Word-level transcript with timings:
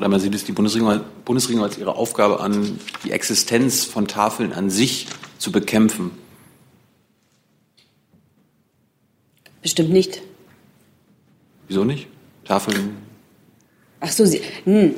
oder 0.00 0.08
man 0.08 0.18
sieht 0.18 0.34
es 0.34 0.44
die 0.44 0.52
Bundesregierung, 0.52 1.02
Bundesregierung 1.26 1.62
als 1.62 1.76
ihre 1.76 1.94
Aufgabe 1.94 2.40
an, 2.40 2.78
die 3.04 3.10
Existenz 3.10 3.84
von 3.84 4.08
Tafeln 4.08 4.54
an 4.54 4.70
sich 4.70 5.06
zu 5.36 5.52
bekämpfen? 5.52 6.12
Bestimmt 9.60 9.90
nicht. 9.90 10.22
Wieso 11.68 11.84
nicht? 11.84 12.08
Tafeln. 12.44 12.96
Ach 14.00 14.10
so, 14.10 14.24
Sie, 14.24 14.40
hm, 14.64 14.94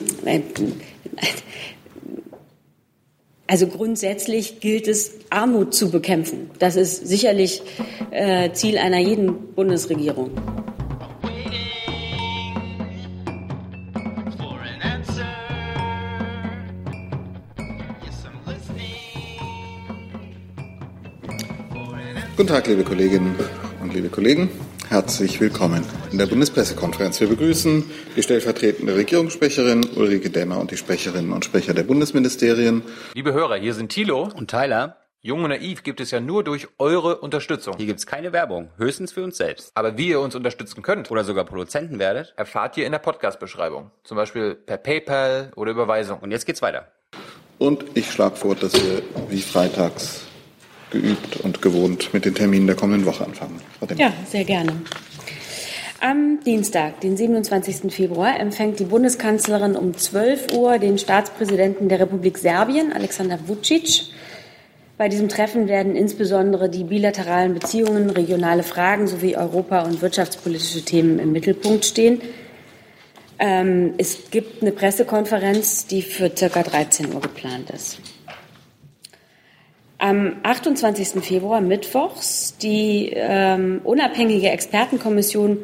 also 3.48 3.66
grundsätzlich 3.66 4.60
gilt 4.60 4.86
es, 4.86 5.14
Armut 5.30 5.74
zu 5.74 5.90
bekämpfen. 5.90 6.48
Das 6.60 6.76
ist 6.76 7.08
sicherlich 7.08 7.60
äh, 8.12 8.52
Ziel 8.52 8.78
einer 8.78 9.00
jeden 9.00 9.52
Bundesregierung. 9.54 10.30
Guten 22.42 22.54
Tag, 22.54 22.66
liebe 22.66 22.82
Kolleginnen 22.82 23.36
und 23.80 23.94
liebe 23.94 24.08
Kollegen. 24.08 24.50
Herzlich 24.88 25.40
willkommen 25.40 25.86
in 26.10 26.18
der 26.18 26.26
Bundespressekonferenz. 26.26 27.20
Wir 27.20 27.28
begrüßen 27.28 27.88
die 28.16 28.22
stellvertretende 28.24 28.96
Regierungssprecherin 28.96 29.86
Ulrike 29.94 30.28
Dämmer 30.28 30.58
und 30.58 30.72
die 30.72 30.76
Sprecherinnen 30.76 31.32
und 31.32 31.44
Sprecher 31.44 31.72
der 31.72 31.84
Bundesministerien. 31.84 32.82
Liebe 33.14 33.32
Hörer, 33.32 33.58
hier 33.58 33.74
sind 33.74 33.90
Thilo 33.90 34.28
und 34.34 34.50
Tyler. 34.50 34.96
Jung 35.20 35.44
und 35.44 35.50
Naiv 35.50 35.84
gibt 35.84 36.00
es 36.00 36.10
ja 36.10 36.18
nur 36.18 36.42
durch 36.42 36.66
eure 36.78 37.18
Unterstützung. 37.18 37.76
Hier 37.76 37.86
gibt 37.86 38.00
es 38.00 38.08
keine 38.08 38.32
Werbung, 38.32 38.70
höchstens 38.76 39.12
für 39.12 39.22
uns 39.22 39.36
selbst. 39.36 39.70
Aber 39.74 39.96
wie 39.96 40.08
ihr 40.08 40.18
uns 40.18 40.34
unterstützen 40.34 40.82
könnt 40.82 41.12
oder 41.12 41.22
sogar 41.22 41.44
Produzenten 41.44 42.00
werdet, 42.00 42.34
erfahrt 42.36 42.76
ihr 42.76 42.86
in 42.86 42.90
der 42.90 42.98
Podcast-Beschreibung. 42.98 43.92
Zum 44.02 44.16
Beispiel 44.16 44.56
per 44.56 44.78
PayPal 44.78 45.52
oder 45.54 45.70
Überweisung. 45.70 46.18
Und 46.18 46.32
jetzt 46.32 46.46
geht's 46.46 46.60
weiter. 46.60 46.90
Und 47.58 47.84
ich 47.94 48.10
schlage 48.10 48.34
vor, 48.34 48.56
dass 48.56 48.74
wir 48.74 49.04
wie 49.28 49.42
freitags 49.42 50.26
geübt 50.92 51.38
und 51.38 51.60
gewohnt 51.60 52.14
mit 52.14 52.24
den 52.24 52.34
Terminen 52.34 52.66
der 52.68 52.76
kommenden 52.76 53.06
Woche 53.06 53.24
anfangen. 53.24 53.60
Ja, 53.96 54.12
sehr 54.30 54.44
gerne. 54.44 54.72
Am 56.00 56.40
Dienstag, 56.44 57.00
den 57.00 57.16
27. 57.16 57.92
Februar, 57.92 58.38
empfängt 58.38 58.80
die 58.80 58.84
Bundeskanzlerin 58.84 59.76
um 59.76 59.96
12 59.96 60.52
Uhr 60.52 60.78
den 60.78 60.98
Staatspräsidenten 60.98 61.88
der 61.88 62.00
Republik 62.00 62.38
Serbien, 62.38 62.92
Alexander 62.92 63.38
Vucic. 63.46 64.06
Bei 64.98 65.08
diesem 65.08 65.28
Treffen 65.28 65.68
werden 65.68 65.96
insbesondere 65.96 66.68
die 66.68 66.84
bilateralen 66.84 67.54
Beziehungen, 67.54 68.10
regionale 68.10 68.62
Fragen 68.62 69.06
sowie 69.06 69.36
Europa- 69.36 69.82
und 69.82 70.02
wirtschaftspolitische 70.02 70.84
Themen 70.84 71.18
im 71.18 71.32
Mittelpunkt 71.32 71.84
stehen. 71.84 72.20
Ähm, 73.38 73.94
es 73.98 74.30
gibt 74.30 74.62
eine 74.62 74.72
Pressekonferenz, 74.72 75.86
die 75.86 76.02
für 76.02 76.30
ca. 76.30 76.62
13 76.62 77.14
Uhr 77.14 77.20
geplant 77.20 77.70
ist. 77.70 77.98
Am 80.02 80.38
28. 80.42 81.22
Februar, 81.22 81.60
Mittwochs, 81.60 82.56
die 82.60 83.12
ähm, 83.14 83.80
unabhängige 83.84 84.50
Expertenkommission 84.50 85.58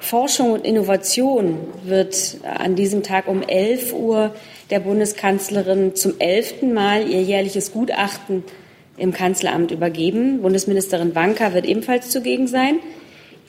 Forschung 0.00 0.52
und 0.52 0.64
Innovation 0.64 1.58
wird 1.82 2.38
an 2.44 2.76
diesem 2.76 3.02
Tag 3.02 3.28
um 3.28 3.42
11 3.42 3.92
Uhr 3.92 4.34
der 4.70 4.80
Bundeskanzlerin 4.80 5.94
zum 5.96 6.14
elften 6.18 6.72
Mal 6.72 7.10
ihr 7.10 7.20
jährliches 7.20 7.72
Gutachten 7.72 8.42
im 8.96 9.12
Kanzleramt 9.12 9.70
übergeben. 9.70 10.40
Bundesministerin 10.40 11.14
Wanka 11.14 11.52
wird 11.52 11.66
ebenfalls 11.66 12.08
zugegen 12.08 12.46
sein. 12.46 12.78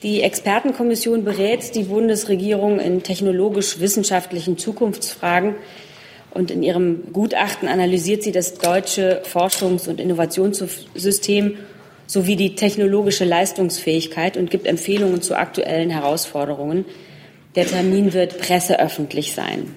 Die 0.02 0.20
Expertenkommission 0.20 1.24
berät 1.24 1.74
die 1.74 1.84
Bundesregierung 1.84 2.78
in 2.78 3.02
technologisch-wissenschaftlichen 3.02 4.58
Zukunftsfragen 4.58 5.54
und 6.36 6.50
in 6.50 6.62
ihrem 6.62 7.12
Gutachten 7.12 7.66
analysiert 7.66 8.22
sie 8.22 8.30
das 8.30 8.54
deutsche 8.54 9.22
Forschungs- 9.24 9.88
und 9.88 9.98
Innovationssystem 9.98 11.56
sowie 12.06 12.36
die 12.36 12.54
technologische 12.54 13.24
Leistungsfähigkeit 13.24 14.36
und 14.36 14.50
gibt 14.50 14.66
Empfehlungen 14.66 15.22
zu 15.22 15.34
aktuellen 15.34 15.90
Herausforderungen. 15.90 16.84
Der 17.56 17.66
Termin 17.66 18.12
wird 18.12 18.38
presseöffentlich 18.38 19.32
sein. 19.32 19.74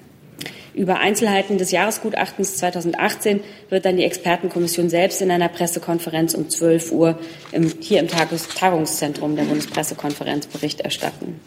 Über 0.74 1.00
Einzelheiten 1.00 1.58
des 1.58 1.72
Jahresgutachtens 1.72 2.58
2018 2.58 3.40
wird 3.70 3.84
dann 3.86 3.96
die 3.96 4.04
Expertenkommission 4.04 4.88
selbst 4.88 5.20
in 5.22 5.30
einer 5.30 5.48
Pressekonferenz 5.48 6.34
um 6.34 6.48
12 6.48 6.92
Uhr 6.92 7.18
im, 7.52 7.72
hier 7.80 8.00
im 8.00 8.06
Tagungszentrum 8.06 9.34
der 9.34 9.44
Bundespressekonferenz 9.44 10.46
Bericht 10.46 10.80
erstatten. 10.80 11.40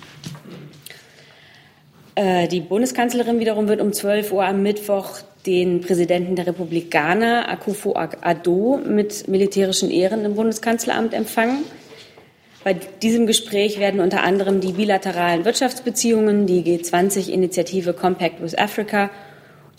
Äh, 2.16 2.48
die 2.48 2.62
Bundeskanzlerin 2.62 3.40
wiederum 3.40 3.68
wird 3.68 3.82
um 3.82 3.92
12 3.92 4.32
Uhr 4.32 4.46
am 4.46 4.62
Mittwoch 4.62 5.20
den 5.46 5.82
Präsidenten 5.82 6.36
der 6.36 6.48
Republik 6.48 6.92
Ghana, 6.92 7.50
Akufo 7.50 7.96
Addo, 7.96 8.80
mit 8.86 9.28
militärischen 9.28 9.92
Ehren 9.92 10.24
im 10.24 10.36
Bundeskanzleramt 10.36 11.14
empfangen. 11.14 11.64
Bei 12.64 12.74
diesem 12.74 13.28
Gespräch 13.28 13.78
werden 13.78 14.00
unter 14.00 14.24
anderem 14.24 14.62
die 14.62 14.72
bilateralen 14.72 15.44
Wirtschaftsbeziehungen, 15.44 16.48
die 16.48 16.64
G20-Initiative 16.64 17.94
Compact 17.94 18.42
with 18.42 18.58
Africa, 18.58 19.10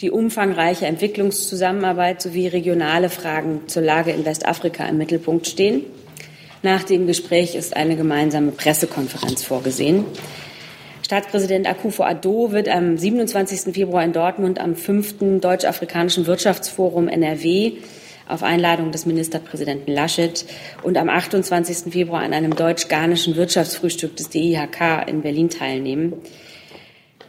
die 0.03 0.11
umfangreiche 0.11 0.85
Entwicklungszusammenarbeit 0.85 2.21
sowie 2.21 2.49
regionale 2.49 3.09
Fragen 3.09 3.63
zur 3.69 3.83
Lage 3.83 4.11
in 4.11 4.27
Westafrika 4.27 4.87
im 4.87 4.99
Mittelpunkt 4.99 5.47
stehen. 5.47 5.85
Nach 6.63 6.83
dem 6.83 7.07
Gespräch 7.07 7.55
ist 7.55 7.75
eine 7.75 7.97
gemeinsame 7.97 8.51
Pressekonferenz 8.51 9.45
vorgesehen. 9.45 10.05
Staatspräsident 11.05 11.67
Akufo-Addo 11.67 12.53
wird 12.53 12.67
am 12.67 12.97
27. 12.97 13.75
Februar 13.75 14.03
in 14.03 14.15
Dortmund 14.15 14.59
am 14.59 14.75
5. 14.75 15.39
Deutsch-Afrikanischen 15.39 16.27
Wirtschaftsforum 16.27 17.09
NRW 17.09 17.73
auf 18.27 18.43
Einladung 18.43 18.91
des 18.91 19.05
Ministerpräsidenten 19.05 19.93
Laschet 19.93 20.47
und 20.83 20.97
am 20.97 21.11
28. 21.11 21.93
Februar 21.93 22.23
an 22.23 22.33
einem 22.33 22.57
deutsch-ghanischen 22.57 23.37
Wirtschaftsfrühstück 23.37 24.17
des 24.17 24.31
DIHK 24.31 25.07
in 25.07 25.21
Berlin 25.21 25.51
teilnehmen. 25.51 26.15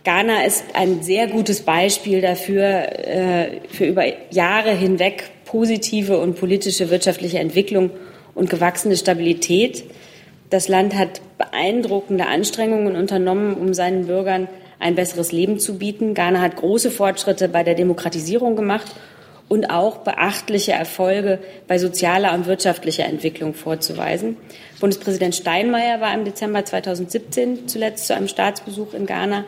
Ghana 0.05 0.45
ist 0.45 0.63
ein 0.73 1.03
sehr 1.03 1.27
gutes 1.27 1.59
Beispiel 1.63 2.21
dafür, 2.21 2.63
äh, 3.05 3.59
für 3.67 3.87
über 3.87 4.05
Jahre 4.31 4.71
hinweg 4.71 5.25
positive 5.43 6.17
und 6.17 6.39
politische 6.39 6.89
wirtschaftliche 6.89 7.39
Entwicklung 7.39 7.91
und 8.35 8.49
gewachsene 8.49 8.95
Stabilität. 8.95 9.83
Das 10.55 10.69
Land 10.69 10.95
hat 10.95 11.19
beeindruckende 11.37 12.27
Anstrengungen 12.27 12.95
unternommen, 12.95 13.55
um 13.55 13.73
seinen 13.73 14.07
Bürgern 14.07 14.47
ein 14.79 14.95
besseres 14.95 15.33
Leben 15.33 15.59
zu 15.59 15.77
bieten. 15.77 16.13
Ghana 16.13 16.39
hat 16.39 16.55
große 16.55 16.91
Fortschritte 16.91 17.49
bei 17.49 17.63
der 17.63 17.75
Demokratisierung 17.75 18.55
gemacht 18.55 18.95
und 19.49 19.69
auch 19.69 19.97
beachtliche 19.97 20.71
Erfolge 20.71 21.39
bei 21.67 21.77
sozialer 21.77 22.33
und 22.33 22.45
wirtschaftlicher 22.45 23.03
Entwicklung 23.03 23.53
vorzuweisen. 23.53 24.37
Bundespräsident 24.79 25.35
Steinmeier 25.35 25.99
war 25.99 26.13
im 26.13 26.23
Dezember 26.23 26.63
2017 26.63 27.67
zuletzt 27.67 28.07
zu 28.07 28.15
einem 28.15 28.29
Staatsbesuch 28.29 28.93
in 28.93 29.07
Ghana. 29.07 29.43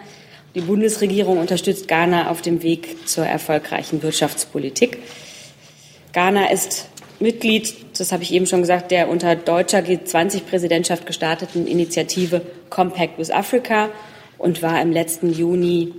Die 0.55 0.61
Bundesregierung 0.61 1.37
unterstützt 1.37 1.87
Ghana 1.87 2.29
auf 2.29 2.41
dem 2.41 2.63
Weg 2.63 3.07
zur 3.07 3.25
erfolgreichen 3.25 4.03
Wirtschaftspolitik. 4.03 4.97
Ghana 6.11 6.51
ist 6.51 6.89
Mitglied, 7.21 7.86
das 7.99 8.11
habe 8.11 8.23
ich 8.23 8.33
eben 8.33 8.45
schon 8.45 8.61
gesagt, 8.61 8.91
der 8.91 9.09
unter 9.09 9.35
deutscher 9.35 9.79
G20-Präsidentschaft 9.79 11.05
gestarteten 11.05 11.67
Initiative 11.67 12.41
Compact 12.69 13.17
with 13.17 13.31
Africa 13.31 13.89
und 14.37 14.61
war 14.61 14.81
im 14.81 14.91
letzten 14.91 15.31
Juni 15.33 15.93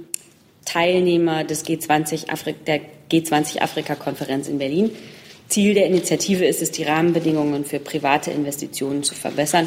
Teilnehmer 0.64 1.44
des 1.44 1.64
G20 1.64 2.30
Afri 2.30 2.54
der 2.66 2.80
G20-Afrika-Konferenz 3.10 4.48
in 4.48 4.58
Berlin. 4.58 4.90
Ziel 5.48 5.72
der 5.72 5.86
Initiative 5.86 6.44
ist 6.44 6.60
es, 6.60 6.70
die 6.70 6.82
Rahmenbedingungen 6.82 7.64
für 7.64 7.78
private 7.78 8.30
Investitionen 8.30 9.02
zu 9.02 9.14
verbessern 9.14 9.66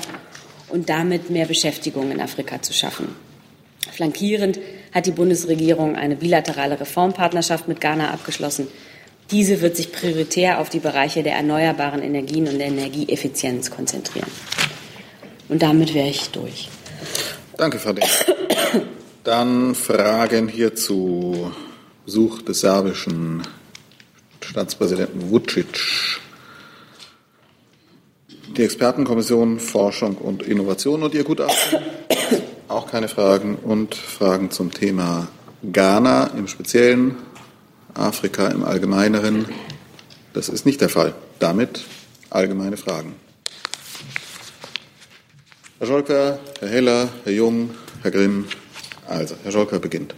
und 0.70 0.90
damit 0.90 1.30
mehr 1.32 1.48
Beschäftigung 1.48 2.12
in 2.12 2.22
Afrika 2.22 2.62
zu 2.62 2.72
schaffen. 2.72 3.16
Flankierend 3.92 4.60
hat 4.94 5.08
die 5.08 5.12
Bundesregierung 5.12 5.96
eine 5.96 6.16
bilaterale 6.16 6.80
Reformpartnerschaft 6.80 7.68
mit 7.68 7.82
Ghana 7.82 8.12
abgeschlossen, 8.12 8.68
diese 9.32 9.62
wird 9.62 9.78
sich 9.78 9.92
prioritär 9.92 10.60
auf 10.60 10.70
die 10.70 10.80
Bereiche 10.80 11.24
der 11.24 11.36
erneuerbaren 11.36 12.04
Energien 12.04 12.48
und 12.48 12.60
der 12.60 12.68
Energieeffizienz 12.68 13.72
konzentrieren. 13.72 14.30
Und 15.50 15.62
damit 15.62 15.94
wäre 15.94 16.10
ich 16.10 16.30
durch. 16.30 16.70
Danke, 17.58 17.80
Frau 17.80 17.94
Denk. 17.94 18.10
Dann 19.24 19.76
Fragen 19.76 20.48
hierzu. 20.48 21.52
Besuch 22.06 22.42
des 22.42 22.62
serbischen 22.62 23.44
Staatspräsidenten 24.42 25.30
Vucic. 25.30 26.20
Die 28.58 28.64
Expertenkommission 28.64 29.60
Forschung 29.60 30.18
und 30.18 30.44
Innovation 30.44 31.04
und 31.04 31.14
ihr 31.14 31.24
Gutachten. 31.24 31.80
Auch 32.68 32.90
keine 32.90 33.08
Fragen. 33.08 33.56
Und 33.56 33.96
Fragen 33.96 34.52
zum 34.52 34.74
Thema 34.74 35.28
Ghana 35.72 36.32
im 36.36 36.48
Speziellen. 36.48 37.16
Afrika 37.94 38.48
im 38.48 38.64
Allgemeineren. 38.64 39.46
Das 40.34 40.50
ist 40.50 40.66
nicht 40.66 40.82
der 40.82 40.90
Fall. 40.90 41.14
Damit 41.40 41.84
allgemeine 42.30 42.78
Fragen. 42.78 43.16
Herr 45.80 45.88
Scholker, 45.88 46.40
Herr 46.60 46.70
Heller, 46.70 47.10
Herr 47.24 47.34
Jung, 47.34 47.72
Herr 48.02 48.12
Grimm. 48.12 48.46
Also, 49.08 49.36
Herr 49.44 49.52
Scholker 49.52 49.80
beginnt. 49.80 50.14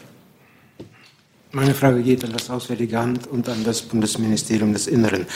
Meine 1.55 1.75
Frage 1.75 2.01
geht 2.01 2.25
an 2.25 2.33
das 2.33 2.49
Auswärtige 2.49 2.99
Amt 2.99 3.27
und 3.27 3.47
an 3.47 3.63
das 3.63 3.83
Bundesministerium 3.83 4.73
des 4.73 4.87
Inneren. 4.87 5.27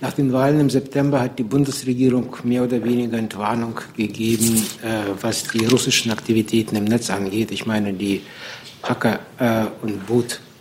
Nach 0.00 0.12
den 0.12 0.32
Wahlen 0.32 0.58
im 0.58 0.68
September 0.68 1.20
hat 1.20 1.38
die 1.38 1.44
Bundesregierung 1.44 2.34
mehr 2.42 2.64
oder 2.64 2.82
weniger 2.82 3.16
Entwarnung 3.16 3.78
gegeben, 3.96 4.66
äh, 4.82 5.12
was 5.20 5.44
die 5.44 5.64
russischen 5.66 6.10
Aktivitäten 6.10 6.74
im 6.74 6.84
Netz 6.84 7.10
angeht. 7.10 7.52
Ich 7.52 7.64
meine 7.64 7.92
die 7.92 8.22
Hacker- 8.82 9.20
äh, 9.38 9.66
und 9.82 10.08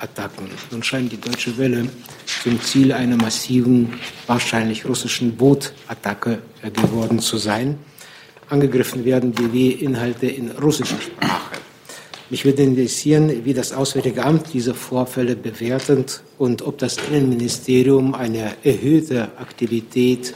Bootattacken. 0.01 0.49
Nun 0.71 0.83
scheint 0.83 1.11
die 1.11 1.19
Deutsche 1.19 1.57
Welle 1.57 1.87
zum 2.43 2.61
Ziel 2.61 2.91
einer 2.91 3.17
massiven, 3.17 3.93
wahrscheinlich 4.27 4.85
russischen 4.85 5.35
Bootattacke 5.35 6.39
äh, 6.61 6.71
geworden 6.71 7.19
zu 7.19 7.37
sein. 7.37 7.77
Angegriffen 8.49 9.05
werden 9.05 9.31
BW-Inhalte 9.31 10.27
in 10.27 10.51
russischer 10.51 10.99
Sprache. 10.99 11.57
Mich 12.29 12.45
würde 12.45 12.63
interessieren, 12.63 13.45
wie 13.45 13.53
das 13.53 13.73
Auswärtige 13.73 14.23
Amt 14.23 14.53
diese 14.53 14.73
Vorfälle 14.73 15.35
bewertet 15.35 16.21
und 16.37 16.61
ob 16.61 16.77
das 16.77 16.97
Innenministerium 16.97 18.15
eine 18.15 18.53
erhöhte 18.63 19.29
Aktivität 19.37 20.33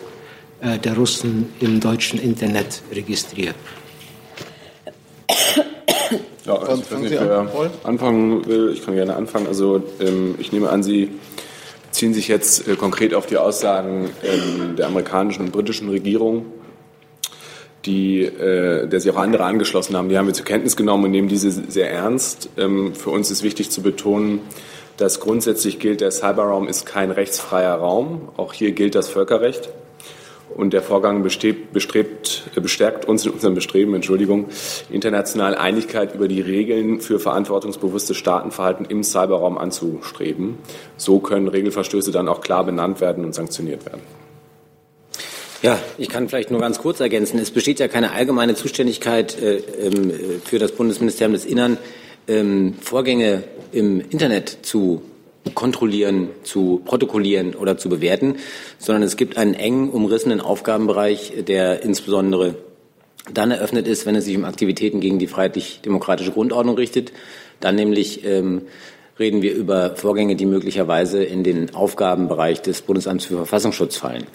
äh, 0.62 0.78
der 0.78 0.96
Russen 0.96 1.50
im 1.60 1.80
deutschen 1.80 2.20
Internet 2.20 2.84
registriert. 2.92 3.56
Ja, 6.46 6.56
also 6.56 6.82
ich 6.82 7.00
nicht, 7.00 7.12
wer 7.12 7.48
anfangen 7.84 8.46
will. 8.46 8.72
Ich 8.74 8.86
kann 8.86 8.96
gerne 8.96 9.16
anfangen. 9.16 9.48
Also 9.48 9.84
ähm, 10.00 10.36
ich 10.38 10.52
nehme 10.52 10.70
an, 10.70 10.84
Sie 10.84 11.12
beziehen 11.88 12.14
sich 12.14 12.28
jetzt 12.28 12.68
äh, 12.68 12.76
konkret 12.76 13.14
auf 13.14 13.26
die 13.26 13.38
Aussagen 13.38 14.10
ähm, 14.24 14.76
der 14.76 14.88
amerikanischen 14.88 15.46
und 15.46 15.52
britischen 15.52 15.90
Regierung 15.90 16.46
die, 17.86 18.24
äh, 18.24 18.88
der 18.88 19.00
sich 19.00 19.12
auch 19.12 19.18
andere 19.18 19.44
angeschlossen 19.44 19.96
haben. 19.96 20.10
Die 20.10 20.18
haben 20.18 20.28
wir 20.28 20.34
zur 20.34 20.46
Kenntnis 20.46 20.76
genommen 20.76 21.06
und 21.06 21.12
nehmen 21.12 21.28
diese 21.28 21.52
sehr 21.52 21.92
ernst. 21.92 22.50
Ähm, 22.58 22.96
für 22.96 23.12
uns 23.12 23.32
ist 23.32 23.44
wichtig 23.44 23.70
zu 23.70 23.82
betonen, 23.82 24.40
dass 24.98 25.20
grundsätzlich 25.20 25.80
gilt, 25.80 26.02
der 26.02 26.12
Cyberraum 26.12 26.68
ist 26.68 26.86
kein 26.86 27.12
rechtsfreier 27.12 27.76
Raum. 27.76 28.30
Auch 28.38 28.54
hier 28.54 28.72
gilt 28.72 28.96
das 28.96 29.10
Völkerrecht. 29.10 29.70
Und 30.56 30.72
der 30.72 30.82
Vorgang 30.82 31.22
besteht, 31.22 31.74
bestrebt, 31.74 32.44
äh, 32.56 32.62
bestärkt 32.62 33.06
uns 33.06 33.26
in 33.26 33.34
unserem 33.34 33.56
Bestreben, 33.56 33.94
Entschuldigung, 33.94 34.46
international 34.90 35.56
Einigkeit 35.56 36.16
über 36.16 36.30
die 36.30 36.40
Regeln 36.40 37.02
für 37.02 37.20
verantwortungsbewusstes 37.20 38.16
Staatenverhalten 38.16 38.86
im 38.86 39.04
Cyberraum 39.04 39.58
anzustreben. 39.58 40.58
So 40.96 41.20
können 41.20 41.50
Regelverstöße 41.50 42.14
dann 42.14 42.30
auch 42.30 42.40
klar 42.40 42.64
benannt 42.64 43.02
werden 43.02 43.26
und 43.26 43.36
sanktioniert 43.36 43.86
werden. 43.86 44.02
Ja, 45.62 45.78
ich 45.98 46.08
kann 46.08 46.30
vielleicht 46.30 46.52
nur 46.52 46.62
ganz 46.62 46.80
kurz 46.80 47.02
ergänzen. 47.02 47.38
Es 47.38 47.52
besteht 47.52 47.80
ja 47.80 47.90
keine 47.90 48.14
allgemeine 48.14 48.56
Zuständigkeit 48.56 49.38
äh, 49.42 49.58
ähm, 49.58 50.14
für 50.46 50.58
das 50.58 50.72
Bundesministerium 50.72 51.34
des 51.34 51.44
Innern, 51.44 51.78
ähm, 52.30 52.76
Vorgänge 52.82 53.44
im 53.74 54.00
Internet 54.10 54.60
zu 54.62 55.02
kontrollieren, 55.54 56.30
zu 56.44 56.82
protokollieren 56.84 57.56
oder 57.56 57.78
zu 57.78 57.90
bewerten, 57.90 58.38
sondern 58.80 59.04
es 59.04 59.18
gibt 59.18 59.38
einen 59.38 59.54
eng 59.54 59.90
umrissenen 59.90 60.42
Aufgabenbereich, 60.42 61.34
der 61.48 61.84
insbesondere 61.84 62.56
dann 63.34 63.52
eröffnet 63.52 63.88
ist, 63.88 64.06
wenn 64.06 64.16
es 64.16 64.26
sich 64.26 64.38
um 64.38 64.46
Aktivitäten 64.46 65.00
gegen 65.00 65.20
die 65.20 65.28
freiheitlich-demokratische 65.28 66.32
Grundordnung 66.32 66.76
richtet. 66.76 67.12
Dann 67.60 67.76
nämlich 67.76 68.26
ähm, 68.26 68.64
reden 69.20 69.42
wir 69.42 69.54
über 69.54 69.96
Vorgänge, 69.96 70.36
die 70.36 70.46
möglicherweise 70.46 71.24
in 71.24 71.44
den 71.44 71.74
Aufgabenbereich 71.74 72.62
des 72.62 72.82
Bundesamts 72.82 73.26
für 73.26 73.38
Verfassungsschutz 73.38 73.98
fallen. 73.98 74.26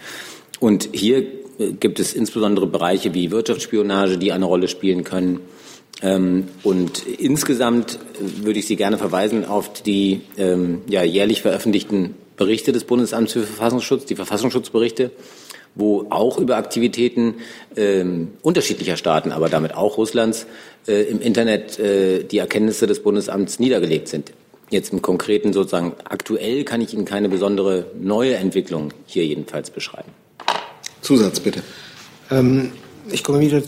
Und 0.59 0.89
hier 0.93 1.19
äh, 1.59 1.73
gibt 1.79 2.01
es 2.01 2.15
insbesondere 2.15 2.67
Bereiche 2.67 3.15
wie 3.15 3.31
Wirtschaftsspionage, 3.31 4.19
die 4.19 4.33
eine 4.33 4.47
Rolle 4.47 4.69
spielen 4.69 5.05
können. 5.05 5.41
Ähm, 6.02 6.49
und 6.62 7.06
insgesamt 7.06 7.99
würde 8.19 8.58
ich 8.58 8.67
Sie 8.67 8.76
gerne 8.76 8.99
verweisen 8.99 9.44
auf 9.44 9.73
die 9.73 10.23
ähm, 10.38 10.82
ja, 10.88 11.02
jährlich 11.02 11.43
veröffentlichten 11.43 12.14
Berichte 12.37 12.73
des 12.73 12.85
Bundesamts 12.85 13.32
für 13.35 13.43
Verfassungsschutz, 13.43 14.06
die 14.06 14.17
Verfassungsschutzberichte, 14.17 15.11
wo 15.75 16.06
auch 16.08 16.38
über 16.38 16.56
Aktivitäten 16.56 17.35
ähm, 17.76 18.29
unterschiedlicher 18.43 18.97
Staaten, 18.97 19.31
aber 19.31 19.49
damit 19.49 19.75
auch 19.75 19.99
Russlands, 19.99 20.47
äh, 20.88 21.02
im 21.02 21.20
Internet 21.20 21.79
äh, 21.79 22.25
die 22.25 22.38
Erkenntnisse 22.38 22.87
des 22.87 23.03
Bundesamts 23.03 23.58
niedergelegt 23.58 24.08
sind. 24.08 24.32
Jetzt 24.70 24.93
im 24.93 25.03
Konkreten 25.03 25.53
sozusagen 25.53 25.94
aktuell 26.05 26.64
kann 26.64 26.81
ich 26.81 26.94
Ihnen 26.94 27.05
keine 27.05 27.29
besondere 27.29 27.87
neue 28.00 28.37
Entwicklung 28.37 28.94
hier 29.05 29.26
jedenfalls 29.26 29.70
beschreiben. 29.70 30.12
Zusatz 31.03 31.41
bitte. 31.41 31.62
Ähm, 32.31 32.73
ich 33.11 33.23
komme 33.25 33.41
wieder. 33.41 33.62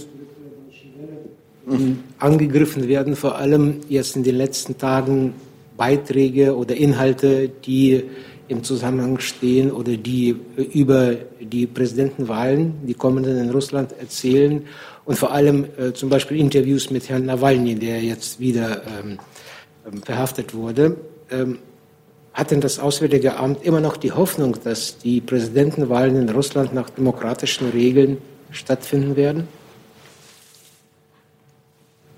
Angegriffen 2.18 2.88
werden, 2.88 3.14
vor 3.14 3.36
allem 3.36 3.80
jetzt 3.88 4.16
in 4.16 4.24
den 4.24 4.36
letzten 4.36 4.78
Tagen 4.78 5.34
Beiträge 5.76 6.56
oder 6.56 6.74
Inhalte, 6.76 7.48
die 7.48 8.04
im 8.48 8.62
Zusammenhang 8.62 9.18
stehen 9.18 9.70
oder 9.70 9.96
die 9.96 10.36
über 10.56 11.14
die 11.40 11.66
Präsidentenwahlen, 11.66 12.74
die 12.86 12.94
kommenden 12.94 13.38
in 13.38 13.50
Russland 13.50 13.94
erzählen 13.98 14.64
und 15.04 15.16
vor 15.18 15.32
allem 15.32 15.66
äh, 15.78 15.92
zum 15.92 16.08
Beispiel 16.08 16.38
Interviews 16.38 16.90
mit 16.90 17.08
Herrn 17.08 17.26
Nawalny, 17.26 17.74
der 17.74 18.02
jetzt 18.02 18.40
wieder 18.40 18.82
ähm, 18.86 19.18
ähm 19.86 20.02
verhaftet 20.02 20.54
wurde. 20.54 20.96
Ähm, 21.30 21.58
hat 22.34 22.50
denn 22.50 22.60
das 22.60 22.78
Auswärtige 22.78 23.36
Amt 23.36 23.62
immer 23.64 23.80
noch 23.80 23.96
die 23.96 24.12
Hoffnung, 24.12 24.56
dass 24.64 24.98
die 24.98 25.20
Präsidentenwahlen 25.20 26.16
in 26.16 26.28
Russland 26.28 26.72
nach 26.74 26.90
demokratischen 26.90 27.70
Regeln 27.70 28.18
stattfinden 28.50 29.16
werden? 29.16 29.48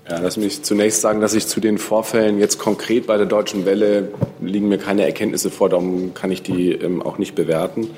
Ja, 0.07 0.19
lass 0.19 0.37
mich 0.37 0.61
zunächst 0.61 1.01
sagen, 1.01 1.19
dass 1.19 1.33
ich 1.33 1.47
zu 1.47 1.59
den 1.59 1.79
Vorfällen 1.79 2.37
jetzt 2.37 2.59
konkret 2.59 3.07
bei 3.07 3.17
der 3.17 3.25
Deutschen 3.25 3.65
Welle 3.65 4.09
liegen 4.39 4.67
mir 4.67 4.77
keine 4.77 5.03
Erkenntnisse 5.03 5.49
vor, 5.49 5.67
darum 5.67 6.13
kann 6.13 6.29
ich 6.29 6.43
die 6.43 6.73
ähm, 6.73 7.01
auch 7.01 7.17
nicht 7.17 7.33
bewerten. 7.33 7.89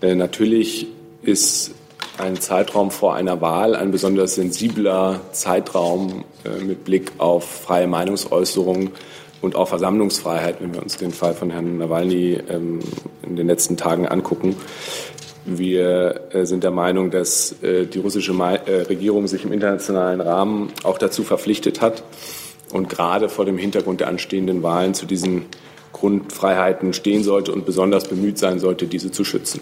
Äh, 0.00 0.14
natürlich 0.14 0.86
ist 1.22 1.72
ein 2.16 2.40
Zeitraum 2.40 2.90
vor 2.90 3.14
einer 3.14 3.42
Wahl 3.42 3.76
ein 3.76 3.90
besonders 3.90 4.36
sensibler 4.36 5.20
Zeitraum 5.32 6.24
äh, 6.44 6.64
mit 6.64 6.84
Blick 6.84 7.12
auf 7.18 7.44
freie 7.44 7.86
Meinungsäußerung 7.86 8.92
und 9.42 9.56
auch 9.56 9.68
Versammlungsfreiheit, 9.68 10.62
wenn 10.62 10.72
wir 10.72 10.82
uns 10.82 10.96
den 10.96 11.12
Fall 11.12 11.34
von 11.34 11.50
Herrn 11.50 11.76
Nawalny 11.76 12.40
ähm, 12.48 12.80
in 13.22 13.36
den 13.36 13.46
letzten 13.46 13.76
Tagen 13.76 14.08
angucken. 14.08 14.56
Wir 15.46 16.28
äh, 16.32 16.44
sind 16.44 16.64
der 16.64 16.72
Meinung, 16.72 17.12
dass 17.12 17.62
äh, 17.62 17.86
die 17.86 18.00
russische 18.00 18.32
äh, 18.32 18.82
Regierung 18.82 19.28
sich 19.28 19.44
im 19.44 19.52
internationalen 19.52 20.20
Rahmen 20.20 20.72
auch 20.82 20.98
dazu 20.98 21.22
verpflichtet 21.22 21.80
hat 21.80 22.02
und 22.72 22.88
gerade 22.88 23.28
vor 23.28 23.44
dem 23.44 23.56
Hintergrund 23.56 24.00
der 24.00 24.08
anstehenden 24.08 24.64
Wahlen 24.64 24.94
zu 24.94 25.06
diesen 25.06 25.46
Grundfreiheiten 25.92 26.92
stehen 26.92 27.22
sollte 27.22 27.52
und 27.52 27.64
besonders 27.64 28.08
bemüht 28.08 28.38
sein 28.38 28.58
sollte, 28.58 28.86
diese 28.86 29.12
zu 29.12 29.24
schützen. 29.24 29.60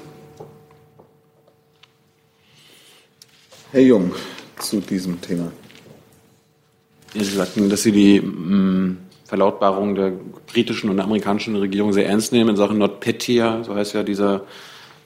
Herr 3.70 3.82
Jung, 3.82 4.14
zu 4.58 4.80
diesem 4.80 5.20
Thema. 5.20 5.52
Sie 7.12 7.24
sagten, 7.24 7.68
dass 7.68 7.82
Sie 7.82 7.92
die 7.92 8.20
mm, 8.20 8.96
Verlautbarungen 9.26 9.94
der 9.94 10.12
britischen 10.46 10.88
und 10.88 10.98
amerikanischen 10.98 11.56
Regierung 11.56 11.92
sehr 11.92 12.06
ernst 12.06 12.32
nehmen 12.32 12.50
in 12.50 12.56
Sachen 12.56 12.78
NotPetya, 12.78 13.64
so 13.64 13.74
heißt 13.74 13.94
ja 13.94 14.02
dieser 14.02 14.42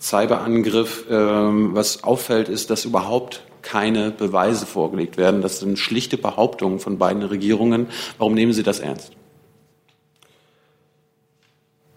Cyberangriff. 0.00 1.05
Ähm, 1.11 1.71
was 1.75 2.05
auffällt, 2.05 2.49
ist, 2.49 2.71
dass 2.71 2.85
überhaupt 2.85 3.43
keine 3.62 4.11
Beweise 4.11 4.67
vorgelegt 4.67 5.17
werden. 5.17 5.43
Das 5.43 5.61
sind 5.61 5.78
schlichte 5.78 6.17
Behauptungen 6.17 6.78
von 6.78 6.99
beiden 6.99 7.23
Regierungen. 7.23 7.88
Warum 8.17 8.35
nehmen 8.35 8.52
Sie 8.52 8.62
das 8.62 8.81
ernst? 8.81 9.12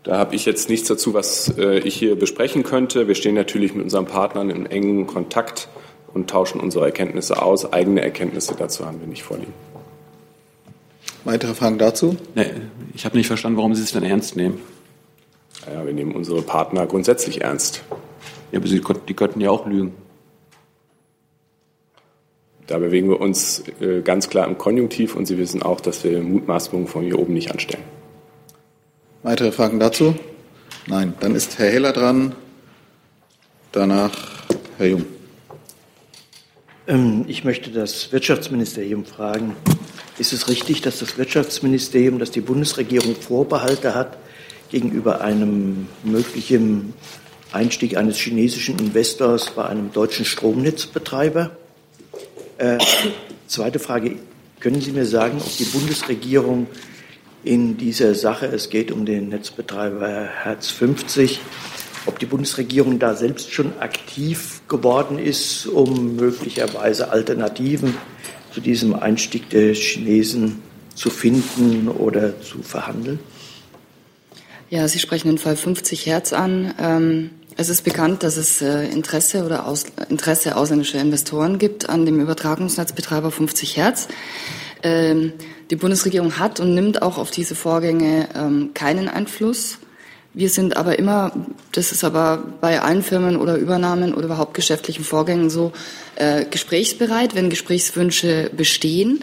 Da 0.04 0.18
habe 0.18 0.36
ich 0.36 0.46
jetzt 0.46 0.70
nichts 0.70 0.88
dazu, 0.88 1.14
was 1.14 1.56
äh, 1.58 1.80
ich 1.80 1.96
hier 1.96 2.16
besprechen 2.16 2.64
könnte. 2.64 3.08
Wir 3.08 3.16
stehen 3.16 3.36
natürlich 3.36 3.76
mit 3.76 3.84
unseren 3.84 4.08
Partnern 4.08 4.50
in 4.50 4.66
engen 4.66 5.06
Kontakt 5.06 5.68
und 6.14 6.30
tauschen 6.30 6.60
unsere 6.60 6.86
Erkenntnisse 6.86 7.42
aus. 7.42 7.72
Eigene 7.72 8.02
Erkenntnisse 8.02 8.56
dazu 8.58 8.86
haben 8.86 9.00
wir 9.00 9.08
nicht 9.08 9.24
vorliegen. 9.24 9.54
Weitere 11.24 11.54
Fragen 11.54 11.78
dazu? 11.78 12.18
Nee, 12.34 12.52
ich 12.96 13.06
habe 13.06 13.16
nicht 13.16 13.28
verstanden, 13.28 13.58
warum 13.58 13.76
Sie 13.76 13.84
es 13.84 13.92
denn 13.92 14.04
ernst 14.04 14.36
nehmen. 14.36 14.60
Ja, 15.68 15.86
wir 15.86 15.94
nehmen 15.94 16.16
unsere 16.16 16.42
Partner 16.42 16.88
grundsätzlich 16.88 17.42
ernst. 17.42 17.84
Ja, 18.52 18.60
aber 18.60 18.68
Sie, 18.68 18.82
die 19.08 19.14
könnten 19.14 19.42
ja 19.42 19.52
auch 19.52 19.66
lügen. 19.66 19.94
Da 22.68 22.78
bewegen 22.78 23.10
wir 23.10 23.20
uns 23.20 23.64
äh, 23.80 24.02
ganz 24.02 24.30
klar 24.30 24.48
im 24.48 24.58
Konjunktiv 24.58 25.16
und 25.16 25.26
Sie 25.26 25.38
wissen 25.38 25.62
auch, 25.62 25.82
dass 25.82 26.04
wir 26.04 26.22
Mutmaßungen 26.22 26.88
von 26.88 27.04
hier 27.04 27.20
oben 27.20 27.34
nicht 27.34 27.52
anstellen. 27.52 27.84
Weitere 29.24 29.52
Fragen 29.52 29.80
dazu? 29.80 30.16
Nein. 30.88 31.14
Dann 31.20 31.36
ist 31.36 31.60
Herr 31.60 31.70
Heller 31.70 31.94
dran. 31.94 32.34
Danach 33.72 34.12
Herr 34.78 34.88
Jung. 34.88 35.06
Ähm, 36.88 37.26
ich 37.28 37.44
möchte 37.44 37.70
das 37.72 38.12
Wirtschaftsministerium 38.12 39.06
fragen. 39.06 39.56
Ist 40.18 40.34
es 40.34 40.50
richtig, 40.50 40.82
dass 40.82 41.00
das 41.00 41.18
Wirtschaftsministerium, 41.18 42.20
dass 42.20 42.32
die 42.32 42.42
Bundesregierung 42.42 43.16
Vorbehalte 43.16 43.94
hat 43.96 44.18
gegenüber 44.72 45.22
einem 45.22 45.88
möglichen 46.04 46.94
Einstieg 47.52 47.98
eines 47.98 48.18
chinesischen 48.18 48.80
Investors 48.80 49.52
bei 49.52 49.66
einem 49.66 49.92
deutschen 49.92 50.26
Stromnetzbetreiber? 50.26 51.52
Äh, 52.58 52.78
zweite 53.48 53.80
Frage. 53.80 54.16
Können 54.60 54.82
Sie 54.82 54.92
mir 54.92 55.06
sagen, 55.06 55.40
ob 55.40 55.58
die 55.58 55.66
Bundesregierung 55.66 56.68
in 57.44 57.78
dieser 57.78 58.16
Sache. 58.16 58.46
Es 58.46 58.70
geht 58.70 58.92
um 58.92 59.06
den 59.06 59.30
Netzbetreiber 59.30 60.30
Herz 60.44 60.70
50. 60.70 61.40
Ob 62.06 62.20
die 62.20 62.26
Bundesregierung 62.26 62.98
da 63.00 63.16
selbst 63.16 63.52
schon 63.52 63.78
aktiv 63.80 64.62
geworden 64.68 65.20
ist, 65.20 65.68
um 65.68 66.16
möglicherweise 66.16 67.12
Alternativen 67.12 67.96
zu 68.54 68.62
diesem 68.62 68.96
Einstieg 68.96 69.50
der 69.50 69.74
Chinesen 69.74 70.62
zu 70.96 71.10
finden 71.10 71.88
oder 71.88 72.40
zu 72.42 72.64
verhandeln? 72.64 73.20
Ja, 74.72 74.88
Sie 74.88 75.00
sprechen 75.00 75.28
den 75.28 75.38
Fall 75.38 75.58
50 75.58 76.06
Hertz 76.06 76.32
an. 76.32 76.74
Ähm, 76.80 77.32
es 77.58 77.68
ist 77.68 77.84
bekannt, 77.84 78.24
dass 78.24 78.38
es 78.38 78.62
äh, 78.62 78.86
Interesse 78.86 79.44
oder 79.44 79.68
Aus 79.68 79.86
Interesse 80.08 80.56
ausländischer 80.56 81.02
Investoren 81.02 81.60
gibt 81.60 81.90
an 81.90 82.06
dem 82.06 82.22
Übertragungsnetzbetreiber 82.22 83.32
50 83.32 83.76
Hertz. 83.76 84.08
Ähm, 84.82 85.34
die 85.72 85.76
Bundesregierung 85.76 86.40
hat 86.40 86.62
und 86.62 86.74
nimmt 86.74 87.02
auch 87.02 87.18
auf 87.18 87.32
diese 87.32 87.54
Vorgänge 87.54 88.30
ähm, 88.34 88.70
keinen 88.74 89.10
Einfluss. 89.10 89.78
Wir 90.34 90.48
sind 90.48 90.78
aber 90.78 90.98
immer, 90.98 91.34
das 91.74 91.92
ist 91.92 92.06
aber 92.06 92.42
bei 92.62 92.82
allen 92.82 93.04
Firmen 93.04 93.36
oder 93.36 93.58
Übernahmen 93.58 94.14
oder 94.14 94.24
überhaupt 94.24 94.54
geschäftlichen 94.54 95.04
Vorgängen 95.04 95.50
so, 95.50 95.74
äh, 96.16 96.46
gesprächsbereit, 96.46 97.36
wenn 97.36 97.50
Gesprächswünsche 97.50 98.50
bestehen. 98.56 99.20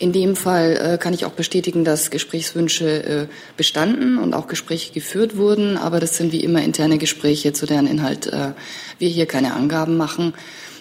In 0.00 0.12
dem 0.12 0.34
Fall 0.34 0.78
äh, 0.94 0.98
kann 0.98 1.12
ich 1.12 1.26
auch 1.26 1.32
bestätigen, 1.32 1.84
dass 1.84 2.10
Gesprächswünsche 2.10 3.04
äh, 3.04 3.26
bestanden 3.58 4.16
und 4.16 4.32
auch 4.32 4.46
Gespräche 4.46 4.94
geführt 4.94 5.36
wurden, 5.36 5.76
aber 5.76 6.00
das 6.00 6.16
sind 6.16 6.32
wie 6.32 6.42
immer 6.42 6.62
interne 6.62 6.96
Gespräche, 6.96 7.52
zu 7.52 7.66
deren 7.66 7.86
Inhalt 7.86 8.26
äh, 8.26 8.52
wir 8.98 9.08
hier 9.10 9.26
keine 9.26 9.52
Angaben 9.52 9.98
machen. 9.98 10.32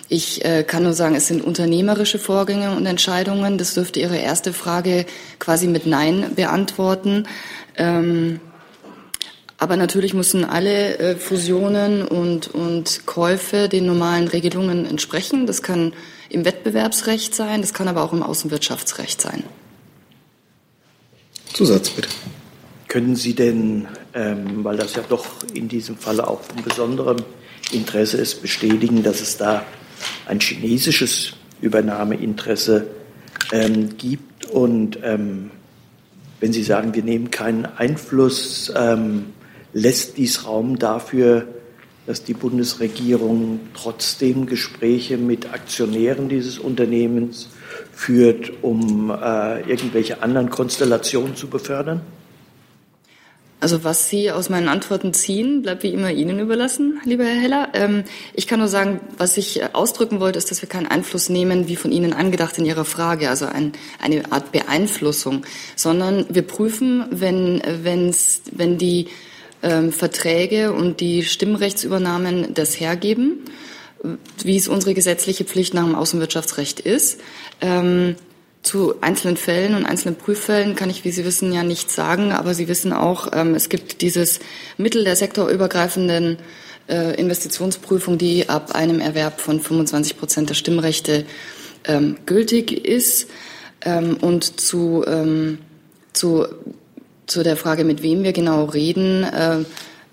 Ich 0.07 0.45
äh, 0.45 0.63
kann 0.63 0.83
nur 0.83 0.93
sagen, 0.93 1.15
es 1.15 1.27
sind 1.27 1.43
unternehmerische 1.43 2.17
Vorgänge 2.17 2.71
und 2.77 2.85
Entscheidungen. 2.85 3.57
Das 3.57 3.73
dürfte 3.73 3.99
Ihre 3.99 4.17
erste 4.17 4.53
Frage 4.53 5.05
quasi 5.37 5.67
mit 5.67 5.85
Nein 5.85 6.31
beantworten. 6.37 7.27
Ähm, 7.75 8.39
aber 9.59 9.75
natürlich 9.75 10.13
müssen 10.13 10.45
alle 10.45 10.97
äh, 10.97 11.15
Fusionen 11.17 12.07
und, 12.07 12.47
und 12.47 13.05
Käufe 13.05 13.67
den 13.67 13.85
normalen 13.85 14.29
Regelungen 14.29 14.85
entsprechen. 14.85 15.45
Das 15.45 15.61
kann 15.61 15.93
im 16.29 16.45
Wettbewerbsrecht 16.45 17.35
sein, 17.35 17.61
das 17.61 17.73
kann 17.73 17.89
aber 17.89 18.03
auch 18.03 18.13
im 18.13 18.23
Außenwirtschaftsrecht 18.23 19.19
sein. 19.19 19.43
Zusatz 21.53 21.89
bitte. 21.89 22.07
Können 22.87 23.15
Sie 23.15 23.35
denn, 23.35 23.87
ähm, 24.13 24.63
weil 24.63 24.77
das 24.77 24.95
ja 24.95 25.03
doch 25.07 25.25
in 25.53 25.67
diesem 25.67 25.97
Falle 25.97 26.27
auch 26.27 26.41
von 26.41 26.63
besonderem 26.63 27.17
Interesse 27.71 28.17
ist, 28.17 28.41
bestätigen, 28.41 29.03
dass 29.03 29.19
es 29.19 29.37
da 29.37 29.65
ein 30.25 30.39
chinesisches 30.39 31.33
Übernahmeinteresse 31.61 32.87
ähm, 33.51 33.97
gibt. 33.97 34.45
Und 34.45 34.99
ähm, 35.03 35.51
wenn 36.39 36.53
Sie 36.53 36.63
sagen, 36.63 36.93
wir 36.95 37.03
nehmen 37.03 37.29
keinen 37.29 37.65
Einfluss, 37.65 38.71
ähm, 38.75 39.25
lässt 39.73 40.17
dies 40.17 40.45
Raum 40.45 40.79
dafür, 40.79 41.47
dass 42.05 42.23
die 42.23 42.33
Bundesregierung 42.33 43.59
trotzdem 43.75 44.47
Gespräche 44.47 45.17
mit 45.17 45.53
Aktionären 45.53 46.27
dieses 46.27 46.57
Unternehmens 46.57 47.49
führt, 47.93 48.51
um 48.63 49.11
äh, 49.11 49.61
irgendwelche 49.69 50.23
anderen 50.23 50.49
Konstellationen 50.49 51.35
zu 51.35 51.47
befördern? 51.47 52.01
Also 53.61 53.83
was 53.83 54.09
Sie 54.09 54.31
aus 54.31 54.49
meinen 54.49 54.69
Antworten 54.69 55.13
ziehen, 55.13 55.61
bleibt 55.63 55.83
wie 55.83 55.93
immer 55.93 56.11
Ihnen 56.11 56.39
überlassen, 56.39 57.01
lieber 57.03 57.25
Herr 57.25 57.41
Heller. 57.41 57.69
Ähm, 57.73 58.05
ich 58.33 58.47
kann 58.47 58.59
nur 58.59 58.69
sagen, 58.69 59.01
was 59.17 59.35
ich 59.35 59.61
ausdrücken 59.75 60.21
wollte, 60.21 60.39
ist, 60.39 60.49
dass 60.49 60.61
wir 60.61 60.69
keinen 60.69 60.87
Einfluss 60.87 61.27
nehmen, 61.27 61.67
wie 61.67 61.75
von 61.75 61.91
Ihnen 61.91 62.13
angedacht 62.13 62.57
in 62.57 62.65
Ihrer 62.65 62.85
Frage, 62.85 63.29
also 63.29 63.45
ein, 63.45 63.73
eine 64.01 64.31
Art 64.31 64.53
Beeinflussung, 64.53 65.45
sondern 65.75 66.25
wir 66.29 66.43
prüfen, 66.43 67.05
wenn, 67.11 67.61
wenn's, 67.83 68.43
wenn 68.51 68.77
die 68.77 69.09
ähm, 69.63 69.91
Verträge 69.91 70.73
und 70.73 70.99
die 70.99 71.23
Stimmrechtsübernahmen 71.23 72.53
das 72.53 72.79
hergeben, 72.79 73.45
wie 74.43 74.57
es 74.57 74.67
unsere 74.67 74.93
gesetzliche 74.93 75.43
Pflicht 75.43 75.73
nach 75.73 75.83
dem 75.83 75.95
Außenwirtschaftsrecht 75.95 76.79
ist. 76.79 77.19
Ähm, 77.61 78.15
zu 78.61 79.01
einzelnen 79.01 79.37
Fällen 79.37 79.73
und 79.75 79.85
einzelnen 79.85 80.15
Prüffällen 80.15 80.75
kann 80.75 80.89
ich, 80.89 81.05
wie 81.05 81.11
Sie 81.11 81.25
wissen, 81.25 81.53
ja 81.53 81.63
nichts 81.63 81.95
sagen, 81.95 82.31
aber 82.31 82.53
Sie 82.53 82.67
wissen 82.67 82.91
auch, 82.91 83.29
ähm, 83.33 83.55
es 83.55 83.69
gibt 83.69 84.01
dieses 84.01 84.39
Mittel 84.77 85.03
der 85.03 85.15
sektorübergreifenden 85.15 86.37
äh, 86.89 87.15
Investitionsprüfung, 87.19 88.17
die 88.17 88.49
ab 88.49 88.75
einem 88.75 88.99
Erwerb 88.99 89.39
von 89.39 89.61
25 89.61 90.17
Prozent 90.17 90.49
der 90.49 90.55
Stimmrechte 90.55 91.25
ähm, 91.85 92.17
gültig 92.25 92.85
ist. 92.85 93.29
Ähm, 93.81 94.17
und 94.19 94.59
zu, 94.59 95.05
ähm, 95.07 95.59
zu, 96.11 96.45
zu 97.29 97.43
der 97.43 97.55
Frage, 97.55 97.83
mit 97.83 98.01
wem 98.01 98.23
wir 98.23 98.33
genau 98.33 98.65
reden, 98.65 99.23
äh, 99.23 99.59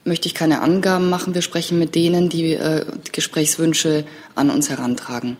möchte 0.04 0.28
ich 0.28 0.34
keine 0.34 0.60
Angaben 0.60 1.10
machen. 1.10 1.34
Wir 1.34 1.42
sprechen 1.42 1.78
mit 1.78 1.94
denen, 1.94 2.28
die 2.28 2.52
äh, 2.52 2.84
Gesprächswünsche 3.12 4.04
an 4.34 4.50
uns 4.50 4.70
herantragen. 4.70 5.36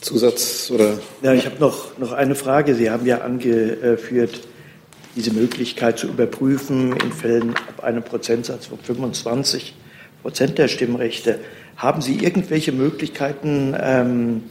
Zusatz 0.00 0.70
oder? 0.70 0.98
Ja, 1.22 1.32
ich 1.32 1.46
habe 1.46 1.56
noch, 1.60 1.96
noch 1.98 2.12
eine 2.12 2.34
Frage. 2.34 2.74
Sie 2.74 2.90
haben 2.90 3.06
ja 3.06 3.22
angeführt, 3.22 4.40
diese 5.16 5.32
Möglichkeit 5.32 5.98
zu 5.98 6.08
überprüfen 6.08 6.94
in 6.96 7.12
Fällen 7.12 7.54
ab 7.68 7.84
einem 7.84 8.02
Prozentsatz 8.02 8.66
von 8.66 8.78
25 8.78 9.74
Prozent 10.20 10.58
der 10.58 10.68
Stimmrechte. 10.68 11.38
Haben 11.76 12.02
Sie 12.02 12.16
irgendwelche 12.16 12.72
Möglichkeiten 12.72 13.74
ähm, 13.80 14.42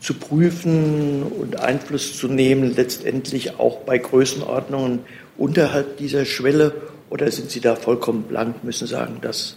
zu 0.00 0.14
prüfen 0.14 1.22
und 1.22 1.60
Einfluss 1.60 2.16
zu 2.16 2.28
nehmen, 2.28 2.74
letztendlich 2.74 3.58
auch 3.58 3.78
bei 3.78 3.98
Größenordnungen 3.98 5.00
unterhalb 5.36 5.96
dieser 5.96 6.24
Schwelle? 6.24 6.74
Oder 7.10 7.30
sind 7.30 7.50
Sie 7.50 7.60
da 7.60 7.74
vollkommen 7.74 8.22
blank, 8.24 8.64
müssen 8.64 8.86
sagen, 8.86 9.18
das 9.22 9.56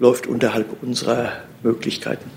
läuft 0.00 0.26
unterhalb 0.26 0.82
unserer 0.82 1.32
Möglichkeiten? 1.62 2.30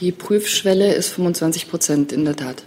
Die 0.00 0.12
Prüfschwelle 0.12 0.94
ist 0.94 1.08
25 1.08 1.68
Prozent 1.68 2.12
in 2.12 2.24
der 2.24 2.36
Tat. 2.36 2.62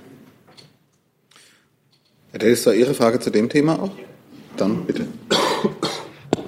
Herr 2.31 2.39
Delister, 2.39 2.73
Ihre 2.73 2.93
Frage 2.93 3.19
zu 3.19 3.29
dem 3.29 3.49
Thema 3.49 3.81
auch? 3.81 3.91
Dann 4.57 4.85
bitte. 4.85 5.07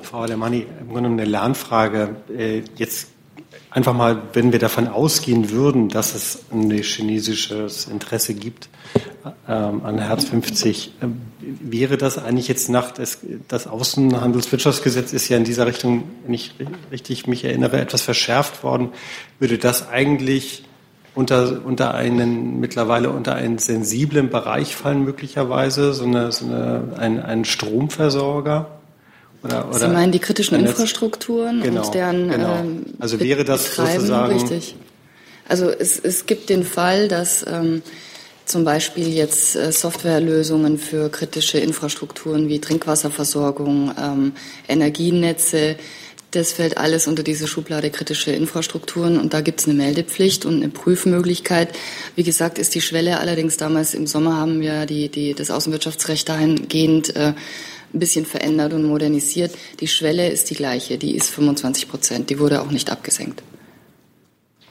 Frau 0.01 0.21
Alemanni, 0.21 0.67
im 0.81 0.89
Grunde 0.89 1.09
eine 1.09 1.25
Lernfrage. 1.25 2.15
Äh, 2.37 2.63
jetzt 2.75 3.12
einfach 3.73 3.93
mal, 3.93 4.21
wenn 4.33 4.51
wir 4.51 4.59
davon 4.59 4.87
ausgehen 4.87 5.49
würden, 5.49 5.89
dass 5.89 6.13
es 6.15 6.43
ein 6.51 6.69
chinesisches 6.71 7.85
Interesse 7.85 8.33
gibt 8.33 8.69
ähm, 9.47 9.81
an 9.83 9.97
Herz 9.97 10.25
50, 10.25 10.93
äh, 11.01 11.07
wäre 11.39 11.97
das 11.97 12.17
eigentlich 12.17 12.47
jetzt 12.47 12.69
nach 12.69 12.91
des, 12.91 13.19
das 13.47 13.67
Außenhandelswirtschaftsgesetz 13.67 15.11
ist 15.13 15.27
ja 15.29 15.37
in 15.37 15.43
dieser 15.43 15.65
Richtung, 15.65 16.03
wenn 16.23 16.33
ich 16.33 16.53
richtig 16.91 17.27
mich 17.27 17.43
erinnere, 17.43 17.79
etwas 17.81 18.01
verschärft 18.01 18.63
worden. 18.63 18.89
Würde 19.39 19.57
das 19.57 19.89
eigentlich 19.89 20.63
unter, 21.15 21.61
unter 21.65 21.93
einen, 21.93 22.59
mittlerweile 22.59 23.09
unter 23.09 23.35
einen 23.35 23.57
sensiblen 23.57 24.29
Bereich 24.29 24.75
fallen 24.75 25.03
möglicherweise, 25.03 25.93
so, 25.93 26.05
eine, 26.05 26.31
so 26.31 26.45
eine, 26.45 26.93
ein, 26.97 27.21
ein 27.21 27.45
Stromversorger? 27.45 28.67
Oder, 29.43 29.67
oder 29.67 29.79
Sie 29.79 29.87
meinen 29.87 30.11
die 30.11 30.19
kritischen 30.19 30.57
Infrastrukturen 30.57 31.61
genau, 31.61 31.85
und 31.85 31.93
deren 31.93 32.29
genau. 32.29 32.55
ähm, 32.55 32.85
Also 32.99 33.19
wäre 33.19 33.43
das 33.43 33.69
Betreiben, 33.69 33.93
sozusagen... 33.93 34.33
Richtig. 34.33 34.75
Also 35.47 35.69
es, 35.69 35.99
es 35.99 36.25
gibt 36.25 36.49
den 36.49 36.63
Fall, 36.63 37.09
dass 37.09 37.45
ähm, 37.45 37.81
zum 38.45 38.63
Beispiel 38.63 39.09
jetzt 39.09 39.55
äh, 39.55 39.71
Softwarelösungen 39.71 40.77
für 40.77 41.09
kritische 41.09 41.57
Infrastrukturen 41.57 42.47
wie 42.47 42.59
Trinkwasserversorgung, 42.59 43.91
ähm, 44.01 44.31
Energienetze, 44.67 45.75
das 46.31 46.51
fällt 46.51 46.77
alles 46.77 47.07
unter 47.07 47.21
diese 47.21 47.47
Schublade 47.47 47.91
kritische 47.91 48.31
Infrastrukturen 48.31 49.19
und 49.19 49.33
da 49.33 49.41
gibt 49.41 49.59
es 49.59 49.67
eine 49.67 49.75
Meldepflicht 49.75 50.45
und 50.45 50.55
eine 50.55 50.69
Prüfmöglichkeit. 50.69 51.69
Wie 52.15 52.23
gesagt, 52.23 52.57
ist 52.57 52.73
die 52.73 52.81
Schwelle 52.81 53.19
allerdings 53.19 53.57
damals 53.57 53.93
im 53.93 54.07
Sommer 54.07 54.37
haben 54.37 54.59
wir 54.59 54.87
die, 54.87 55.09
die, 55.09 55.35
das 55.35 55.51
Außenwirtschaftsrecht 55.51 56.27
dahingehend 56.27 57.15
äh, 57.15 57.33
ein 57.93 57.99
bisschen 57.99 58.25
verändert 58.25 58.73
und 58.73 58.83
modernisiert. 58.83 59.55
Die 59.79 59.87
Schwelle 59.87 60.29
ist 60.29 60.49
die 60.49 60.55
gleiche, 60.55 60.97
die 60.97 61.15
ist 61.15 61.29
25 61.29 61.87
Prozent, 61.87 62.29
die 62.29 62.39
wurde 62.39 62.61
auch 62.61 62.71
nicht 62.71 62.91
abgesenkt. 62.91 63.43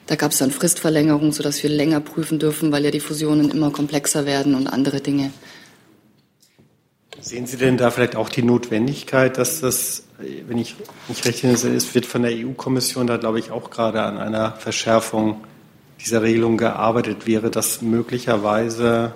Da 0.07 0.17
gab 0.17 0.33
es 0.33 0.39
dann 0.39 0.51
Fristverlängerung, 0.51 1.33
sodass 1.33 1.63
wir 1.63 1.71
länger 1.71 2.01
prüfen 2.01 2.39
dürfen, 2.39 2.73
weil 2.73 2.85
ja 2.85 2.91
die 2.91 3.01
Fusionen 3.01 3.51
immer 3.51 3.71
komplexer 3.71 4.27
werden 4.27 4.55
und 4.55 4.67
andere 4.67 5.01
Dinge. 5.01 5.33
Sehen 7.21 7.47
Sie 7.47 7.57
denn 7.57 7.77
da 7.77 7.93
vielleicht 7.93 8.17
auch 8.17 8.29
die 8.29 8.43
Notwendigkeit, 8.43 9.39
dass 9.39 9.61
das, 9.61 10.05
wenn 10.19 10.59
ich 10.59 10.75
nicht 11.09 11.25
recht 11.25 11.45
erinnere, 11.45 11.69
es 11.69 11.95
wird 11.95 12.05
von 12.05 12.23
der 12.23 12.33
EU-Kommission 12.33 13.07
da, 13.07 13.17
glaube 13.17 13.39
ich, 13.39 13.53
auch 13.53 13.71
gerade 13.71 14.03
an 14.03 14.19
einer 14.19 14.53
Verschärfung 14.57 15.45
dieser 16.01 16.23
Regelung 16.23 16.57
gearbeitet. 16.57 17.29
Wäre 17.29 17.51
das 17.51 17.81
möglicherweise 17.81 19.15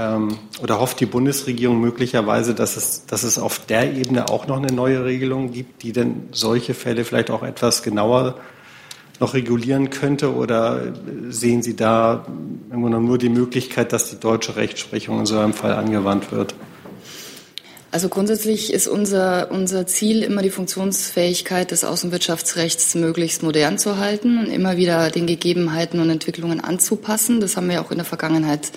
ähm, 0.00 0.38
oder 0.62 0.80
hofft 0.80 1.00
die 1.00 1.06
Bundesregierung 1.06 1.80
möglicherweise, 1.80 2.54
dass 2.54 2.76
es, 2.76 3.04
dass 3.06 3.22
es 3.22 3.38
auf 3.38 3.58
der 3.66 3.92
Ebene 3.94 4.30
auch 4.30 4.46
noch 4.46 4.56
eine 4.56 4.72
neue 4.72 5.04
Regelung 5.04 5.52
gibt, 5.52 5.82
die 5.82 5.92
denn 5.92 6.28
solche 6.32 6.74
Fälle 6.74 7.04
vielleicht 7.04 7.30
auch 7.30 7.42
etwas 7.42 7.82
genauer 7.82 8.36
noch 9.18 9.34
regulieren 9.34 9.90
könnte? 9.90 10.34
Oder 10.34 10.94
sehen 11.28 11.62
Sie 11.62 11.76
da 11.76 12.24
im 12.72 12.80
nur 12.80 13.18
die 13.18 13.28
Möglichkeit, 13.28 13.92
dass 13.92 14.08
die 14.08 14.18
deutsche 14.18 14.56
Rechtsprechung 14.56 15.20
in 15.20 15.26
so 15.26 15.38
einem 15.38 15.52
Fall 15.52 15.74
angewandt 15.74 16.32
wird? 16.32 16.54
Also 17.92 18.08
grundsätzlich 18.08 18.72
ist 18.72 18.86
unser, 18.86 19.50
unser 19.50 19.84
Ziel 19.86 20.22
immer 20.22 20.42
die 20.42 20.50
Funktionsfähigkeit 20.50 21.72
des 21.72 21.82
Außenwirtschaftsrechts 21.84 22.94
möglichst 22.94 23.42
modern 23.42 23.78
zu 23.78 23.98
halten 23.98 24.38
und 24.38 24.46
immer 24.46 24.76
wieder 24.76 25.10
den 25.10 25.26
Gegebenheiten 25.26 26.00
und 26.00 26.08
Entwicklungen 26.08 26.60
anzupassen. 26.60 27.40
Das 27.40 27.56
haben 27.56 27.68
wir 27.68 27.82
auch 27.82 27.90
in 27.90 27.98
der 27.98 28.06
Vergangenheit 28.06 28.70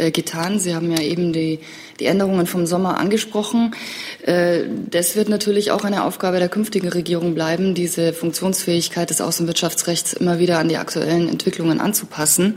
äh, 0.00 0.10
getan. 0.10 0.58
Sie 0.58 0.74
haben 0.74 0.90
ja 0.90 1.00
eben 1.00 1.32
die, 1.32 1.60
die 2.00 2.06
Änderungen 2.06 2.46
vom 2.46 2.66
Sommer 2.66 2.98
angesprochen. 2.98 3.74
Äh, 4.22 4.62
das 4.90 5.14
wird 5.14 5.28
natürlich 5.28 5.70
auch 5.70 5.84
eine 5.84 6.04
Aufgabe 6.04 6.38
der 6.38 6.48
künftigen 6.48 6.88
Regierung 6.88 7.34
bleiben, 7.34 7.74
diese 7.74 8.12
Funktionsfähigkeit 8.12 9.10
des 9.10 9.20
Außenwirtschaftsrechts 9.20 10.14
immer 10.14 10.38
wieder 10.38 10.58
an 10.58 10.68
die 10.68 10.78
aktuellen 10.78 11.28
Entwicklungen 11.28 11.80
anzupassen. 11.80 12.54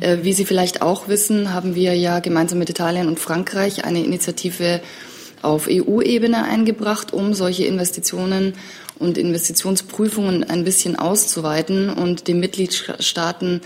Äh, 0.00 0.18
wie 0.22 0.32
Sie 0.32 0.44
vielleicht 0.44 0.82
auch 0.82 1.08
wissen, 1.08 1.54
haben 1.54 1.74
wir 1.74 1.94
ja 1.94 2.18
gemeinsam 2.18 2.58
mit 2.58 2.68
Italien 2.68 3.08
und 3.08 3.20
Frankreich 3.20 3.84
eine 3.84 4.04
Initiative 4.04 4.80
auf 5.40 5.68
EU-Ebene 5.68 6.44
eingebracht, 6.44 7.12
um 7.12 7.34
solche 7.34 7.64
Investitionen 7.64 8.54
und 8.98 9.18
Investitionsprüfungen 9.18 10.44
ein 10.44 10.64
bisschen 10.64 10.96
auszuweiten 10.96 11.90
und 11.90 12.28
den 12.28 12.40
Mitgliedstaaten 12.40 13.60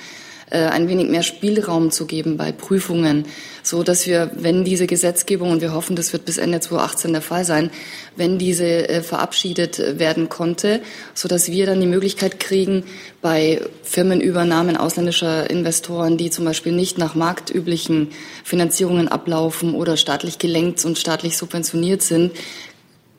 ein 0.55 0.89
wenig 0.89 1.09
mehr 1.09 1.23
Spielraum 1.23 1.91
zu 1.91 2.07
geben 2.07 2.37
bei 2.37 2.53
Prüfungen, 2.53 3.25
so 3.63 3.83
dass 3.83 4.07
wir, 4.07 4.31
wenn 4.35 4.65
diese 4.65 4.87
Gesetzgebung, 4.87 5.51
und 5.51 5.61
wir 5.61 5.75
hoffen, 5.75 5.97
das 5.97 6.13
wird 6.13 6.25
bis 6.25 6.39
Ende 6.39 6.61
2018 6.61 7.13
der 7.13 7.23
Fall 7.23 7.45
sein, 7.45 7.71
wenn 8.15 8.39
diese 8.39 8.89
äh, 8.89 9.03
verabschiedet 9.03 9.99
werden 9.99 10.29
konnte, 10.29 10.81
so 11.15 11.29
dass 11.29 11.51
wir 11.51 11.67
dann 11.67 11.81
die 11.81 11.87
Möglichkeit 11.87 12.39
kriegen, 12.39 12.85
bei 13.23 13.61
Firmenübernahmen 13.83 14.77
ausländischer 14.77 15.51
Investoren, 15.51 16.17
die 16.17 16.31
zum 16.31 16.45
Beispiel 16.45 16.73
nicht 16.73 16.97
nach 16.97 17.17
marktüblichen 17.17 18.11
Finanzierungen 18.45 19.09
ablaufen 19.09 19.75
oder 19.75 19.97
staatlich 19.97 20.39
gelenkt 20.39 20.85
und 20.85 20.97
staatlich 20.97 21.37
subventioniert 21.37 22.03
sind, 22.03 22.33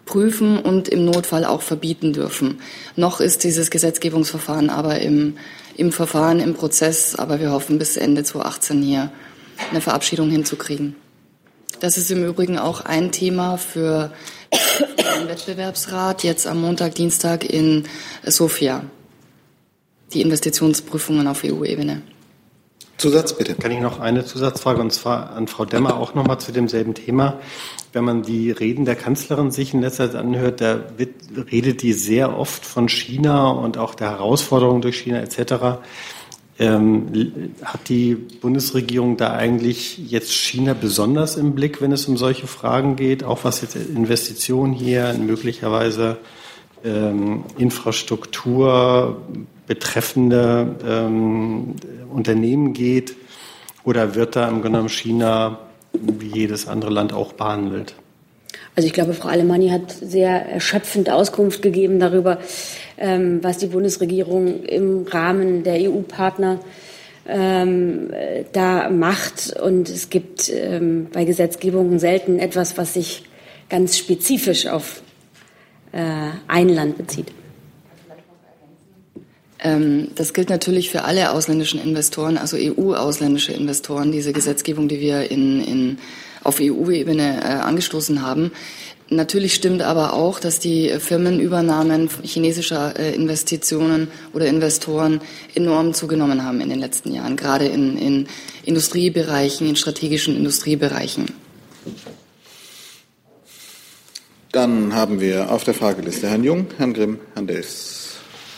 prüfen 0.07 0.57
und 0.57 0.87
im 0.87 1.05
Notfall 1.05 1.45
auch 1.45 1.61
verbieten 1.61 2.13
dürfen. 2.13 2.59
Noch 2.95 3.19
ist 3.19 3.43
dieses 3.43 3.69
Gesetzgebungsverfahren 3.69 4.69
aber 4.69 4.99
im 4.99 5.37
im 5.77 5.91
Verfahren, 5.91 6.39
im 6.39 6.53
Prozess, 6.53 7.15
aber 7.15 7.39
wir 7.39 7.51
hoffen 7.51 7.79
bis 7.79 7.97
Ende 7.97 8.23
2018 8.23 8.81
hier 8.81 9.11
eine 9.71 9.81
Verabschiedung 9.81 10.29
hinzukriegen. 10.29 10.95
Das 11.79 11.97
ist 11.97 12.09
im 12.09 12.25
Übrigen 12.25 12.57
auch 12.57 12.81
ein 12.81 13.11
Thema 13.11 13.57
für 13.57 14.11
den 14.51 15.27
Wettbewerbsrat 15.27 16.23
jetzt 16.23 16.47
am 16.47 16.61
Montag, 16.61 16.95
Dienstag 16.95 17.43
in 17.43 17.83
Sofia. 18.25 18.83
Die 20.13 20.21
Investitionsprüfungen 20.21 21.27
auf 21.27 21.43
EU-Ebene. 21.43 22.01
Zusatz 22.97 23.33
bitte. 23.33 23.53
Kann 23.55 23.71
ich 23.71 23.79
noch 23.79 23.99
eine 23.99 24.25
Zusatzfrage 24.25 24.81
und 24.81 24.91
zwar 24.91 25.31
an 25.31 25.47
Frau 25.47 25.65
Demmer 25.65 25.97
auch 25.97 26.15
noch 26.15 26.25
mal 26.25 26.39
zu 26.39 26.51
demselben 26.51 26.95
Thema 26.95 27.39
wenn 27.97 28.03
man 28.03 28.21
die 28.21 28.51
Reden 28.51 28.85
der 28.85 28.95
Kanzlerin 28.95 29.49
sich 29.49 29.73
in 29.73 29.81
letzter 29.81 30.11
Zeit 30.11 30.21
anhört, 30.21 30.61
da 30.61 30.81
wird, 30.97 31.15
redet 31.51 31.81
die 31.81 31.93
sehr 31.93 32.37
oft 32.37 32.63
von 32.63 32.87
China 32.89 33.49
und 33.49 33.79
auch 33.79 33.95
der 33.95 34.11
Herausforderung 34.11 34.81
durch 34.81 34.99
China 34.99 35.19
etc. 35.19 35.79
Ähm, 36.59 37.53
hat 37.63 37.89
die 37.89 38.13
Bundesregierung 38.13 39.17
da 39.17 39.33
eigentlich 39.33 40.11
jetzt 40.11 40.31
China 40.31 40.75
besonders 40.79 41.37
im 41.37 41.55
Blick, 41.55 41.81
wenn 41.81 41.91
es 41.91 42.07
um 42.07 42.17
solche 42.17 42.45
Fragen 42.45 42.97
geht, 42.97 43.23
auch 43.23 43.45
was 43.45 43.61
jetzt 43.61 43.75
Investitionen 43.75 44.73
hier, 44.73 45.15
möglicherweise 45.15 46.17
ähm, 46.85 47.45
Infrastruktur 47.57 49.23
betreffende 49.65 50.75
ähm, 50.87 51.73
Unternehmen 52.13 52.73
geht? 52.73 53.15
Oder 53.83 54.13
wird 54.13 54.35
da 54.35 54.43
im 54.43 54.61
Grunde 54.61 54.69
genommen 54.69 54.89
China 54.89 55.57
wie 56.01 56.39
jedes 56.39 56.67
andere 56.67 56.91
Land 56.91 57.13
auch 57.13 57.33
behandelt. 57.33 57.95
Also 58.75 58.87
ich 58.87 58.93
glaube, 58.93 59.13
Frau 59.13 59.29
Alemanni 59.29 59.69
hat 59.69 59.91
sehr 59.91 60.29
erschöpfend 60.29 61.09
Auskunft 61.09 61.61
gegeben 61.61 61.99
darüber, 61.99 62.39
ähm, 62.97 63.43
was 63.43 63.57
die 63.57 63.67
Bundesregierung 63.67 64.63
im 64.63 65.03
Rahmen 65.07 65.63
der 65.63 65.89
EU-Partner 65.89 66.59
ähm, 67.27 68.11
da 68.53 68.89
macht. 68.89 69.55
Und 69.59 69.89
es 69.89 70.09
gibt 70.09 70.49
ähm, 70.49 71.07
bei 71.11 71.25
Gesetzgebungen 71.25 71.99
selten 71.99 72.39
etwas, 72.39 72.77
was 72.77 72.93
sich 72.93 73.23
ganz 73.69 73.97
spezifisch 73.97 74.67
auf 74.67 75.01
äh, 75.91 75.99
ein 76.47 76.69
Land 76.69 76.97
bezieht. 76.97 77.27
Ähm, 79.59 80.09
das 80.15 80.33
gilt 80.33 80.49
natürlich 80.49 80.89
für 80.89 81.03
alle 81.03 81.31
ausländischen 81.31 81.81
Investoren, 81.81 82.37
also 82.37 82.57
EU-ausländische 82.57 83.53
Investoren, 83.53 84.11
diese 84.11 84.33
Gesetzgebung, 84.33 84.87
die 84.87 84.99
wir 84.99 85.31
in, 85.31 85.61
in, 85.61 85.97
auf 86.43 86.59
EU-Ebene 86.61 87.41
äh, 87.41 87.45
angestoßen 87.45 88.21
haben. 88.21 88.51
Natürlich 89.09 89.55
stimmt 89.55 89.81
aber 89.81 90.13
auch, 90.13 90.39
dass 90.39 90.59
die 90.59 90.89
Firmenübernahmen 90.99 92.09
chinesischer 92.23 92.99
äh, 92.99 93.15
Investitionen 93.15 94.09
oder 94.33 94.47
Investoren 94.47 95.21
enorm 95.55 95.93
zugenommen 95.93 96.43
haben 96.43 96.59
in 96.59 96.69
den 96.69 96.79
letzten 96.79 97.13
Jahren, 97.13 97.37
gerade 97.37 97.65
in, 97.65 97.97
in 97.97 98.27
Industriebereichen, 98.65 99.67
in 99.67 99.77
strategischen 99.77 100.35
Industriebereichen. 100.35 101.27
Dann 104.51 104.93
haben 104.93 105.21
wir 105.21 105.51
auf 105.51 105.63
der 105.63 105.73
Frageliste 105.73 106.27
Herrn 106.27 106.43
Jung, 106.43 106.67
Herrn 106.77 106.93
Grimm, 106.93 107.19
Herrn 107.33 107.47
Delfs. 107.47 107.96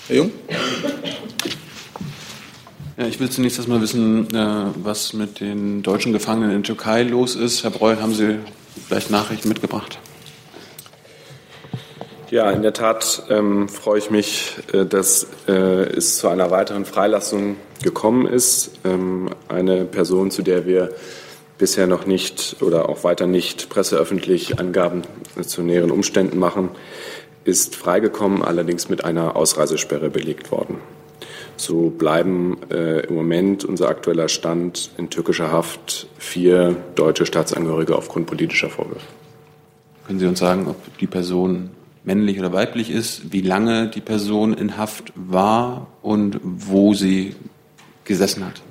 Herr 0.10 0.16
Jung? 0.16 0.32
Ja, 2.98 3.06
ich 3.06 3.20
will 3.20 3.30
zunächst 3.30 3.60
erstmal 3.60 3.80
wissen, 3.80 4.26
äh, 4.34 4.66
was 4.84 5.14
mit 5.14 5.40
den 5.40 5.84
deutschen 5.84 6.14
Gefangenen 6.14 6.50
in 6.50 6.64
der 6.64 6.76
Türkei 6.76 7.04
los 7.04 7.36
ist. 7.36 7.64
Herr 7.64 7.70
Breuer, 7.70 8.02
haben 8.02 8.16
Sie 8.16 8.40
vielleicht 8.88 9.12
Nachrichten 9.12 9.50
mitgebracht? 9.50 10.00
Ja, 12.32 12.50
in 12.50 12.64
der 12.64 12.74
Tat 12.74 13.22
ähm, 13.30 13.70
freue 13.70 14.00
ich 14.00 14.10
mich, 14.10 14.56
äh, 14.74 14.84
dass 14.84 15.28
äh, 15.48 15.52
es 15.52 16.18
zu 16.18 16.28
einer 16.28 16.50
weiteren 16.50 16.86
Freilassung 16.86 17.58
gekommen 17.84 18.26
ist. 18.26 18.80
Ähm, 18.86 19.30
eine 19.48 19.86
Person, 19.86 20.32
zu 20.32 20.42
der 20.42 20.66
wir 20.66 20.90
bisher 21.60 21.86
noch 21.86 22.08
nicht 22.08 22.56
oder 22.62 22.90
auch 22.90 23.04
weiter 23.04 23.28
nicht 23.28 23.70
presseöffentlich 23.70 24.60
Angaben 24.60 25.04
zu 25.46 25.62
näheren 25.62 25.92
Umständen 25.92 26.40
machen, 26.40 26.70
ist 27.44 27.76
freigekommen, 27.76 28.44
allerdings 28.44 28.90
mit 28.90 29.04
einer 29.04 29.36
Ausreisesperre 29.36 30.10
belegt 30.10 30.52
worden. 30.52 30.78
So 31.58 31.90
bleiben 31.90 32.58
äh, 32.72 33.06
im 33.08 33.16
Moment 33.16 33.66
unser 33.66 33.90
aktueller 33.90 34.30
Stand 34.30 34.92
in 34.98 35.10
türkischer 35.10 35.52
Haft 35.52 36.08
vier 36.18 36.76
deutsche 36.96 37.26
Staatsangehörige 37.26 37.98
aufgrund 37.98 38.28
politischer 38.28 38.70
Vorwürfe. 38.70 39.08
Können 40.08 40.20
Sie 40.20 40.26
uns 40.26 40.40
sagen, 40.40 40.68
ob 40.68 40.98
die 41.00 41.08
Person 41.08 41.72
männlich 42.04 42.40
oder 42.40 42.54
weiblich 42.54 42.90
ist, 42.90 43.34
wie 43.34 43.42
lange 43.42 43.90
die 43.90 44.02
Person 44.02 44.54
in 44.54 44.78
Haft 44.78 45.12
war 45.16 45.88
und 46.02 46.40
wo 46.44 46.94
sie 46.94 47.36
gesessen 48.06 48.46
hat? 48.46 48.62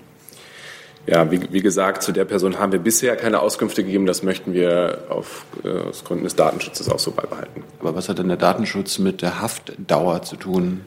Ja, 1.07 1.31
wie, 1.31 1.41
wie, 1.51 1.63
gesagt, 1.63 2.03
zu 2.03 2.13
der 2.13 2.27
Person 2.27 2.59
haben 2.59 2.73
wir 2.73 2.79
bisher 2.79 3.17
keine 3.17 3.41
Auskünfte 3.41 3.83
gegeben. 3.83 4.05
Das 4.05 4.23
möchten 4.23 4.53
wir 4.53 5.05
auf, 5.09 5.47
äh, 5.65 5.69
aus 5.69 6.05
Gründen 6.05 6.25
des 6.25 6.37
Datenschutzes 6.37 6.91
auch 6.91 6.99
so 6.99 7.13
beibehalten. 7.13 7.65
Aber 7.81 7.95
was 7.95 8.09
hat 8.11 8.19
denn 8.19 8.29
der 8.29 8.37
Datenschutz 8.37 8.99
mit 8.99 9.23
der 9.23 9.41
Haftdauer 9.41 10.23
zu 10.23 10.37
tun? 10.37 10.83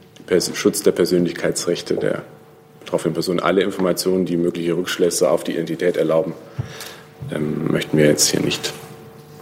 Schutz 0.54 0.82
der 0.82 0.94
Persönlichkeitsrechte 0.94 1.96
der 1.96 2.24
betroffenen 2.80 3.14
Person. 3.14 3.40
Alle 3.40 3.64
Informationen, 3.64 4.26
die 4.26 4.38
mögliche 4.38 4.78
Rückschlüsse 4.78 5.30
auf 5.30 5.44
die 5.44 5.54
Identität 5.54 5.98
erlauben, 5.98 6.34
ähm, 7.34 7.72
möchten 7.72 7.98
wir 7.98 8.06
jetzt 8.06 8.30
hier 8.30 8.40
nicht 8.40 8.74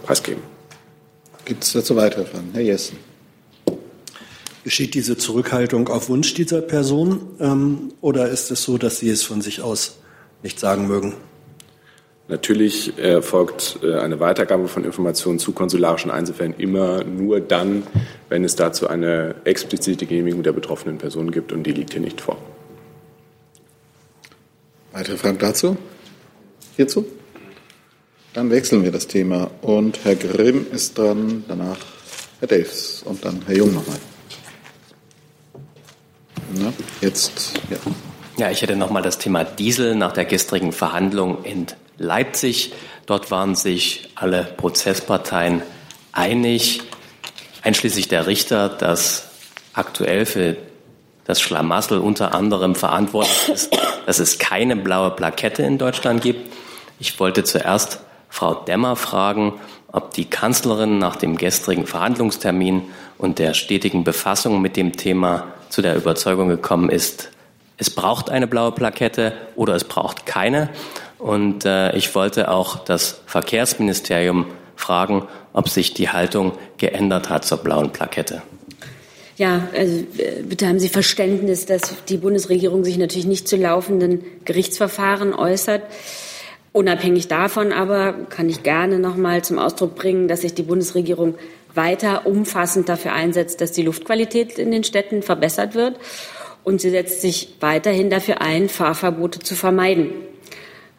preisgeben. 0.02 0.42
Gibt 1.44 1.64
es 1.64 1.72
dazu 1.72 1.96
weitere 1.96 2.24
Fragen? 2.24 2.50
Herr 2.52 2.62
Jessen. 2.62 2.98
Geschieht 4.62 4.94
diese 4.94 5.16
Zurückhaltung 5.16 5.88
auf 5.88 6.08
Wunsch 6.08 6.34
dieser 6.34 6.60
Person 6.60 7.20
ähm, 7.40 7.92
oder 8.00 8.28
ist 8.28 8.50
es 8.50 8.62
so, 8.62 8.76
dass 8.76 8.98
sie 8.98 9.08
es 9.08 9.22
von 9.22 9.40
sich 9.40 9.62
aus 9.62 9.98
nicht 10.42 10.58
sagen 10.58 10.88
mögen. 10.88 11.14
Natürlich 12.28 12.96
erfolgt 12.96 13.80
äh, 13.82 13.98
eine 13.98 14.20
Weitergabe 14.20 14.68
von 14.68 14.84
Informationen 14.84 15.40
zu 15.40 15.50
konsularischen 15.50 16.12
Einzelfällen 16.12 16.54
immer 16.58 17.02
nur 17.02 17.40
dann, 17.40 17.82
wenn 18.28 18.44
es 18.44 18.54
dazu 18.54 18.86
eine 18.86 19.34
explizite 19.44 20.06
Genehmigung 20.06 20.44
der 20.44 20.52
betroffenen 20.52 20.98
Person 20.98 21.32
gibt 21.32 21.52
und 21.52 21.64
die 21.64 21.72
liegt 21.72 21.92
hier 21.92 22.00
nicht 22.00 22.20
vor. 22.20 22.38
Weitere 24.92 25.16
Fragen 25.16 25.38
dazu? 25.38 25.76
Hierzu? 26.76 27.04
Dann 28.32 28.50
wechseln 28.50 28.84
wir 28.84 28.92
das 28.92 29.08
Thema 29.08 29.50
und 29.60 30.04
Herr 30.04 30.14
Grimm 30.14 30.66
ist 30.70 30.96
dran, 30.96 31.44
danach 31.48 31.78
Herr 32.38 32.46
Daves 32.46 33.02
und 33.04 33.24
dann 33.24 33.42
Herr 33.46 33.56
Jung 33.56 33.74
nochmal. 33.74 33.98
Na, 36.54 36.72
jetzt, 37.00 37.54
ja. 37.70 37.76
Ja, 38.36 38.50
ich 38.50 38.62
hätte 38.62 38.76
noch 38.76 38.90
mal 38.90 39.02
das 39.02 39.18
Thema 39.18 39.44
Diesel 39.44 39.94
nach 39.94 40.12
der 40.12 40.24
gestrigen 40.24 40.72
Verhandlung 40.72 41.44
in 41.44 41.66
Leipzig. 41.98 42.72
Dort 43.06 43.30
waren 43.30 43.54
sich 43.54 44.08
alle 44.14 44.44
Prozessparteien 44.56 45.62
einig, 46.12 46.82
einschließlich 47.62 48.08
der 48.08 48.26
Richter, 48.26 48.68
dass 48.68 49.28
aktuell 49.74 50.26
für 50.26 50.56
das 51.24 51.40
Schlamassel 51.40 51.98
unter 51.98 52.34
anderem 52.34 52.74
verantwortlich 52.74 53.48
ist, 53.48 53.76
dass 54.06 54.18
es 54.18 54.38
keine 54.38 54.76
blaue 54.76 55.10
Plakette 55.10 55.62
in 55.62 55.78
Deutschland 55.78 56.22
gibt. 56.22 56.52
Ich 56.98 57.20
wollte 57.20 57.44
zuerst 57.44 58.00
Frau 58.28 58.54
Demmer 58.54 58.96
fragen, 58.96 59.60
ob 59.92 60.14
die 60.14 60.24
Kanzlerin 60.24 60.98
nach 60.98 61.16
dem 61.16 61.36
gestrigen 61.36 61.86
Verhandlungstermin 61.86 62.82
und 63.18 63.38
der 63.38 63.54
stetigen 63.54 64.04
Befassung 64.04 64.62
mit 64.62 64.76
dem 64.76 64.96
Thema 64.96 65.48
zu 65.68 65.82
der 65.82 65.96
Überzeugung 65.96 66.48
gekommen 66.48 66.88
ist, 66.90 67.30
es 67.80 67.88
braucht 67.88 68.30
eine 68.30 68.46
blaue 68.46 68.72
Plakette 68.72 69.32
oder 69.56 69.74
es 69.74 69.84
braucht 69.84 70.26
keine. 70.26 70.68
Und 71.18 71.64
äh, 71.64 71.96
ich 71.96 72.14
wollte 72.14 72.50
auch 72.50 72.84
das 72.84 73.22
Verkehrsministerium 73.26 74.46
fragen, 74.76 75.26
ob 75.52 75.68
sich 75.68 75.94
die 75.94 76.10
Haltung 76.10 76.52
geändert 76.76 77.30
hat 77.30 77.44
zur 77.44 77.58
blauen 77.58 77.90
Plakette. 77.90 78.42
Ja, 79.36 79.68
also 79.74 80.04
äh, 80.18 80.42
bitte 80.42 80.66
haben 80.66 80.78
Sie 80.78 80.90
Verständnis, 80.90 81.64
dass 81.64 81.94
die 82.08 82.18
Bundesregierung 82.18 82.84
sich 82.84 82.98
natürlich 82.98 83.26
nicht 83.26 83.48
zu 83.48 83.56
laufenden 83.56 84.22
Gerichtsverfahren 84.44 85.34
äußert. 85.34 85.82
Unabhängig 86.72 87.28
davon 87.28 87.72
aber 87.72 88.12
kann 88.28 88.50
ich 88.50 88.62
gerne 88.62 88.98
noch 88.98 89.16
mal 89.16 89.42
zum 89.42 89.58
Ausdruck 89.58 89.94
bringen, 89.94 90.28
dass 90.28 90.42
sich 90.42 90.52
die 90.52 90.62
Bundesregierung 90.62 91.34
weiter 91.74 92.26
umfassend 92.26 92.90
dafür 92.90 93.12
einsetzt, 93.12 93.62
dass 93.62 93.72
die 93.72 93.82
Luftqualität 93.82 94.58
in 94.58 94.70
den 94.70 94.84
Städten 94.84 95.22
verbessert 95.22 95.74
wird. 95.74 95.96
Und 96.70 96.80
sie 96.80 96.90
setzt 96.90 97.20
sich 97.20 97.56
weiterhin 97.58 98.10
dafür 98.10 98.40
ein, 98.40 98.68
Fahrverbote 98.68 99.40
zu 99.40 99.56
vermeiden. 99.56 100.12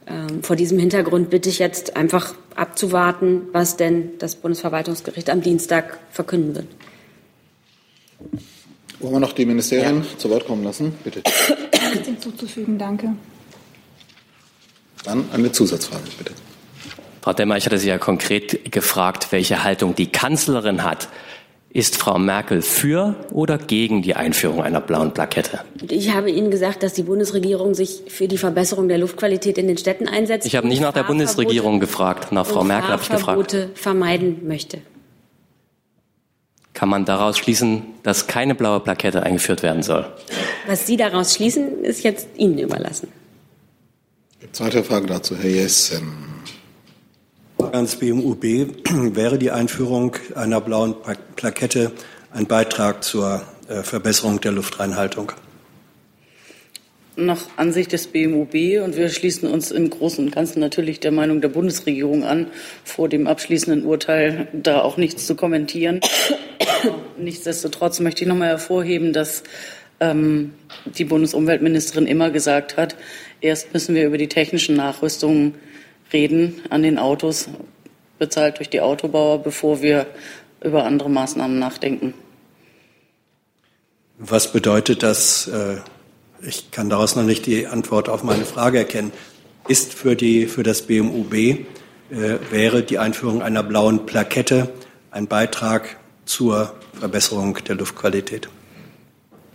Ähm, 0.06 0.44
vor 0.44 0.58
diesem 0.58 0.78
Hintergrund 0.78 1.30
bitte 1.30 1.48
ich 1.48 1.60
jetzt 1.60 1.96
einfach 1.96 2.36
abzuwarten, 2.56 3.44
was 3.54 3.78
denn 3.78 4.18
das 4.20 4.36
Bundesverwaltungsgericht 4.36 5.30
am 5.30 5.42
Dienstag 5.42 5.98
verkünden 6.12 6.56
wird. 6.56 6.68
Wollen 9.00 9.14
wir 9.14 9.20
noch 9.22 9.32
die 9.32 9.46
Ministerien 9.46 10.04
ja. 10.04 10.18
zu 10.18 10.30
Wort 10.30 10.46
kommen 10.46 10.66
lassen? 10.66 10.94
Bitte. 11.06 11.24
Nichts 11.94 12.06
hinzuzufügen, 12.06 12.78
danke. 12.78 13.14
Dann 15.06 15.24
eine 15.32 15.54
Zusatzfrage, 15.54 16.04
bitte. 16.18 16.34
Frau 17.22 17.32
Demmer, 17.32 17.56
ich 17.56 17.66
hatte 17.66 17.78
Sie 17.78 17.88
ja 17.88 17.98
konkret 17.98 18.74
gefragt, 18.74 19.28
welche 19.32 19.64
Haltung 19.64 19.96
die 19.96 20.12
Kanzlerin 20.12 20.84
hat. 20.84 21.08
Ist 21.74 21.96
Frau 21.96 22.20
Merkel 22.20 22.62
für 22.62 23.16
oder 23.32 23.58
gegen 23.58 24.02
die 24.02 24.14
Einführung 24.14 24.62
einer 24.62 24.82
blauen 24.82 25.14
Plakette? 25.14 25.62
Ich 25.88 26.14
habe 26.14 26.30
Ihnen 26.30 26.52
gesagt, 26.52 26.84
dass 26.84 26.94
die 26.94 27.04
Bundesregierung 27.04 27.76
sich 27.76 28.02
für 28.10 28.28
die 28.28 28.38
Verbesserung 28.38 28.90
der 28.90 28.98
Luftqualität 28.98 29.58
in 29.58 29.68
den 29.68 29.78
Städten 29.78 30.10
einsetzt. 30.10 30.46
Ich 30.46 30.58
habe 30.58 30.68
nicht 30.68 30.82
nach 30.82 30.92
der 30.92 31.04
Bundesregierung 31.04 31.80
gefragt, 31.80 32.34
nach 32.34 32.46
Frau 32.46 32.66
Merkel 32.66 32.92
habe 32.92 33.02
ich 33.02 33.10
gefragt. 33.10 33.56
vermeiden 33.76 34.46
möchte. 34.48 34.80
Kann 36.74 36.90
man 36.90 37.06
daraus 37.06 37.38
schließen, 37.38 37.84
dass 38.04 38.28
keine 38.28 38.54
blaue 38.54 38.82
Plakette 38.82 39.24
eingeführt 39.24 39.64
werden 39.64 39.84
soll? 39.84 40.06
Was 40.68 40.88
Sie 40.88 40.98
daraus 40.98 41.36
schließen, 41.36 41.86
ist 41.86 42.04
jetzt 42.04 42.28
Ihnen 42.36 42.58
überlassen. 42.58 43.08
Zweite 44.52 44.84
Frage 44.84 45.08
dazu, 45.08 45.38
Herr 45.38 45.50
Jessen. 45.50 46.31
Ans 47.65 47.95
BMUB 47.95 48.43
wäre 49.15 49.38
die 49.38 49.52
Einführung 49.52 50.15
einer 50.36 50.62
blauen 50.62 50.95
Plakette 51.36 51.91
ein 52.32 52.45
Beitrag 52.45 53.04
zur 53.04 53.41
äh, 53.67 53.84
Verbesserung 53.84 54.41
der 54.41 54.52
Luftreinhaltung? 54.52 55.32
Nach 57.15 57.41
Ansicht 57.58 57.91
des 57.91 58.08
BMUB 58.08 58.84
und 58.84 58.97
wir 58.97 59.10
schließen 59.10 59.50
uns 59.50 59.71
im 59.71 59.89
Großen 59.89 60.26
und 60.26 60.32
Ganzen 60.32 60.60
natürlich 60.60 61.00
der 61.00 61.12
Meinung 61.12 61.41
der 61.41 61.50
Bundesregierung 61.50 62.24
an, 62.24 62.47
vor 62.84 63.10
dem 63.10 63.28
abschließenden 63.28 63.86
Urteil 63.86 64.47
da 64.54 64.82
auch 64.82 64.97
nichts 64.97 65.28
zu 65.28 65.36
kommentieren. 65.36 66.00
Nichtsdestotrotz 67.17 68.00
möchte 68.00 68.24
ich 68.24 68.28
noch 68.28 68.38
mal 68.38 68.47
hervorheben, 68.47 69.13
dass 69.13 69.43
ähm, 70.00 70.54
die 70.86 71.06
Bundesumweltministerin 71.06 72.08
immer 72.08 72.32
gesagt 72.32 72.78
hat, 72.78 72.95
erst 73.41 73.74
müssen 73.74 73.93
wir 73.93 74.08
über 74.08 74.17
die 74.17 74.30
technischen 74.30 74.76
Nachrüstungen 74.76 75.56
reden 76.13 76.62
an 76.69 76.84
den 76.84 76.97
Autos, 76.97 77.50
bezahlt 78.19 78.60
durch 78.60 78.69
die 78.69 78.82
Autobauer, 78.82 79.41
bevor 79.43 79.82
wir 79.82 80.08
über 80.63 80.86
andere 80.86 81.10
Maßnahmen 81.10 81.58
nachdenken. 81.58 82.13
Was 84.17 84.52
bedeutet 84.52 85.02
das? 85.02 85.47
Äh, 85.47 85.78
ich 86.43 86.71
kann 86.71 86.89
daraus 86.89 87.15
noch 87.15 87.24
nicht 87.24 87.45
die 87.45 87.67
Antwort 87.67 88.10
auf 88.10 88.24
meine 88.24 88.45
Frage 88.45 88.80
erkennen. 88.80 89.12
Ist 89.67 89.93
für, 89.93 90.15
die, 90.15 90.47
für 90.47 90.63
das 90.63 90.84
BMUB, 90.84 91.34
äh, 91.34 91.65
wäre 92.52 92.84
die 92.84 93.00
Einführung 93.00 93.41
einer 93.41 93.63
blauen 93.63 94.06
Plakette 94.06 94.69
ein 95.12 95.28
Beitrag 95.28 95.97
zur 96.26 96.74
Verbesserung 97.00 97.58
der 97.67 97.76
Luftqualität? 97.76 98.50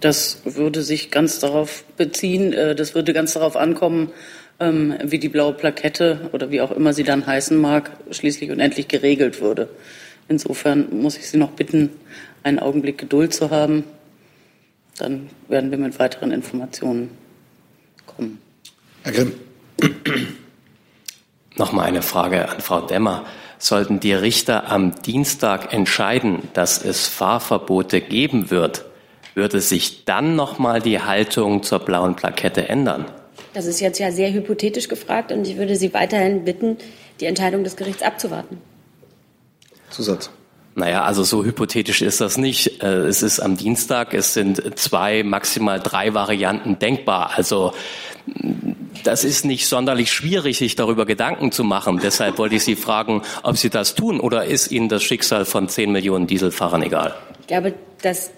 Das 0.01 0.43
würde 0.45 0.83
sich 0.83 1.11
ganz 1.11 1.39
darauf 1.39 1.85
beziehen, 1.97 2.53
äh, 2.53 2.75
das 2.75 2.95
würde 2.95 3.13
ganz 3.13 3.33
darauf 3.33 3.57
ankommen, 3.57 4.11
ähm, 4.61 4.95
wie 5.03 5.19
die 5.19 5.29
blaue 5.29 5.53
Plakette 5.53 6.31
oder 6.33 6.51
wie 6.51 6.61
auch 6.61 6.71
immer 6.71 6.93
sie 6.93 7.03
dann 7.03 7.27
heißen 7.27 7.57
mag, 7.57 7.91
schließlich 8.11 8.51
und 8.51 8.61
endlich 8.61 8.89
geregelt 8.89 9.41
würde. 9.41 9.69
Insofern 10.29 10.89
muss 11.01 11.17
ich 11.17 11.29
Sie 11.29 11.37
noch 11.37 11.53
bitten, 11.53 11.91
einen 12.43 12.59
Augenblick 12.59 12.99
Geduld 12.99 13.33
zu 13.33 13.51
haben. 13.51 13.85
Dann 14.99 15.31
werden 15.49 15.71
wir 15.71 15.79
mit 15.79 15.99
weiteren 15.99 16.33
Informationen 16.33 17.11
kommen. 18.07 18.39
Herr 19.03 19.13
Grimm. 19.13 19.33
Nochmal 21.57 21.87
eine 21.87 22.03
Frage 22.03 22.49
an 22.49 22.61
Frau 22.61 22.81
Demmer. 22.81 23.25
Sollten 23.59 24.01
die 24.01 24.13
Richter 24.13 24.71
am 24.71 25.01
Dienstag 25.03 25.73
entscheiden, 25.73 26.49
dass 26.53 26.85
es 26.85 27.07
Fahrverbote 27.07 28.03
geben 28.03 28.51
wird, 28.51 28.85
würde 29.35 29.61
sich 29.61 30.05
dann 30.05 30.37
nochmal 30.37 30.81
die 30.81 31.01
Haltung 31.01 31.63
zur 31.63 31.79
blauen 31.79 32.17
Plakette 32.17 32.69
ändern? 32.69 33.07
Das 33.57 33.65
ist 33.65 33.81
jetzt 33.81 33.99
ja 33.99 34.13
sehr 34.13 34.35
hypothetisch 34.35 34.87
gefragt 34.87 35.33
und 35.33 35.49
ich 35.49 35.57
würde 35.57 35.77
Sie 35.77 35.95
weiterhin 35.95 36.45
bitten, 36.45 36.77
die 37.21 37.25
Entscheidung 37.25 37.65
des 37.65 37.77
Gerichts 37.77 38.03
abzuwarten. 38.03 38.59
Zusatz. 39.89 40.29
Naja, 40.75 41.05
also 41.05 41.23
so 41.23 41.43
hypothetisch 41.43 42.03
ist 42.03 42.21
das 42.21 42.37
nicht. 42.37 42.83
Äh, 42.83 43.07
es 43.07 43.23
ist 43.23 43.41
am 43.41 43.57
Dienstag, 43.57 44.13
es 44.13 44.35
sind 44.35 44.79
zwei, 44.79 45.23
maximal 45.23 45.81
drei 45.81 46.13
Varianten 46.13 46.79
denkbar. 46.79 47.31
Also 47.35 47.73
das 49.05 49.25
ist 49.25 49.47
nicht 49.47 49.67
sonderlich 49.69 50.13
schwierig, 50.13 50.59
sich 50.59 50.77
darüber 50.77 51.07
Gedanken 51.07 51.51
zu 51.51 51.65
machen. 51.65 51.99
Deshalb 52.03 52.37
wollte 52.37 52.57
ich 52.57 52.63
Sie 52.63 52.77
fragen, 52.77 53.23
ob 53.43 53.57
Sie 53.57 53.71
das 53.71 53.95
tun 53.95 54.21
oder 54.21 54.45
ist 54.45 54.71
Ihnen 54.71 54.91
das 54.91 55.03
Schicksal 55.03 55.47
von 55.47 55.71
zehn 55.71 55.93
Millionen 55.93 56.27
Dieselfahrern 56.27 56.83
egal? 56.83 57.15
Ich 57.41 57.47
glaube, 57.47 57.73
dass 58.03 58.33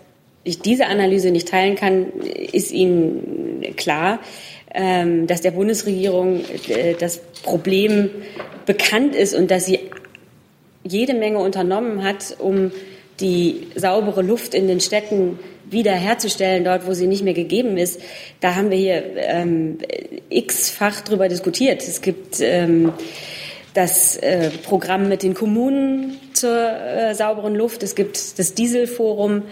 ich 0.45 0.61
diese 0.61 0.87
Analyse 0.87 1.33
nicht 1.33 1.49
teilen 1.49 1.75
kann, 1.75 2.07
ist 2.53 2.71
Ihnen 2.71 3.75
klar. 3.77 4.21
Ähm, 4.75 5.27
dass 5.27 5.41
der 5.41 5.53
Bundesregierung 5.53 6.45
äh, 6.69 6.95
das 6.99 7.21
Problem 7.43 8.11
bekannt 8.67 9.15
ist 9.15 9.35
und 9.35 9.51
dass 9.51 9.65
sie 9.65 9.81
jede 10.85 11.15
Menge 11.15 11.39
unternommen 11.39 12.05
hat, 12.05 12.37
um 12.39 12.71
die 13.21 13.69
saubere 13.75 14.21
Luft 14.21 14.55
in 14.55 14.69
den 14.69 14.81
Städten 14.81 15.39
wiederherzustellen, 15.71 16.65
dort, 16.65 16.87
wo 16.87 16.93
sie 16.93 17.07
nicht 17.07 17.25
mehr 17.25 17.35
gegeben 17.35 17.79
ist. 17.79 18.01
Da 18.41 18.57
haben 18.57 18.71
wir 18.71 18.77
hier 18.77 19.05
ähm, 19.17 19.79
x-fach 20.29 21.01
drüber 21.01 21.29
diskutiert. 21.29 21.83
Es 21.83 22.03
gibt 22.03 22.41
ähm, 22.41 22.93
das 23.75 24.17
äh, 24.17 24.51
Programm 24.51 25.09
mit 25.09 25.23
den 25.23 25.35
Kommunen 25.35 26.19
zur 26.35 26.71
äh, 26.71 27.15
sauberen 27.15 27.55
Luft. 27.55 27.83
Es 27.83 27.95
gibt 27.95 28.39
das 28.39 28.55
Dieselforum. 28.55 29.43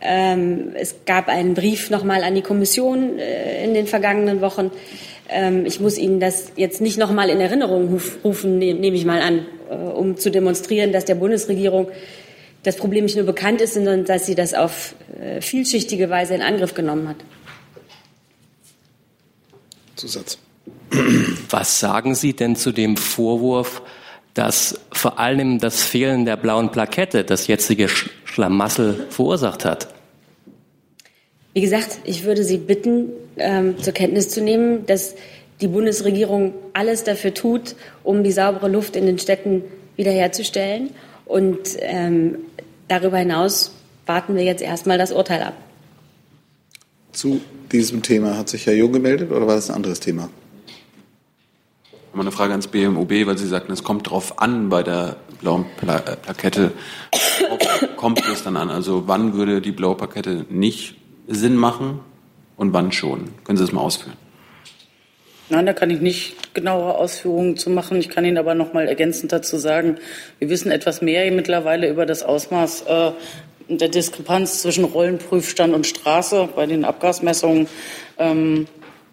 Ähm, 0.00 0.72
es 0.74 0.96
gab 1.06 1.28
einen 1.28 1.54
Brief 1.54 1.90
nochmal 1.90 2.22
an 2.22 2.34
die 2.34 2.42
Kommission 2.42 3.18
äh, 3.18 3.64
in 3.64 3.74
den 3.74 3.86
vergangenen 3.86 4.40
Wochen. 4.40 4.70
Ähm, 5.28 5.66
ich 5.66 5.80
muss 5.80 5.98
Ihnen 5.98 6.20
das 6.20 6.52
jetzt 6.56 6.80
nicht 6.80 6.98
nochmal 6.98 7.30
in 7.30 7.40
Erinnerung 7.40 8.00
rufen, 8.22 8.58
ne, 8.58 8.74
nehme 8.74 8.96
ich 8.96 9.04
mal 9.04 9.20
an, 9.20 9.46
äh, 9.70 9.74
um 9.74 10.16
zu 10.16 10.30
demonstrieren, 10.30 10.92
dass 10.92 11.04
der 11.04 11.16
Bundesregierung 11.16 11.88
das 12.62 12.76
Problem 12.76 13.04
nicht 13.04 13.16
nur 13.16 13.26
bekannt 13.26 13.60
ist, 13.60 13.74
sondern 13.74 14.04
dass 14.04 14.26
sie 14.26 14.34
das 14.34 14.54
auf 14.54 14.94
äh, 15.20 15.40
vielschichtige 15.40 16.10
Weise 16.10 16.34
in 16.34 16.42
Angriff 16.42 16.74
genommen 16.74 17.08
hat. 17.08 17.16
Zusatz. 19.96 20.38
Was 21.50 21.80
sagen 21.80 22.14
Sie 22.14 22.34
denn 22.34 22.56
zu 22.56 22.72
dem 22.72 22.96
Vorwurf, 22.96 23.82
dass 24.38 24.78
vor 24.92 25.18
allem 25.18 25.58
das 25.58 25.82
Fehlen 25.82 26.24
der 26.24 26.36
blauen 26.36 26.70
Plakette 26.70 27.24
das 27.24 27.48
jetzige 27.48 27.88
Schlamassel 27.88 29.06
verursacht 29.10 29.64
hat? 29.64 29.88
Wie 31.54 31.60
gesagt, 31.60 31.98
ich 32.04 32.22
würde 32.22 32.44
Sie 32.44 32.58
bitten, 32.58 33.08
ähm, 33.36 33.76
zur 33.82 33.92
Kenntnis 33.92 34.28
zu 34.28 34.40
nehmen, 34.40 34.86
dass 34.86 35.16
die 35.60 35.66
Bundesregierung 35.66 36.54
alles 36.72 37.02
dafür 37.02 37.34
tut, 37.34 37.74
um 38.04 38.22
die 38.22 38.30
saubere 38.30 38.68
Luft 38.68 38.94
in 38.94 39.06
den 39.06 39.18
Städten 39.18 39.64
wiederherzustellen. 39.96 40.90
Und 41.26 41.58
ähm, 41.80 42.38
darüber 42.86 43.18
hinaus 43.18 43.72
warten 44.06 44.36
wir 44.36 44.44
jetzt 44.44 44.62
erstmal 44.62 44.98
das 44.98 45.10
Urteil 45.10 45.42
ab. 45.42 45.54
Zu 47.10 47.40
diesem 47.72 48.02
Thema 48.02 48.38
hat 48.38 48.50
sich 48.50 48.66
Herr 48.66 48.74
Jung 48.74 48.92
gemeldet 48.92 49.32
oder 49.32 49.48
war 49.48 49.56
das 49.56 49.68
ein 49.68 49.74
anderes 49.74 49.98
Thema? 49.98 50.30
Mal 52.12 52.22
eine 52.22 52.32
Frage 52.32 52.52
ans 52.52 52.68
BMUB, 52.68 53.26
weil 53.26 53.38
Sie 53.38 53.46
sagten, 53.46 53.72
es 53.72 53.84
kommt 53.84 54.06
darauf 54.06 54.40
an 54.40 54.68
bei 54.68 54.82
der 54.82 55.16
blauen 55.40 55.66
Pla 55.76 55.98
Plakette. 55.98 56.72
Worauf 57.48 57.96
kommt 57.96 58.26
es 58.26 58.42
dann 58.44 58.56
an? 58.56 58.70
Also 58.70 59.04
wann 59.06 59.34
würde 59.34 59.60
die 59.60 59.72
blaue 59.72 59.94
Plakette 59.96 60.46
nicht 60.48 60.96
Sinn 61.26 61.56
machen? 61.56 62.00
und 62.58 62.74
wann 62.74 62.92
schon? 62.92 63.30
Können 63.44 63.56
Sie 63.56 63.64
das 63.64 63.72
mal 63.72 63.80
ausführen? 63.80 64.16
Nein, 65.48 65.64
da 65.64 65.72
kann 65.72 65.88
ich 65.88 66.02
nicht 66.02 66.52
genauere 66.52 66.98
Ausführungen 66.98 67.56
zu 67.56 67.70
machen. 67.70 67.98
Ich 67.98 68.10
kann 68.10 68.26
Ihnen 68.26 68.36
aber 68.36 68.54
noch 68.54 68.74
mal 68.74 68.86
ergänzend 68.86 69.32
dazu 69.32 69.56
sagen, 69.56 69.96
wir 70.38 70.50
wissen 70.50 70.70
etwas 70.70 71.00
mehr 71.00 71.30
mittlerweile 71.32 71.88
über 71.88 72.04
das 72.04 72.22
Ausmaß 72.22 72.82
äh, 72.82 73.12
der 73.68 73.88
Diskrepanz 73.88 74.60
zwischen 74.60 74.84
Rollenprüfstand 74.84 75.72
und 75.72 75.86
Straße 75.86 76.50
bei 76.54 76.66
den 76.66 76.84
Abgasmessungen. 76.84 77.66
Ähm, 78.18 78.66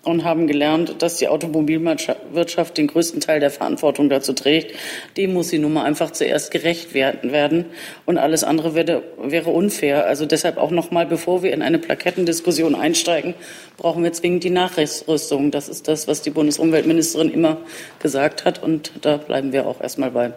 und 0.05 0.23
haben 0.23 0.47
gelernt, 0.47 0.95
dass 0.99 1.17
die 1.17 1.27
Automobilwirtschaft 1.27 2.77
den 2.77 2.87
größten 2.87 3.21
Teil 3.21 3.39
der 3.39 3.49
Verantwortung 3.49 4.09
dazu 4.09 4.33
trägt. 4.33 4.73
Dem 5.17 5.33
muss 5.33 5.49
sie 5.49 5.59
nun 5.59 5.73
mal 5.73 5.83
einfach 5.83 6.11
zuerst 6.11 6.51
gerecht 6.51 6.93
werden 6.93 7.65
und 8.05 8.17
alles 8.17 8.43
andere 8.43 8.75
wäre, 8.75 9.03
wäre 9.21 9.49
unfair. 9.49 10.05
Also 10.05 10.25
deshalb 10.25 10.57
auch 10.57 10.71
noch 10.71 10.91
mal, 10.91 11.05
bevor 11.05 11.43
wir 11.43 11.53
in 11.53 11.61
eine 11.61 11.79
Plakettendiskussion 11.79 12.75
einsteigen, 12.75 13.33
brauchen 13.77 14.03
wir 14.03 14.13
zwingend 14.13 14.43
die 14.43 14.51
Nachrüstung. 14.51 15.51
Das 15.51 15.69
ist 15.69 15.87
das, 15.87 16.07
was 16.07 16.21
die 16.21 16.29
Bundesumweltministerin 16.29 17.31
immer 17.31 17.57
gesagt 17.99 18.45
hat 18.45 18.61
und 18.61 18.91
da 19.01 19.17
bleiben 19.17 19.51
wir 19.51 19.65
auch 19.67 19.81
erst 19.81 19.97
mal 19.97 20.11
bei. 20.11 20.33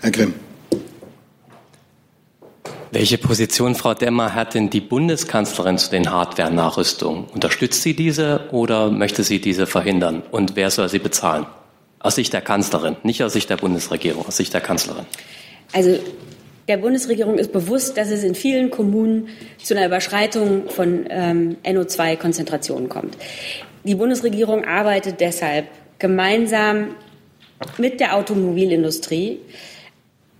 Herr 0.00 0.10
Grimm. 0.10 0.34
Welche 2.94 3.18
Position, 3.18 3.74
Frau 3.74 3.92
Demmer, 3.92 4.36
hat 4.36 4.54
denn 4.54 4.70
die 4.70 4.80
Bundeskanzlerin 4.80 5.78
zu 5.78 5.90
den 5.90 6.12
Hardware-Nachrüstungen? 6.12 7.24
Unterstützt 7.34 7.82
sie 7.82 7.96
diese 7.96 8.42
oder 8.52 8.88
möchte 8.88 9.24
sie 9.24 9.40
diese 9.40 9.66
verhindern? 9.66 10.22
Und 10.30 10.54
wer 10.54 10.70
soll 10.70 10.88
sie 10.88 11.00
bezahlen? 11.00 11.44
Aus 11.98 12.14
Sicht 12.14 12.32
der 12.32 12.40
Kanzlerin, 12.40 12.94
nicht 13.02 13.20
aus 13.24 13.32
Sicht 13.32 13.50
der 13.50 13.56
Bundesregierung, 13.56 14.24
aus 14.24 14.36
Sicht 14.36 14.54
der 14.54 14.60
Kanzlerin. 14.60 15.06
Also 15.72 15.98
der 16.68 16.76
Bundesregierung 16.76 17.36
ist 17.36 17.50
bewusst, 17.50 17.96
dass 17.96 18.10
es 18.10 18.22
in 18.22 18.36
vielen 18.36 18.70
Kommunen 18.70 19.26
zu 19.60 19.76
einer 19.76 19.86
Überschreitung 19.86 20.68
von 20.68 21.04
ähm, 21.10 21.56
NO2-Konzentrationen 21.64 22.88
kommt. 22.88 23.16
Die 23.82 23.96
Bundesregierung 23.96 24.64
arbeitet 24.64 25.18
deshalb 25.18 25.66
gemeinsam 25.98 26.94
mit 27.76 27.98
der 27.98 28.14
Automobilindustrie 28.14 29.40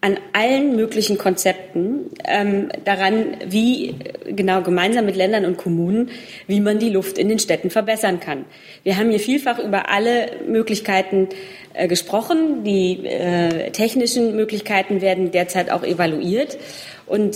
an 0.04 0.18
allen 0.34 0.76
möglichen 0.76 1.16
Konzepten 1.16 2.10
ähm, 2.26 2.68
daran, 2.84 3.38
wie 3.46 3.94
genau 4.26 4.60
gemeinsam 4.60 5.06
mit 5.06 5.16
Ländern 5.16 5.46
und 5.46 5.56
Kommunen, 5.56 6.10
wie 6.46 6.60
man 6.60 6.78
die 6.78 6.90
Luft 6.90 7.16
in 7.16 7.30
den 7.30 7.38
Städten 7.38 7.70
verbessern 7.70 8.20
kann. 8.20 8.44
Wir 8.82 8.98
haben 8.98 9.08
hier 9.08 9.18
vielfach 9.18 9.58
über 9.58 9.88
alle 9.88 10.30
Möglichkeiten 10.46 11.30
äh, 11.72 11.88
gesprochen. 11.88 12.64
Die 12.64 13.06
äh, 13.06 13.70
technischen 13.70 14.36
Möglichkeiten 14.36 15.00
werden 15.00 15.30
derzeit 15.30 15.70
auch 15.70 15.82
evaluiert 15.82 16.58
und 17.06 17.34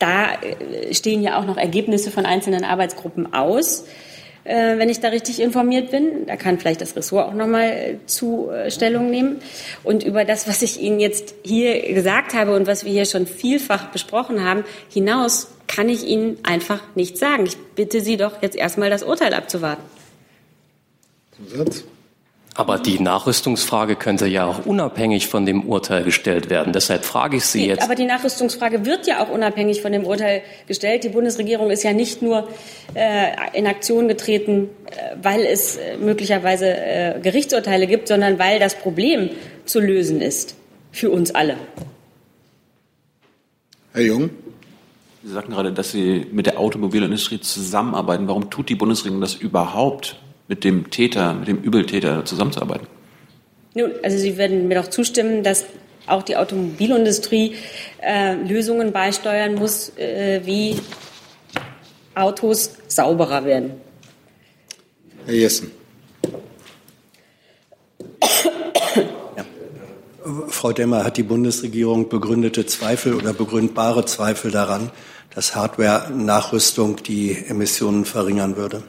da 0.00 0.32
äh, 0.32 0.92
stehen 0.92 1.22
ja 1.22 1.38
auch 1.38 1.46
noch 1.46 1.58
Ergebnisse 1.58 2.10
von 2.10 2.26
einzelnen 2.26 2.64
Arbeitsgruppen 2.64 3.34
aus 3.34 3.86
äh, 4.50 4.78
wenn 4.78 4.88
ich 4.88 5.00
da 5.00 5.08
richtig 5.08 5.40
informiert 5.40 5.90
bin. 5.90 6.26
Da 6.26 6.36
kann 6.36 6.58
vielleicht 6.58 6.80
das 6.80 6.96
Ressort 6.96 7.28
auch 7.28 7.34
nochmal 7.34 7.70
äh, 7.70 7.94
zu 8.06 8.50
äh, 8.50 8.70
Stellung 8.70 9.10
nehmen. 9.10 9.40
Und 9.84 10.02
über 10.02 10.24
das, 10.24 10.48
was 10.48 10.62
ich 10.62 10.80
Ihnen 10.80 10.98
jetzt 10.98 11.34
hier 11.44 11.94
gesagt 11.94 12.34
habe 12.34 12.54
und 12.56 12.66
was 12.66 12.84
wir 12.84 12.92
hier 12.92 13.04
schon 13.04 13.26
vielfach 13.26 13.90
besprochen 13.92 14.44
haben, 14.44 14.64
hinaus 14.88 15.48
kann 15.68 15.88
ich 15.88 16.04
Ihnen 16.04 16.38
einfach 16.42 16.80
nichts 16.96 17.20
sagen. 17.20 17.46
Ich 17.46 17.56
bitte 17.76 18.00
Sie 18.00 18.16
doch 18.16 18.42
jetzt 18.42 18.56
erstmal 18.56 18.90
das 18.90 19.04
Urteil 19.04 19.34
abzuwarten. 19.34 19.82
Satz. 21.46 21.84
Aber 22.60 22.76
die 22.76 23.00
Nachrüstungsfrage 23.00 23.96
könnte 23.96 24.26
ja 24.26 24.44
auch 24.44 24.66
unabhängig 24.66 25.28
von 25.28 25.46
dem 25.46 25.66
Urteil 25.66 26.04
gestellt 26.04 26.50
werden. 26.50 26.74
Deshalb 26.74 27.06
frage 27.06 27.38
ich 27.38 27.46
Sie 27.46 27.66
jetzt. 27.66 27.82
Aber 27.82 27.94
die 27.94 28.04
Nachrüstungsfrage 28.04 28.84
wird 28.84 29.06
ja 29.06 29.24
auch 29.24 29.30
unabhängig 29.30 29.80
von 29.80 29.92
dem 29.92 30.04
Urteil 30.04 30.42
gestellt. 30.66 31.02
Die 31.02 31.08
Bundesregierung 31.08 31.70
ist 31.70 31.84
ja 31.84 31.94
nicht 31.94 32.20
nur 32.20 32.46
äh, 32.92 33.28
in 33.54 33.66
Aktion 33.66 34.08
getreten, 34.08 34.68
äh, 34.90 35.16
weil 35.22 35.46
es 35.46 35.76
äh, 35.76 35.96
möglicherweise 35.96 36.66
äh, 36.66 37.20
Gerichtsurteile 37.22 37.86
gibt, 37.86 38.08
sondern 38.08 38.38
weil 38.38 38.58
das 38.58 38.74
Problem 38.74 39.30
zu 39.64 39.80
lösen 39.80 40.20
ist 40.20 40.54
für 40.92 41.08
uns 41.08 41.34
alle. 41.34 41.56
Herr 43.94 44.02
Jung. 44.02 44.28
Sie 45.22 45.32
sagten 45.32 45.52
gerade, 45.52 45.72
dass 45.72 45.92
Sie 45.92 46.26
mit 46.30 46.44
der 46.44 46.58
Automobilindustrie 46.58 47.40
zusammenarbeiten. 47.40 48.28
Warum 48.28 48.50
tut 48.50 48.68
die 48.68 48.74
Bundesregierung 48.74 49.22
das 49.22 49.34
überhaupt? 49.34 50.20
Mit 50.50 50.64
dem 50.64 50.90
Täter, 50.90 51.32
mit 51.32 51.46
dem 51.46 51.62
Übeltäter 51.62 52.24
zusammenzuarbeiten? 52.24 52.88
Nun, 53.74 53.92
also 54.02 54.18
Sie 54.18 54.36
werden 54.36 54.66
mir 54.66 54.74
doch 54.74 54.88
zustimmen, 54.88 55.44
dass 55.44 55.64
auch 56.08 56.24
die 56.24 56.36
Automobilindustrie 56.36 57.54
äh, 58.02 58.34
Lösungen 58.34 58.90
beisteuern 58.90 59.54
muss, 59.54 59.96
äh, 59.96 60.40
wie 60.44 60.76
Autos 62.16 62.72
sauberer 62.88 63.44
werden. 63.44 63.74
Herr 65.24 65.34
Jessen. 65.34 65.70
Ja. 69.36 69.44
Frau 70.48 70.72
Demmer, 70.72 71.04
hat 71.04 71.16
die 71.16 71.22
Bundesregierung 71.22 72.08
begründete 72.08 72.66
Zweifel 72.66 73.14
oder 73.14 73.32
begründbare 73.32 74.04
Zweifel 74.04 74.50
daran, 74.50 74.90
dass 75.32 75.54
Hardware-Nachrüstung 75.54 76.96
die 77.04 77.36
Emissionen 77.46 78.04
verringern 78.04 78.56
würde? 78.56 78.82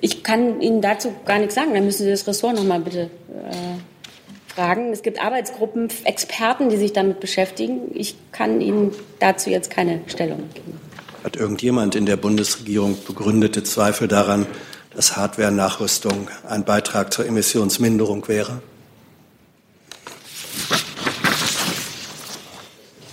Ich 0.00 0.22
kann 0.22 0.60
Ihnen 0.60 0.82
dazu 0.82 1.14
gar 1.24 1.38
nichts 1.38 1.54
sagen. 1.54 1.74
Dann 1.74 1.84
müssen 1.84 2.04
Sie 2.04 2.10
das 2.10 2.26
Ressort 2.26 2.56
noch 2.56 2.64
mal 2.64 2.80
bitte 2.80 3.10
äh, 3.28 4.52
fragen. 4.54 4.92
Es 4.92 5.02
gibt 5.02 5.22
Arbeitsgruppen, 5.22 5.88
Experten, 6.04 6.68
die 6.68 6.76
sich 6.76 6.92
damit 6.92 7.20
beschäftigen. 7.20 7.90
Ich 7.94 8.16
kann 8.32 8.60
Ihnen 8.60 8.92
dazu 9.20 9.50
jetzt 9.50 9.70
keine 9.70 10.00
Stellung 10.06 10.48
geben. 10.54 10.80
Hat 11.22 11.36
irgendjemand 11.36 11.94
in 11.94 12.06
der 12.06 12.16
Bundesregierung 12.16 12.98
begründete 13.06 13.62
Zweifel 13.62 14.08
daran, 14.08 14.46
dass 14.94 15.16
Hardware-Nachrüstung 15.16 16.28
ein 16.48 16.64
Beitrag 16.64 17.12
zur 17.12 17.26
Emissionsminderung 17.26 18.28
wäre? 18.28 18.60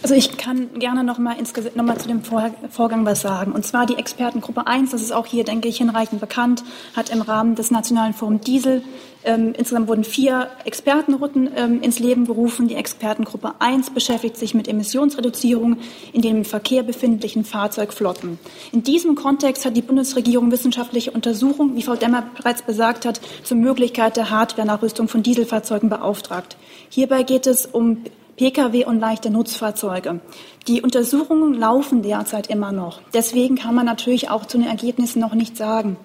Also 0.03 0.15
ich 0.15 0.37
kann 0.37 0.79
gerne 0.79 1.03
noch 1.03 1.19
mal, 1.19 1.35
noch 1.75 1.83
mal 1.83 1.97
zu 1.97 2.07
dem 2.07 2.21
Vorgang 2.23 3.05
was 3.05 3.21
sagen. 3.21 3.51
Und 3.51 3.65
zwar 3.65 3.85
die 3.85 3.97
Expertengruppe 3.97 4.65
1, 4.65 4.91
das 4.91 5.01
ist 5.01 5.11
auch 5.11 5.27
hier, 5.27 5.43
denke 5.43 5.67
ich, 5.67 5.77
hinreichend 5.77 6.19
bekannt, 6.19 6.63
hat 6.95 7.09
im 7.09 7.21
Rahmen 7.21 7.55
des 7.55 7.69
Nationalen 7.69 8.13
Forum 8.13 8.41
Diesel 8.41 8.81
ähm, 9.23 9.53
insgesamt 9.55 9.87
wurden 9.87 10.03
vier 10.03 10.49
Expertenrunden 10.65 11.49
ähm, 11.55 11.81
ins 11.81 11.99
Leben 11.99 12.25
gerufen. 12.25 12.67
Die 12.67 12.75
Expertengruppe 12.75 13.53
1 13.59 13.91
beschäftigt 13.91 14.37
sich 14.37 14.53
mit 14.53 14.67
Emissionsreduzierung 14.67 15.77
in 16.13 16.21
den 16.21 16.37
im 16.37 16.45
Verkehr 16.45 16.81
befindlichen 16.81 17.43
Fahrzeugflotten. 17.43 18.39
In 18.71 18.83
diesem 18.83 19.15
Kontext 19.15 19.65
hat 19.65 19.77
die 19.77 19.81
Bundesregierung 19.81 20.51
wissenschaftliche 20.51 21.11
Untersuchungen, 21.11 21.75
wie 21.75 21.83
Frau 21.83 21.95
Demmer 21.95 22.23
bereits 22.35 22.63
besagt 22.63 23.05
hat, 23.05 23.21
zur 23.43 23.57
Möglichkeit 23.57 24.17
der 24.17 24.29
Hardware-Nachrüstung 24.29 25.07
von 25.07 25.21
Dieselfahrzeugen 25.21 25.89
beauftragt. 25.89 26.57
Hierbei 26.89 27.23
geht 27.23 27.45
es 27.45 27.65
um 27.65 28.03
Pkw 28.41 28.85
und 28.85 28.99
leichte 28.99 29.29
Nutzfahrzeuge. 29.29 30.19
Die 30.67 30.81
Untersuchungen 30.81 31.53
laufen 31.53 32.01
derzeit 32.01 32.47
immer 32.47 32.71
noch. 32.71 32.99
Deswegen 33.13 33.55
kann 33.55 33.75
man 33.75 33.85
natürlich 33.85 34.31
auch 34.31 34.47
zu 34.47 34.57
den 34.57 34.65
Ergebnissen 34.65 35.19
noch 35.19 35.35
nichts 35.35 35.59
sagen. 35.59 35.95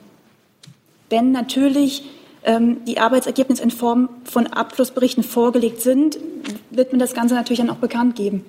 Wenn 1.09 1.33
natürlich 1.33 2.05
ähm, 2.45 2.85
die 2.85 2.99
Arbeitsergebnisse 2.99 3.63
in 3.63 3.71
Form 3.71 4.11
von 4.25 4.49
Abschlussberichten 4.49 5.25
vorgelegt 5.25 5.81
sind, 5.81 6.19
wird 6.69 6.93
man 6.93 6.99
das 6.99 7.15
Ganze 7.15 7.35
natürlich 7.35 7.61
dann 7.61 7.71
auch 7.71 7.77
bekannt 7.77 8.17
geben. 8.17 8.45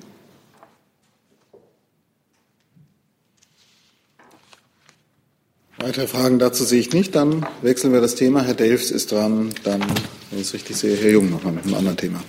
Weitere 5.77 6.07
Fragen 6.07 6.39
dazu 6.39 6.65
sehe 6.65 6.81
ich 6.81 6.91
nicht. 6.91 7.15
Dann 7.15 7.45
wechseln 7.61 7.93
wir 7.93 8.01
das 8.01 8.15
Thema. 8.15 8.41
Herr 8.41 8.53
Delfs 8.53 8.91
ist 8.91 9.13
dran. 9.13 9.51
Dann, 9.63 9.79
wenn 9.79 10.41
ich 10.41 10.47
es 10.47 10.53
richtig 10.53 10.75
sehe, 10.75 10.97
Herr 10.97 11.11
Jung 11.11 11.29
nochmal 11.29 11.53
mit 11.53 11.63
einem 11.63 11.75
anderen 11.75 11.95
Thema. 11.95 12.21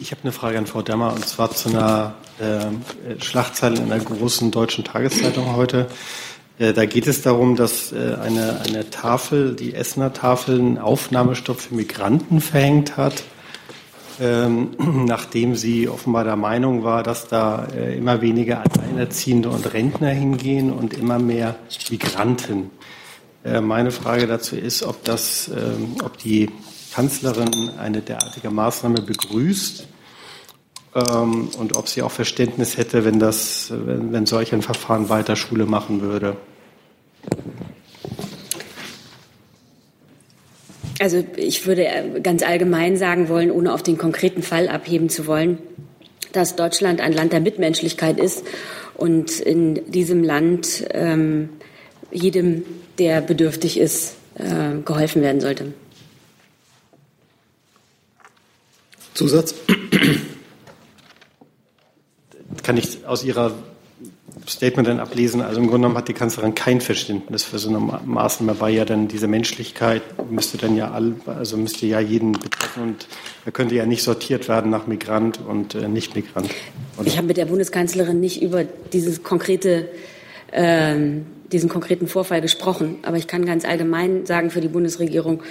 Ich 0.00 0.10
habe 0.10 0.22
eine 0.22 0.32
Frage 0.32 0.58
an 0.58 0.66
Frau 0.66 0.82
Dammer 0.82 1.12
und 1.12 1.26
zwar 1.26 1.50
zu 1.50 1.68
einer 1.68 2.14
äh, 2.38 3.20
Schlagzeile 3.22 3.76
in 3.76 3.92
einer 3.92 4.02
großen 4.02 4.50
deutschen 4.50 4.84
Tageszeitung 4.84 5.54
heute. 5.56 5.88
Äh, 6.58 6.72
da 6.72 6.84
geht 6.86 7.06
es 7.06 7.22
darum, 7.22 7.56
dass 7.56 7.92
äh, 7.92 8.16
eine, 8.20 8.60
eine 8.66 8.90
Tafel, 8.90 9.54
die 9.54 9.74
Essener 9.74 10.12
Tafel, 10.12 10.58
einen 10.58 10.78
Aufnahmestopp 10.78 11.60
für 11.60 11.74
Migranten 11.74 12.40
verhängt 12.40 12.96
hat, 12.96 13.24
ähm, 14.20 14.70
nachdem 15.06 15.56
sie 15.56 15.88
offenbar 15.88 16.24
der 16.24 16.36
Meinung 16.36 16.84
war, 16.84 17.02
dass 17.02 17.28
da 17.28 17.66
äh, 17.74 17.96
immer 17.96 18.20
weniger 18.20 18.62
Alleinerziehende 18.62 19.48
und 19.48 19.72
Rentner 19.72 20.10
hingehen 20.10 20.72
und 20.72 20.94
immer 20.94 21.18
mehr 21.18 21.56
Migranten. 21.90 22.70
Äh, 23.44 23.60
meine 23.60 23.90
Frage 23.90 24.26
dazu 24.26 24.56
ist, 24.56 24.82
ob 24.82 25.04
das, 25.04 25.48
ähm, 25.48 25.96
ob 26.04 26.18
die 26.18 26.50
Kanzlerin 26.92 27.70
eine 27.78 28.02
derartige 28.02 28.50
Maßnahme 28.50 29.02
begrüßt 29.02 29.86
ähm, 30.94 31.48
und 31.58 31.76
ob 31.76 31.88
sie 31.88 32.02
auch 32.02 32.10
Verständnis 32.10 32.76
hätte, 32.76 33.04
wenn, 33.04 33.18
das, 33.18 33.68
wenn, 33.70 34.12
wenn 34.12 34.26
solch 34.26 34.52
ein 34.52 34.62
Verfahren 34.62 35.08
weiter 35.08 35.36
Schule 35.36 35.66
machen 35.66 36.02
würde. 36.02 36.36
Also 41.00 41.24
ich 41.36 41.66
würde 41.66 41.86
äh, 41.86 42.20
ganz 42.20 42.42
allgemein 42.42 42.96
sagen 42.96 43.28
wollen, 43.28 43.50
ohne 43.50 43.72
auf 43.72 43.82
den 43.82 43.98
konkreten 43.98 44.42
Fall 44.42 44.68
abheben 44.68 45.08
zu 45.08 45.26
wollen, 45.26 45.58
dass 46.32 46.56
Deutschland 46.56 47.00
ein 47.00 47.12
Land 47.12 47.32
der 47.32 47.40
Mitmenschlichkeit 47.40 48.20
ist 48.20 48.44
und 48.94 49.40
in 49.40 49.90
diesem 49.90 50.22
Land 50.22 50.84
ähm, 50.90 51.48
jedem, 52.10 52.64
der 52.98 53.20
bedürftig 53.22 53.80
ist, 53.80 54.16
äh, 54.34 54.80
geholfen 54.84 55.22
werden 55.22 55.40
sollte. 55.40 55.72
Zusatz? 59.14 59.54
Kann 62.62 62.76
ich 62.76 63.06
aus 63.06 63.24
Ihrer 63.24 63.52
Statement 64.48 64.88
dann 64.88 65.00
ablesen. 65.00 65.40
Also 65.40 65.60
im 65.60 65.66
Grunde 65.66 65.82
genommen 65.82 65.98
hat 65.98 66.08
die 66.08 66.14
Kanzlerin 66.14 66.54
kein 66.54 66.80
Verständnis 66.80 67.44
für 67.44 67.58
so 67.58 67.68
eine 67.68 67.78
Maßnahme, 67.78 68.60
weil 68.60 68.74
ja 68.74 68.84
dann 68.84 69.08
diese 69.08 69.26
Menschlichkeit 69.26 70.02
müsste 70.30 70.58
dann 70.58 70.76
ja 70.76 70.90
all, 70.90 71.14
also 71.26 71.56
müsste 71.56 71.86
ja 71.86 72.00
jeden 72.00 72.32
betreffen 72.32 72.82
und 72.82 73.06
er 73.44 73.52
könnte 73.52 73.74
ja 73.74 73.86
nicht 73.86 74.02
sortiert 74.02 74.48
werden 74.48 74.70
nach 74.70 74.86
Migrant 74.86 75.40
und 75.46 75.74
äh, 75.74 75.88
Nicht-Migrant. 75.88 76.50
Ich 77.04 77.16
habe 77.16 77.26
mit 77.26 77.36
der 77.36 77.46
Bundeskanzlerin 77.46 78.20
nicht 78.20 78.42
über 78.42 78.64
dieses 78.64 79.22
konkrete, 79.22 79.88
ähm, 80.52 81.26
diesen 81.52 81.68
konkreten 81.68 82.08
Vorfall 82.08 82.40
gesprochen, 82.40 82.98
aber 83.02 83.16
ich 83.16 83.26
kann 83.26 83.46
ganz 83.46 83.64
allgemein 83.64 84.26
sagen 84.26 84.50
für 84.50 84.60
die 84.60 84.68
Bundesregierung, 84.68 85.42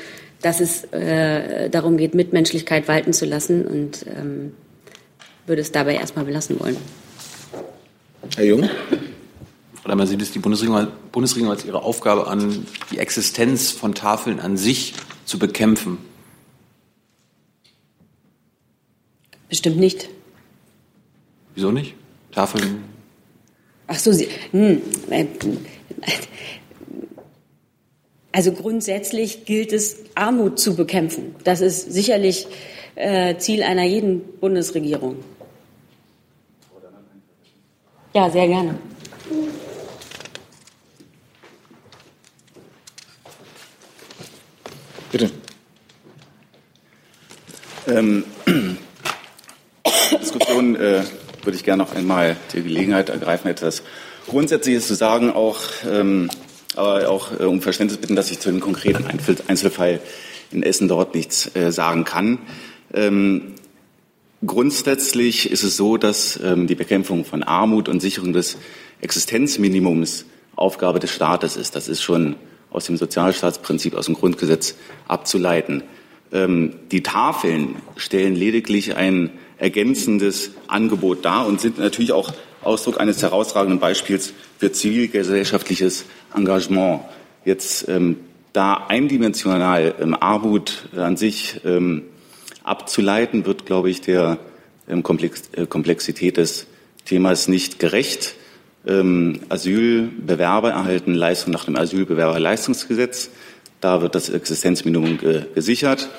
dass 0.41 0.59
es 0.59 0.83
äh, 0.85 1.69
darum 1.69 1.97
geht, 1.97 2.15
Mitmenschlichkeit 2.15 2.87
walten 2.87 3.13
zu 3.13 3.25
lassen 3.25 3.65
und 3.65 4.05
ähm, 4.07 4.53
würde 5.45 5.61
es 5.61 5.71
dabei 5.71 5.95
erstmal 5.95 6.25
belassen 6.25 6.59
wollen. 6.59 6.77
Herr 8.35 8.45
Jung? 8.45 8.69
Frau 9.81 9.89
Lemmer, 9.89 10.05
sieht 10.07 10.21
es 10.21 10.31
die 10.31 10.39
Bundesregierung, 10.39 10.87
Bundesregierung 11.11 11.51
als 11.51 11.65
ihre 11.65 11.81
Aufgabe 11.81 12.27
an, 12.27 12.65
die 12.91 12.99
Existenz 12.99 13.71
von 13.71 13.95
Tafeln 13.95 14.39
an 14.39 14.57
sich 14.57 14.93
zu 15.25 15.39
bekämpfen? 15.39 15.97
Bestimmt 19.49 19.77
nicht. 19.77 20.09
Wieso 21.55 21.71
nicht? 21.71 21.95
Tafeln. 22.31 22.83
Ach 23.87 23.99
so, 23.99 24.13
Sie. 24.13 24.29
Hm, 24.51 24.81
äh, 25.09 25.25
also 28.31 28.51
grundsätzlich 28.53 29.45
gilt 29.45 29.73
es, 29.73 29.97
Armut 30.15 30.59
zu 30.59 30.75
bekämpfen. 30.75 31.35
Das 31.43 31.61
ist 31.61 31.91
sicherlich 31.91 32.47
äh, 32.95 33.37
Ziel 33.37 33.63
einer 33.63 33.83
jeden 33.83 34.21
Bundesregierung. 34.39 35.17
Ja, 38.13 38.29
sehr 38.29 38.47
gerne. 38.47 38.77
Bitte. 45.11 45.29
Ähm, 47.87 48.23
Diskussion 50.21 50.75
äh, 50.75 51.03
würde 51.43 51.57
ich 51.57 51.63
gerne 51.63 51.83
noch 51.83 51.95
einmal 51.95 52.37
die 52.53 52.63
Gelegenheit 52.63 53.09
ergreifen, 53.09 53.49
etwas 53.49 53.83
Grundsätzliches 54.27 54.87
zu 54.87 54.95
sagen, 54.95 55.31
auch, 55.31 55.59
ähm, 55.89 56.29
aber 56.75 57.09
auch 57.09 57.39
äh, 57.39 57.43
um 57.43 57.61
Verständnis 57.61 57.99
bitten, 57.99 58.15
dass 58.15 58.31
ich 58.31 58.39
zu 58.39 58.49
dem 58.49 58.59
konkreten 58.59 59.05
Einzelfall 59.47 59.99
in 60.51 60.63
Essen 60.63 60.87
dort 60.87 61.15
nichts 61.15 61.55
äh, 61.55 61.71
sagen 61.71 62.03
kann. 62.03 62.39
Ähm, 62.93 63.53
grundsätzlich 64.45 65.49
ist 65.49 65.63
es 65.63 65.77
so, 65.77 65.97
dass 65.97 66.39
ähm, 66.43 66.67
die 66.67 66.75
Bekämpfung 66.75 67.25
von 67.25 67.43
Armut 67.43 67.89
und 67.89 67.99
Sicherung 67.99 68.33
des 68.33 68.57
Existenzminimums 69.01 70.25
Aufgabe 70.55 70.99
des 70.99 71.11
Staates 71.11 71.55
ist. 71.55 71.75
Das 71.75 71.87
ist 71.87 72.01
schon 72.01 72.35
aus 72.69 72.85
dem 72.85 72.97
Sozialstaatsprinzip, 72.97 73.95
aus 73.95 74.05
dem 74.05 74.15
Grundgesetz 74.15 74.75
abzuleiten. 75.07 75.83
Ähm, 76.31 76.75
die 76.91 77.03
Tafeln 77.03 77.75
stellen 77.97 78.35
lediglich 78.35 78.95
ein 78.95 79.31
ergänzendes 79.57 80.51
Angebot 80.67 81.25
dar 81.25 81.45
und 81.45 81.59
sind 81.61 81.77
natürlich 81.77 82.13
auch 82.13 82.33
Ausdruck 82.63 82.99
eines 82.99 83.21
herausragenden 83.21 83.79
Beispiels 83.79 84.33
für 84.59 84.71
zivilgesellschaftliches 84.71 86.05
Engagement. 86.35 87.01
Jetzt 87.45 87.87
ähm, 87.89 88.17
da 88.53 88.85
eindimensional 88.87 89.95
ähm, 89.99 90.15
Armut 90.19 90.89
an 90.95 91.17
sich 91.17 91.61
ähm, 91.65 92.03
abzuleiten, 92.63 93.45
wird, 93.45 93.65
glaube 93.65 93.89
ich, 93.89 94.01
der 94.01 94.37
ähm, 94.87 95.03
Komplex 95.03 95.49
äh, 95.53 95.65
Komplexität 95.65 96.37
des 96.37 96.67
Themas 97.05 97.47
nicht 97.47 97.79
gerecht. 97.79 98.35
Ähm, 98.85 99.39
Asylbewerber 99.49 100.71
erhalten 100.71 101.13
Leistungen 101.13 101.53
nach 101.53 101.65
dem 101.65 101.75
Asylbewerberleistungsgesetz. 101.75 103.29
Da 103.79 104.01
wird 104.01 104.15
das 104.15 104.29
Existenzminimum 104.29 105.17
ge 105.17 105.45
gesichert 105.55 106.09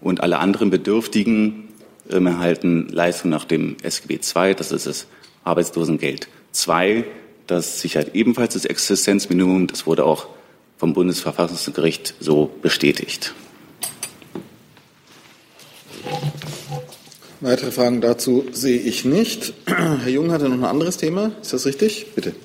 und 0.00 0.22
alle 0.22 0.38
anderen 0.38 0.70
Bedürftigen 0.70 1.68
ähm, 2.10 2.26
erhalten 2.26 2.88
Leistungen 2.88 3.32
nach 3.32 3.44
dem 3.44 3.76
SGB 3.82 4.20
II, 4.34 4.54
das 4.54 4.72
ist 4.72 4.86
das 4.86 5.06
Arbeitslosengeld 5.44 6.28
II. 6.66 7.04
Das 7.50 7.80
sichert 7.80 8.14
ebenfalls 8.14 8.54
das 8.54 8.64
Existenzminimum. 8.64 9.66
Das 9.66 9.84
wurde 9.84 10.04
auch 10.04 10.28
vom 10.78 10.92
Bundesverfassungsgericht 10.92 12.14
so 12.20 12.48
bestätigt. 12.62 13.34
Weitere 17.40 17.72
Fragen 17.72 18.00
dazu 18.00 18.44
sehe 18.52 18.78
ich 18.78 19.04
nicht. 19.04 19.52
Herr 19.66 20.08
Jung 20.08 20.30
hatte 20.30 20.48
noch 20.48 20.58
ein 20.58 20.64
anderes 20.64 20.96
Thema. 20.96 21.32
Ist 21.42 21.52
das 21.52 21.66
richtig? 21.66 22.14
Bitte. 22.14 22.36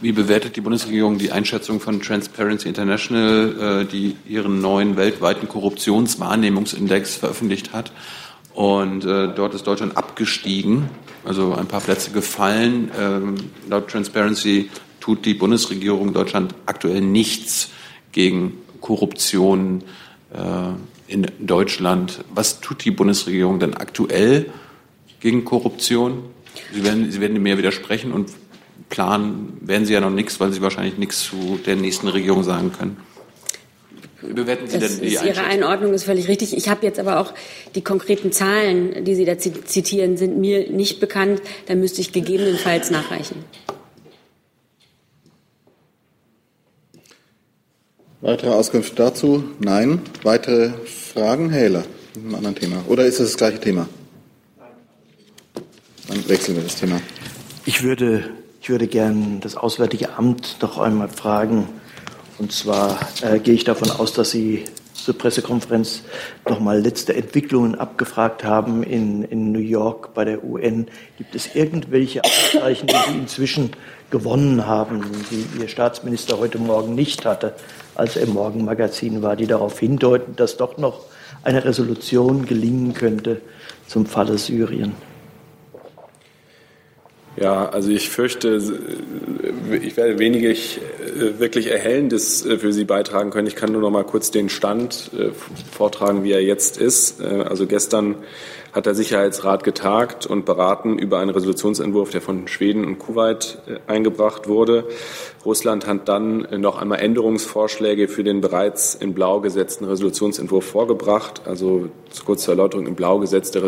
Wie 0.00 0.12
bewertet 0.12 0.56
die 0.56 0.62
Bundesregierung 0.62 1.18
die 1.18 1.32
Einschätzung 1.32 1.78
von 1.78 2.00
Transparency 2.00 2.68
International, 2.68 3.82
äh, 3.82 3.84
die 3.84 4.16
ihren 4.26 4.62
neuen 4.62 4.96
weltweiten 4.96 5.46
Korruptionswahrnehmungsindex 5.46 7.16
veröffentlicht 7.16 7.74
hat? 7.74 7.92
Und 8.54 9.04
äh, 9.04 9.32
dort 9.34 9.54
ist 9.54 9.66
Deutschland 9.66 9.96
abgestiegen, 9.96 10.90
also 11.24 11.54
ein 11.54 11.66
paar 11.66 11.80
Plätze 11.80 12.10
gefallen. 12.10 12.90
Ähm, 12.98 13.34
laut 13.68 13.88
Transparency 13.88 14.70
tut 15.00 15.24
die 15.24 15.34
Bundesregierung 15.34 16.12
Deutschland 16.12 16.54
aktuell 16.66 17.00
nichts 17.00 17.70
gegen 18.12 18.54
Korruption 18.80 19.84
äh, 20.32 21.12
in 21.12 21.26
Deutschland. 21.38 22.24
Was 22.34 22.60
tut 22.60 22.84
die 22.84 22.90
Bundesregierung 22.90 23.60
denn 23.60 23.74
aktuell 23.74 24.50
gegen 25.20 25.44
Korruption? 25.44 26.24
Sie 26.72 26.84
werden, 26.84 27.10
Sie 27.10 27.20
werden 27.20 27.40
mir 27.42 27.58
widersprechen 27.58 28.12
und 28.12 28.30
planen 28.88 29.58
werden 29.60 29.86
Sie 29.86 29.92
ja 29.92 30.00
noch 30.00 30.10
nichts, 30.10 30.40
weil 30.40 30.52
Sie 30.52 30.62
wahrscheinlich 30.62 30.98
nichts 30.98 31.22
zu 31.22 31.58
der 31.64 31.76
nächsten 31.76 32.08
Regierung 32.08 32.42
sagen 32.42 32.72
können. 32.72 32.96
Wie 34.20 34.32
bewerten 34.32 34.68
Sie 34.68 34.78
das 34.78 34.96
denn 34.96 35.08
die 35.08 35.14
ist 35.14 35.24
Ihre 35.24 35.44
Einordnung 35.44 35.94
ist 35.94 36.04
völlig 36.04 36.26
richtig. 36.28 36.56
Ich 36.56 36.68
habe 36.68 36.84
jetzt 36.84 36.98
aber 36.98 37.20
auch 37.20 37.34
die 37.74 37.82
konkreten 37.82 38.32
Zahlen, 38.32 39.04
die 39.04 39.14
Sie 39.14 39.24
da 39.24 39.38
zitieren, 39.38 40.16
sind 40.16 40.38
mir 40.38 40.70
nicht 40.70 40.98
bekannt. 40.98 41.40
Da 41.66 41.76
müsste 41.76 42.00
ich 42.00 42.12
gegebenenfalls 42.12 42.90
nachreichen. 42.90 43.44
Weitere 48.20 48.50
Auskünfte 48.50 48.96
dazu? 48.96 49.44
Nein. 49.60 50.02
Weitere 50.24 50.70
Fragen? 50.84 51.50
Herr 51.50 51.60
Heller, 51.60 51.84
mit 52.14 52.24
einem 52.24 52.34
anderen 52.34 52.56
Thema. 52.56 52.84
Oder 52.88 53.06
ist 53.06 53.20
es 53.20 53.28
das 53.28 53.36
gleiche 53.36 53.60
Thema? 53.60 53.88
Dann 56.08 56.28
wechseln 56.28 56.56
wir 56.56 56.64
das 56.64 56.74
Thema. 56.74 57.00
Ich 57.66 57.84
würde, 57.84 58.24
ich 58.60 58.68
würde 58.68 58.88
gern 58.88 59.38
das 59.40 59.56
Auswärtige 59.56 60.16
Amt 60.16 60.56
noch 60.60 60.78
einmal 60.78 61.08
fragen. 61.08 61.68
Und 62.38 62.52
zwar 62.52 62.98
äh, 63.22 63.40
gehe 63.40 63.54
ich 63.54 63.64
davon 63.64 63.90
aus, 63.90 64.12
dass 64.12 64.30
Sie 64.30 64.64
zur 64.94 65.16
Pressekonferenz 65.16 66.02
noch 66.48 66.60
mal 66.60 66.78
letzte 66.80 67.14
Entwicklungen 67.14 67.74
abgefragt 67.74 68.44
haben 68.44 68.82
in, 68.82 69.24
in 69.24 69.52
New 69.52 69.58
York 69.58 70.14
bei 70.14 70.24
der 70.24 70.44
UN. 70.44 70.86
Gibt 71.16 71.34
es 71.34 71.54
irgendwelche 71.54 72.22
Auszeichnungen, 72.22 73.02
die 73.06 73.12
Sie 73.12 73.18
inzwischen 73.18 73.70
gewonnen 74.10 74.66
haben, 74.66 75.02
die 75.30 75.60
Ihr 75.60 75.68
Staatsminister 75.68 76.38
heute 76.38 76.58
Morgen 76.58 76.94
nicht 76.94 77.24
hatte, 77.24 77.54
als 77.94 78.16
er 78.16 78.22
im 78.22 78.34
Morgenmagazin 78.34 79.22
war, 79.22 79.34
die 79.34 79.46
darauf 79.46 79.78
hindeuten, 79.78 80.36
dass 80.36 80.56
doch 80.56 80.78
noch 80.78 81.06
eine 81.42 81.64
Resolution 81.64 82.46
gelingen 82.46 82.94
könnte 82.94 83.40
zum 83.86 84.06
Falle 84.06 84.38
Syrien? 84.38 85.07
Ja, 87.40 87.68
also 87.68 87.90
ich 87.90 88.10
fürchte, 88.10 88.60
ich 89.80 89.96
werde 89.96 90.18
wenig 90.18 90.80
wirklich 91.38 91.70
Erhellendes 91.70 92.42
für 92.42 92.72
Sie 92.72 92.84
beitragen 92.84 93.30
können. 93.30 93.46
Ich 93.46 93.54
kann 93.54 93.70
nur 93.70 93.80
noch 93.80 93.90
mal 93.90 94.04
kurz 94.04 94.30
den 94.30 94.48
Stand 94.48 95.10
vortragen, 95.70 96.24
wie 96.24 96.32
er 96.32 96.42
jetzt 96.42 96.78
ist. 96.78 97.20
Also 97.22 97.66
gestern 97.66 98.16
hat 98.72 98.86
der 98.86 98.94
Sicherheitsrat 98.94 99.64
getagt 99.64 100.26
und 100.26 100.44
beraten 100.44 100.98
über 100.98 101.20
einen 101.20 101.30
Resolutionsentwurf, 101.30 102.10
der 102.10 102.20
von 102.20 102.48
Schweden 102.48 102.84
und 102.84 102.98
Kuwait 102.98 103.58
eingebracht 103.86 104.48
wurde. 104.48 104.84
Russland 105.44 105.86
hat 105.86 106.08
dann 106.08 106.46
noch 106.60 106.80
einmal 106.80 107.00
Änderungsvorschläge 107.00 108.08
für 108.08 108.24
den 108.24 108.40
bereits 108.40 108.94
in 108.94 109.14
Blau 109.14 109.40
gesetzten 109.40 109.84
Resolutionsentwurf 109.84 110.64
vorgebracht. 110.64 111.42
Also 111.44 111.88
kurz 112.24 112.42
zur 112.42 112.54
Erläuterung, 112.54 112.86
im 112.86 112.94
Blau 112.94 113.18
gesetzte 113.20 113.62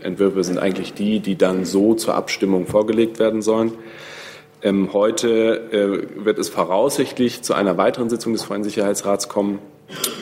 Resolutionsentwürfe 0.00 0.44
sind 0.44 0.58
eigentlich 0.58 0.94
die, 0.94 1.20
die 1.20 1.36
dann 1.36 1.64
so 1.64 1.94
zur 1.94 2.14
Abstimmung 2.14 2.66
vorgelegt 2.66 3.18
werden 3.18 3.42
sollen. 3.42 3.72
Ähm, 4.62 4.92
heute 4.92 5.70
äh, 5.72 6.24
wird 6.24 6.38
es 6.38 6.48
voraussichtlich 6.48 7.42
zu 7.42 7.54
einer 7.54 7.76
weiteren 7.78 8.10
Sitzung 8.10 8.32
des 8.32 8.42
Freien 8.42 8.64
Sicherheitsrats 8.64 9.28
kommen. 9.28 9.58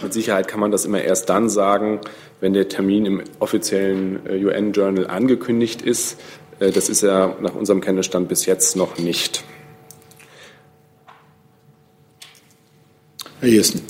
Mit 0.03 0.13
Sicherheit 0.13 0.49
kann 0.49 0.61
man 0.61 0.71
das 0.71 0.85
immer 0.85 1.03
erst 1.03 1.29
dann 1.29 1.49
sagen, 1.49 2.01
wenn 2.41 2.53
der 2.53 2.69
Termin 2.69 3.05
im 3.05 3.23
offiziellen 3.41 4.21
äh, 4.27 4.45
UN-Journal 4.45 5.09
angekündigt 5.09 5.83
ist. 5.83 6.21
Äh, 6.61 6.71
das 6.71 6.89
ist 6.89 7.03
er 7.03 7.37
nach 7.41 7.55
unserem 7.55 7.81
Kenntnisstand 7.81 8.29
bis 8.29 8.47
jetzt 8.47 8.77
noch 8.77 8.99
nicht. 8.99 9.45
Herr 13.41 13.49
Jessen. 13.49 13.83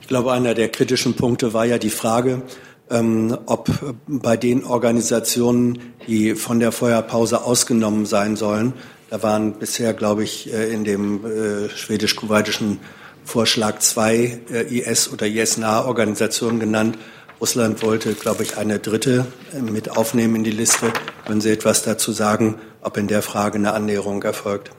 Ich 0.00 0.08
glaube, 0.08 0.32
einer 0.32 0.54
der 0.54 0.68
kritischen 0.68 1.14
Punkte 1.14 1.52
war 1.52 1.66
ja 1.66 1.78
die 1.78 1.90
Frage, 1.90 2.42
ähm, 2.90 3.36
ob 3.46 3.70
bei 4.06 4.36
den 4.36 4.64
Organisationen, 4.64 5.78
die 6.06 6.34
von 6.34 6.60
der 6.60 6.72
Feuerpause 6.72 7.42
ausgenommen 7.42 8.06
sein 8.06 8.36
sollen, 8.36 8.72
da 9.10 9.22
waren 9.22 9.54
bisher, 9.54 9.94
glaube 9.94 10.24
ich, 10.24 10.52
äh, 10.52 10.72
in 10.72 10.84
dem 10.84 11.24
äh, 11.24 11.68
schwedisch-kuwaitischen 11.70 12.78
Vorschlag 13.24 13.78
zwei 13.78 14.40
äh, 14.50 14.78
IS- 14.78 15.12
oder 15.12 15.26
IS-nahe 15.26 15.86
Organisationen 15.86 16.60
genannt. 16.60 16.98
Russland 17.40 17.82
wollte, 17.82 18.14
glaube 18.14 18.42
ich, 18.42 18.56
eine 18.56 18.78
dritte 18.78 19.26
äh, 19.54 19.62
mit 19.62 19.96
aufnehmen 19.96 20.36
in 20.36 20.44
die 20.44 20.50
Liste. 20.50 20.92
Können 21.26 21.40
Sie 21.40 21.50
etwas 21.50 21.82
dazu 21.82 22.12
sagen, 22.12 22.56
ob 22.82 22.96
in 22.96 23.08
der 23.08 23.22
Frage 23.22 23.56
eine 23.56 23.72
Annäherung 23.72 24.22
erfolgt? 24.22 24.72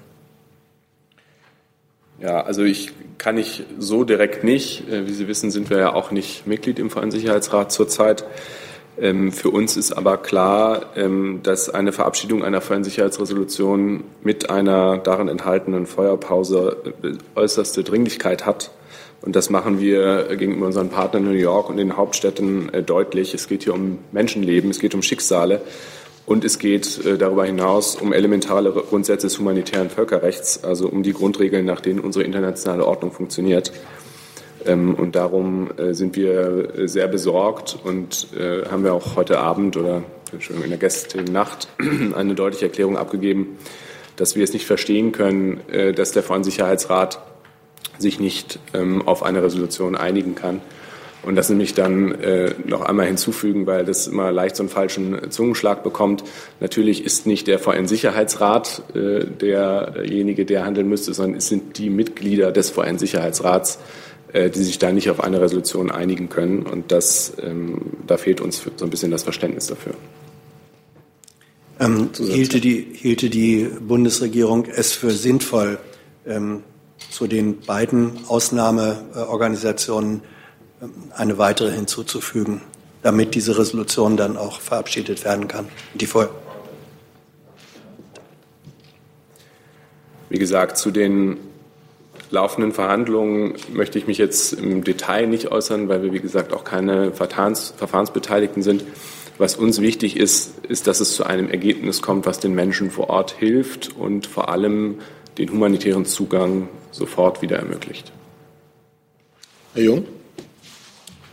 Ja, 2.22 2.41
also 2.41 2.63
ich 2.63 2.91
kann 3.17 3.38
ich 3.38 3.63
so 3.78 4.03
direkt 4.03 4.43
nicht. 4.43 4.89
Äh, 4.89 5.07
wie 5.07 5.13
Sie 5.13 5.28
wissen, 5.28 5.51
sind 5.51 5.70
wir 5.70 5.78
ja 5.78 5.93
auch 5.93 6.11
nicht 6.11 6.47
Mitglied 6.47 6.80
im 6.80 6.89
Vereinssicherheitsrat 6.89 7.72
zurzeit. 7.72 8.26
Ähm, 8.99 9.32
für 9.32 9.49
uns 9.49 9.78
ist 9.78 9.93
aber 9.93 10.17
klar, 10.17 10.88
ähm, 10.95 11.39
dass 11.43 11.70
eine 11.70 11.93
Verabschiedung 11.93 12.43
einer 12.43 12.59
Vereinssicherheitsresolution 12.59 14.03
mit 14.22 14.49
einer 14.49 14.97
darin 14.97 15.30
enthaltenen 15.30 15.86
Feuerpause 15.86 16.93
äh, 17.03 17.13
äußerste 17.36 17.84
Dringlichkeit 17.84 18.45
hat. 18.45 18.72
Und 19.22 19.36
das 19.36 19.49
machen 19.49 19.80
wir 19.80 20.36
gegenüber 20.38 20.65
unseren 20.65 20.89
Partnern 20.89 21.24
in 21.26 21.32
New 21.32 21.38
York 21.38 21.70
und 21.70 21.78
den 21.78 21.95
Hauptstädten 21.95 22.74
äh, 22.74 22.84
deutlich. 22.84 23.34
Es 23.34 23.47
geht 23.47 23.63
hier 23.63 23.74
um 23.74 23.99
Menschenleben, 24.11 24.70
es 24.70 24.80
geht 24.80 24.93
um 24.93 25.01
Schicksale. 25.01 25.61
Und 26.30 26.45
es 26.45 26.59
geht 26.59 27.03
äh, 27.05 27.17
darüber 27.17 27.43
hinaus 27.43 27.95
um 27.95 28.13
elementare 28.13 28.71
Grundsätze 28.71 29.25
des 29.25 29.39
humanitären 29.39 29.89
Völkerrechts, 29.89 30.63
also 30.63 30.88
um 30.88 31.01
die 31.01 31.11
Grundregeln, 31.11 31.65
nach 31.65 31.82
denen 31.82 31.99
unsere 31.99 32.23
internationale 32.23 32.86
Ordnung 32.86 33.11
funktioniert. 33.11 33.71
Ähm, 34.63 34.93
und 34.93 35.15
darum 35.15 35.71
äh, 35.75 35.95
sind 35.95 36.15
wir 36.15 36.88
sehr 36.88 37.07
besorgt 37.07 37.80
und 37.84 38.27
äh, 38.38 38.63
haben 38.69 38.84
wir 38.84 38.93
auch 38.93 39.15
heute 39.15 39.39
Abend 39.39 39.75
oder 39.75 40.03
in 40.63 40.69
der 40.69 40.77
gestrigen 40.77 41.34
Nacht 41.34 41.67
eine 42.15 42.36
deutliche 42.36 42.65
Erklärung 42.65 42.95
abgegeben, 42.95 43.57
dass 44.15 44.36
wir 44.36 44.43
es 44.43 44.53
nicht 44.53 44.67
verstehen 44.67 45.11
können, 45.11 45.61
dass 45.95 46.11
der 46.11 46.21
Vereinssicherheitsrat 46.21 47.19
sich 47.97 48.19
nicht 48.19 48.59
ähm, 48.75 49.01
auf 49.07 49.23
eine 49.23 49.41
Resolution 49.41 49.95
einigen 49.95 50.36
kann 50.36 50.61
und 51.30 51.36
das 51.36 51.47
nämlich 51.47 51.75
dann 51.75 52.11
äh, 52.23 52.55
noch 52.65 52.82
einmal 52.82 53.05
hinzufügen, 53.05 53.67
weil 53.67 53.86
das 53.86 54.07
immer 54.07 54.32
leicht 54.32 54.55
so 54.55 54.63
einen 54.63 54.69
falschen 54.71 55.30
Zungenschlag 55.30 55.84
bekommt. 55.84 56.23
Natürlich 56.59 57.05
ist 57.05 57.27
nicht 57.27 57.45
der 57.45 57.59
VN-Sicherheitsrat 57.59 58.82
äh, 58.95 59.25
derjenige, 59.25 60.45
der 60.45 60.65
handeln 60.65 60.89
müsste, 60.89 61.13
sondern 61.13 61.38
es 61.38 61.47
sind 61.47 61.77
die 61.77 61.91
Mitglieder 61.91 62.51
des 62.51 62.71
VN-Sicherheitsrats, 62.71 63.77
äh, 64.34 64.49
die 64.49 64.63
sich 64.63 64.80
da 64.80 64.91
nicht 64.91 65.11
auf 65.11 65.23
eine 65.23 65.39
Resolution 65.39 65.91
einigen 65.91 66.30
können. 66.30 66.63
Und 66.63 66.91
das, 66.91 67.34
ähm, 67.43 67.80
da 68.07 68.17
fehlt 68.17 68.41
uns 68.41 68.63
so 68.75 68.84
ein 68.84 68.89
bisschen 68.89 69.11
das 69.11 69.21
Verständnis 69.21 69.67
dafür. 69.67 69.93
Ähm, 71.80 72.09
hielte, 72.17 72.59
die, 72.59 72.88
hielte 72.91 73.30
die 73.30 73.69
Bundesregierung 73.80 74.65
es 74.65 74.93
für 74.93 75.11
sinnvoll, 75.11 75.77
ähm, 76.25 76.63
zu 77.11 77.27
den 77.27 77.59
beiden 77.59 78.13
Ausnahmeorganisationen 78.27 80.21
eine 81.15 81.38
weitere 81.38 81.71
hinzuzufügen, 81.71 82.61
damit 83.01 83.36
diese 83.36 83.57
Resolution 83.57 84.17
dann 84.17 84.38
auch 84.38 84.61
verabschiedet 84.61 85.23
werden 85.25 85.47
kann. 85.47 85.67
Die 85.93 86.05
Voll 86.05 86.30
Wie 90.30 90.38
gesagt, 90.38 90.77
zu 90.77 90.91
den 90.91 91.38
laufenden 92.30 92.71
Verhandlungen 92.71 93.55
möchte 93.73 93.97
ich 93.97 94.05
mich 94.05 94.19
jetzt 94.19 94.53
im 94.53 94.84
Detail 94.84 95.25
nicht 95.25 95.51
äußern, 95.51 95.89
weil 95.89 96.03
wir, 96.03 96.13
wie 96.13 96.19
gesagt, 96.19 96.53
auch 96.53 96.63
keine 96.63 97.11
Verfahrens 97.11 97.73
Verfahrensbeteiligten 97.75 98.61
sind. 98.61 98.84
Was 99.39 99.55
uns 99.55 99.82
wichtig 99.82 100.17
ist, 100.17 100.65
ist, 100.67 100.86
dass 100.86 100.99
es 100.99 101.13
zu 101.13 101.23
einem 101.23 101.49
Ergebnis 101.49 102.01
kommt, 102.03 102.27
was 102.27 102.39
den 102.39 102.53
Menschen 102.53 102.91
vor 102.91 103.09
Ort 103.09 103.32
hilft 103.32 103.95
und 103.97 104.27
vor 104.27 104.49
allem 104.49 104.99
den 105.38 105.51
humanitären 105.51 106.05
Zugang 106.05 106.67
sofort 106.91 107.41
wieder 107.41 107.57
ermöglicht. 107.57 108.11
Herr 109.73 109.84
Jung? 109.84 110.05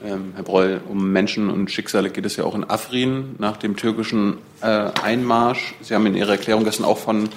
Ähm, 0.04 0.32
Herr 0.34 0.44
Breul, 0.44 0.80
um 0.88 1.10
Menschen 1.10 1.48
und 1.48 1.70
Schicksale 1.70 2.10
geht 2.10 2.26
es 2.26 2.36
ja 2.36 2.44
auch 2.44 2.54
in 2.54 2.68
Afrin 2.68 3.34
nach 3.38 3.56
dem 3.56 3.76
türkischen 3.76 4.38
äh, 4.60 4.66
Einmarsch. 4.66 5.74
Sie 5.80 5.94
haben 5.94 6.04
in 6.06 6.14
Ihrer 6.14 6.32
Erklärung 6.32 6.64
gestern 6.64 6.84
auch 6.84 6.98
von 6.98 7.30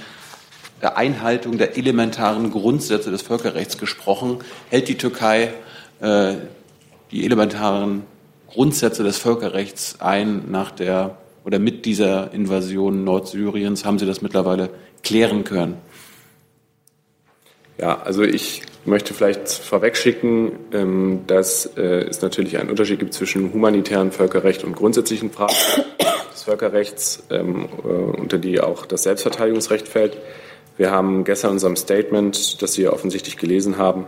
der 0.81 0.97
Einhaltung 0.97 1.57
der 1.57 1.77
elementaren 1.77 2.51
Grundsätze 2.51 3.11
des 3.11 3.21
Völkerrechts 3.21 3.77
gesprochen. 3.77 4.39
Hält 4.69 4.89
die 4.89 4.97
Türkei 4.97 5.53
äh, 6.01 6.33
die 7.11 7.25
elementaren 7.25 8.03
Grundsätze 8.47 9.03
des 9.03 9.17
Völkerrechts 9.17 10.01
ein 10.01 10.51
nach 10.51 10.71
der 10.71 11.17
oder 11.45 11.59
mit 11.59 11.85
dieser 11.85 12.33
Invasion 12.33 13.03
Nordsyriens? 13.03 13.85
Haben 13.85 13.99
Sie 13.99 14.05
das 14.05 14.21
mittlerweile 14.21 14.69
klären 15.01 15.43
können? 15.43 15.75
Ja, 17.79 18.01
also 18.01 18.23
ich 18.23 18.63
möchte 18.83 19.13
vielleicht 19.13 19.47
vorwegschicken, 19.47 20.51
ähm, 20.73 21.21
dass 21.27 21.65
äh, 21.77 22.09
es 22.09 22.21
natürlich 22.21 22.57
einen 22.57 22.69
Unterschied 22.69 22.99
gibt 22.99 23.13
zwischen 23.13 23.53
humanitären 23.53 24.11
Völkerrecht 24.11 24.65
und 24.65 24.75
grundsätzlichen 24.75 25.31
Fragen 25.31 25.55
des 26.33 26.43
Völkerrechts, 26.43 27.23
ähm, 27.29 27.69
äh, 27.83 27.87
unter 27.87 28.37
die 28.37 28.59
auch 28.59 28.85
das 28.85 29.03
Selbstverteidigungsrecht 29.03 29.87
fällt. 29.87 30.17
Wir 30.75 30.91
haben 30.91 31.23
gestern 31.23 31.51
in 31.51 31.53
unserem 31.53 31.77
Statement, 31.77 32.61
das 32.61 32.73
Sie 32.73 32.85
offensichtlich 32.89 33.37
gelesen 33.37 33.77
haben, 33.77 34.07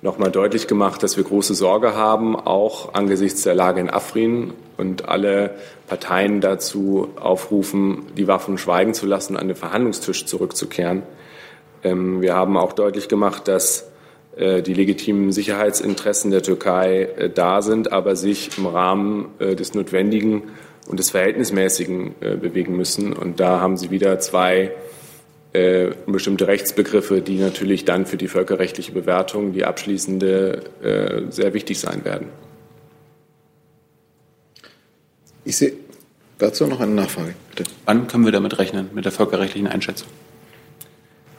nochmal 0.00 0.30
deutlich 0.30 0.68
gemacht, 0.68 1.02
dass 1.02 1.16
wir 1.16 1.24
große 1.24 1.54
Sorge 1.54 1.96
haben, 1.96 2.36
auch 2.36 2.94
angesichts 2.94 3.42
der 3.42 3.54
Lage 3.56 3.80
in 3.80 3.90
Afrin 3.90 4.52
und 4.76 5.08
alle 5.08 5.56
Parteien 5.88 6.40
dazu 6.40 7.08
aufrufen, 7.18 8.06
die 8.16 8.28
Waffen 8.28 8.58
schweigen 8.58 8.94
zu 8.94 9.06
lassen, 9.06 9.36
an 9.36 9.48
den 9.48 9.56
Verhandlungstisch 9.56 10.26
zurückzukehren. 10.26 11.02
Ähm, 11.82 12.20
wir 12.22 12.34
haben 12.34 12.56
auch 12.56 12.72
deutlich 12.72 13.08
gemacht, 13.08 13.48
dass 13.48 13.92
äh, 14.36 14.62
die 14.62 14.74
legitimen 14.74 15.30
Sicherheitsinteressen 15.32 16.30
der 16.30 16.42
Türkei 16.42 17.02
äh, 17.02 17.30
da 17.30 17.60
sind, 17.60 17.92
aber 17.92 18.16
sich 18.16 18.56
im 18.56 18.66
Rahmen 18.66 19.28
äh, 19.38 19.54
des 19.54 19.74
Notwendigen 19.74 20.44
und 20.88 20.98
des 20.98 21.10
Verhältnismäßigen 21.10 22.16
bewegen 22.40 22.76
müssen. 22.76 23.12
Und 23.12 23.38
da 23.38 23.60
haben 23.60 23.76
Sie 23.76 23.92
wieder 23.92 24.18
zwei 24.18 24.72
bestimmte 26.06 26.48
Rechtsbegriffe, 26.48 27.20
die 27.20 27.38
natürlich 27.38 27.84
dann 27.84 28.04
für 28.04 28.16
die 28.16 28.26
völkerrechtliche 28.26 28.90
Bewertung, 28.90 29.52
die 29.52 29.64
abschließende, 29.64 31.28
sehr 31.30 31.54
wichtig 31.54 31.78
sein 31.78 32.04
werden. 32.04 32.30
Ich 35.44 35.56
sehe 35.56 35.74
dazu 36.38 36.66
noch 36.66 36.80
eine 36.80 36.92
Nachfrage. 36.92 37.36
Bitte. 37.54 37.70
Wann 37.84 38.08
können 38.08 38.24
wir 38.24 38.32
damit 38.32 38.58
rechnen, 38.58 38.90
mit 38.92 39.04
der 39.04 39.12
völkerrechtlichen 39.12 39.68
Einschätzung? 39.68 40.08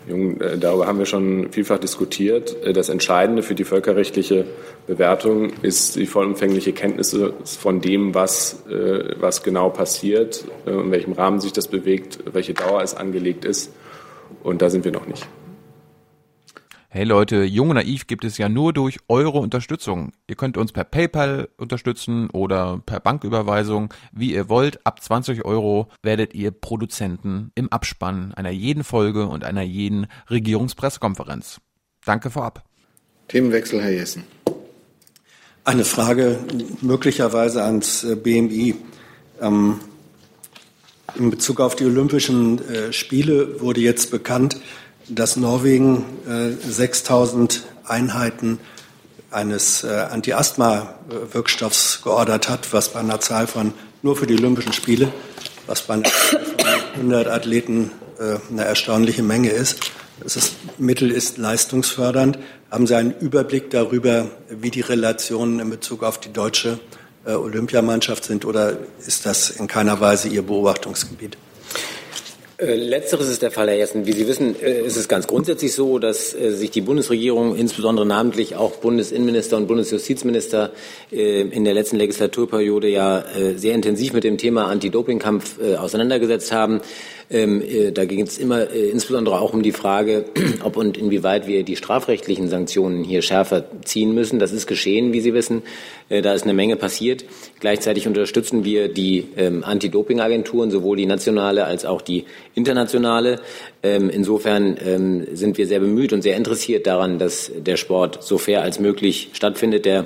Jung, 0.08 0.42
äh, 0.42 0.58
darüber 0.58 0.88
haben 0.88 1.00
wir 1.00 1.06
schon 1.06 1.52
vielfach 1.52 1.80
diskutiert. 1.80 2.56
Äh, 2.64 2.74
das 2.74 2.90
Entscheidende 2.90 3.44
für 3.44 3.56
die 3.56 3.64
völkerrechtliche 3.64 4.46
Bewertung 4.88 5.52
ist 5.62 5.96
die 5.96 6.06
vollumfängliche 6.06 6.74
Kenntnis 6.74 7.18
von 7.46 7.82
dem, 7.82 8.14
was, 8.14 8.66
äh, 8.68 9.16
was 9.20 9.44
genau 9.44 9.70
passiert, 9.70 10.44
in 10.66 10.92
welchem 10.92 11.14
Rahmen 11.14 11.40
sich 11.40 11.54
das 11.54 11.68
bewegt, 11.68 12.20
welche 12.32 12.54
Dauer 12.54 12.82
es 12.82 12.96
angelegt 12.96 13.46
ist. 13.46 13.72
Und 14.44 14.62
da 14.62 14.70
sind 14.70 14.84
wir 14.84 14.92
noch 14.92 15.08
nicht. 15.08 15.28
Hey 16.96 17.06
Leute, 17.06 17.44
Jung 17.44 17.72
und 17.72 17.78
Naiv 17.78 18.06
gibt 18.06 18.24
es 18.24 18.38
ja 18.38 18.50
nur 18.50 18.72
durch 18.72 19.00
eure 19.08 19.40
Unterstützung. 19.40 20.12
Ihr 20.28 20.36
könnt 20.36 20.58
uns 20.58 20.72
per 20.72 20.84
PayPal 20.84 21.50
unterstützen 21.58 22.30
oder 22.30 22.84
per 22.86 23.00
Banküberweisung, 23.00 23.92
wie 24.12 24.32
ihr 24.32 24.48
wollt. 24.48 24.86
Ab 24.86 25.02
20 25.02 25.44
Euro 25.44 25.90
werdet 26.04 26.36
ihr 26.36 26.52
Produzenten 26.52 27.52
im 27.56 27.72
Abspann 27.72 28.32
einer 28.36 28.52
jeden 28.52 28.84
Folge 28.84 29.26
und 29.26 29.44
einer 29.44 29.64
jeden 29.64 30.06
Regierungspressekonferenz. 30.30 31.62
Danke 32.06 32.30
vorab. 32.30 32.64
Themenwechsel, 33.28 33.82
Herr 33.82 33.90
Jessen. 33.90 34.26
Eine 35.64 35.86
Frage 35.86 36.38
möglicherweise 36.82 37.64
ans 37.64 38.04
äh, 38.04 38.16
BMI. 38.16 38.76
Ähm, 39.42 39.80
in 41.16 41.32
Bezug 41.32 41.60
auf 41.60 41.76
die 41.76 41.86
Olympischen 41.86 42.60
äh, 42.70 42.94
Spiele 42.94 43.62
wurde 43.62 43.82
jetzt 43.82 44.12
bekannt, 44.12 44.60
dass 45.10 45.36
Norwegen 45.36 46.06
äh, 46.28 46.52
6000 46.52 47.64
Einheiten 47.86 48.60
eines 49.32 49.84
äh, 49.84 49.88
Anti-Asthma-Wirkstoffs 49.88 52.02
geordert 52.04 52.50
hat, 52.50 52.74
was 52.74 52.90
bei 52.90 53.00
einer 53.00 53.20
Zahl 53.20 53.48
von 53.48 53.74
nur 54.02 54.16
für 54.16 54.28
die 54.28 54.36
Olympischen 54.36 54.74
Spiele, 54.74 55.12
was 55.68 55.82
bei 55.82 55.96
einer 55.96 56.04
Zahl 56.04 56.42
von 56.94 56.96
100 56.96 57.28
Athleten 57.28 57.92
äh, 58.20 58.38
eine 58.52 58.66
erstaunliche 58.66 59.24
Menge 59.24 59.50
ist. 59.50 59.92
Das 60.24 60.54
Mittel 60.78 61.12
ist 61.12 61.38
leistungsfördernd. 61.38 62.38
Haben 62.70 62.88
Sie 62.88 62.96
einen 62.96 63.14
Überblick 63.20 63.72
darüber, 63.72 64.30
wie 64.50 64.72
die 64.72 64.82
Relationen 64.82 65.60
in 65.60 65.70
Bezug 65.70 66.04
auf 66.04 66.20
die 66.20 66.32
deutsche 66.32 66.80
äh, 67.26 67.32
Olympiamannschaft 67.32 68.24
sind 68.24 68.46
oder 68.46 68.78
ist 69.06 69.26
das 69.26 69.50
in 69.50 69.68
keiner 69.68 70.00
Weise 70.00 70.30
Ihr 70.30 70.44
Beobachtungsgebiet? 70.44 71.38
Äh, 72.58 72.76
letzteres 72.76 73.30
ist 73.30 73.42
der 73.42 73.50
Fall, 73.50 73.68
Herr 73.68 73.78
Jessen. 73.78 74.06
Wie 74.06 74.12
Sie 74.12 74.28
wissen, 74.28 74.56
äh, 74.62 74.82
ist 74.82 74.96
es 74.96 75.08
ganz 75.08 75.26
grundsätzlich 75.26 75.74
so, 75.74 75.98
dass 75.98 76.36
äh, 76.36 76.52
sich 76.52 76.70
die 76.70 76.82
Bundesregierung, 76.82 77.56
insbesondere 77.56 78.06
namentlich 78.06 78.56
auch 78.56 78.76
Bundesinnenminister 78.76 79.58
und 79.58 79.68
Bundesjustizminister, 79.68 80.72
in 81.10 81.64
der 81.64 81.74
letzten 81.74 81.98
Legislaturperiode 81.98 82.88
ja 82.88 83.24
sehr 83.56 83.76
intensiv 83.76 84.14
mit 84.14 84.24
dem 84.24 84.38
Thema 84.38 84.68
Anti-Doping-Kampf 84.68 85.60
auseinandergesetzt 85.78 86.52
haben. 86.52 86.82
Ähm, 87.34 87.62
äh, 87.62 87.92
da 87.92 88.06
ging 88.06 88.22
es 88.22 88.38
immer 88.38 88.70
äh, 88.70 88.90
insbesondere 88.90 89.42
auch 89.42 89.54
um 89.54 89.64
die 89.64 89.72
Frage, 89.72 90.26
ob 90.64 90.78
und 90.78 90.98
inwieweit 90.98 91.48
wir 91.48 91.64
die 91.64 91.76
strafrechtlichen 91.76 92.48
Sanktionen 92.48 93.04
hier 93.04 93.24
schärfer 93.24 93.66
ziehen 93.84 94.14
müssen. 94.14 94.38
Das 94.38 94.52
ist 94.52 94.68
geschehen, 94.68 95.14
wie 95.14 95.20
Sie 95.20 95.34
wissen. 95.34 95.64
Äh, 96.10 96.22
da 96.22 96.34
ist 96.34 96.44
eine 96.44 96.54
Menge 96.54 96.76
passiert. 96.76 97.26
Gleichzeitig 97.60 98.08
unterstützen 98.08 98.64
wir 98.64 98.88
die 98.88 99.26
ähm, 99.36 99.64
Anti-Doping-Agenturen, 99.64 100.70
sowohl 100.70 100.96
die 100.96 101.08
nationale 101.08 101.66
als 101.66 101.86
auch 101.86 102.02
die 102.02 102.26
internationale. 102.54 103.40
Ähm, 103.82 104.10
insofern 104.10 104.78
sind 105.34 105.58
wir 105.58 105.68
sehr 105.68 105.80
bemüht 105.80 106.14
und 106.14 106.22
sehr 106.22 106.38
interessiert 106.38 106.88
daran, 106.88 107.18
dass 107.18 107.52
der 107.56 107.78
Sport 107.78 108.24
so 108.24 108.38
fair 108.38 108.62
als 108.62 108.80
möglich 108.80 109.30
stattfindet. 109.34 109.86
Der 109.86 110.06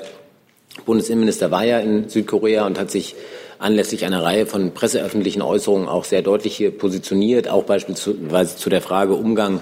Bundesinnenminister 0.86 1.52
war 1.52 1.66
ja 1.66 1.80
in 1.80 2.10
Südkorea 2.10 2.66
und 2.66 2.80
hat 2.80 2.92
sich 2.92 3.16
anlässlich 3.60 4.06
einer 4.06 4.24
Reihe 4.24 4.46
von 4.46 4.74
presseöffentlichen 4.74 5.42
Äußerungen 5.42 5.88
auch 5.88 6.04
sehr 6.04 6.22
deutlich 6.22 6.56
hier 6.56 6.72
positioniert, 6.72 7.50
auch 7.50 7.64
beispielsweise 7.64 8.56
zu 8.56 8.70
der 8.70 8.82
Frage 8.82 9.14
Umgang 9.14 9.62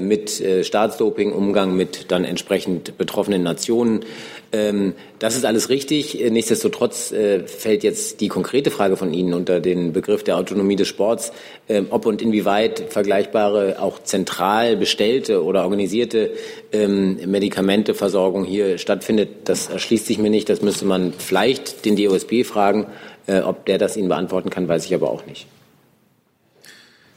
mit 0.00 0.40
äh, 0.40 0.64
Staatsdoping, 0.64 1.32
Umgang 1.32 1.76
mit 1.76 2.10
dann 2.10 2.24
entsprechend 2.24 2.96
betroffenen 2.98 3.42
Nationen. 3.42 4.04
Ähm, 4.52 4.94
das 5.18 5.36
ist 5.36 5.44
alles 5.44 5.68
richtig. 5.68 6.22
Äh, 6.22 6.30
nichtsdestotrotz 6.30 7.14
fällt 7.46 7.82
jetzt 7.82 8.20
die 8.20 8.28
konkrete 8.28 8.70
Frage 8.70 8.96
von 8.96 9.12
Ihnen 9.12 9.34
unter 9.34 9.60
den 9.60 9.92
Begriff 9.92 10.22
der 10.22 10.36
Autonomie 10.36 10.76
des 10.76 10.88
Sports, 10.88 11.32
ähm, 11.68 11.86
ob 11.90 12.06
und 12.06 12.22
inwieweit 12.22 12.84
vergleichbare, 12.90 13.80
auch 13.80 14.02
zentral 14.02 14.76
bestellte 14.76 15.42
oder 15.42 15.64
organisierte 15.64 16.30
ähm, 16.72 17.18
Medikamenteversorgung 17.26 18.44
hier 18.44 18.78
stattfindet. 18.78 19.28
Das 19.44 19.68
erschließt 19.68 20.06
sich 20.06 20.18
mir 20.18 20.30
nicht. 20.30 20.48
Das 20.48 20.62
müsste 20.62 20.84
man 20.84 21.12
vielleicht 21.12 21.84
den 21.84 21.96
DOSB 21.96 22.44
fragen. 22.44 22.86
Äh, 23.26 23.40
ob 23.40 23.66
der 23.66 23.78
das 23.78 23.96
Ihnen 23.96 24.08
beantworten 24.08 24.50
kann, 24.50 24.68
weiß 24.68 24.86
ich 24.86 24.94
aber 24.94 25.10
auch 25.10 25.26
nicht. 25.26 25.46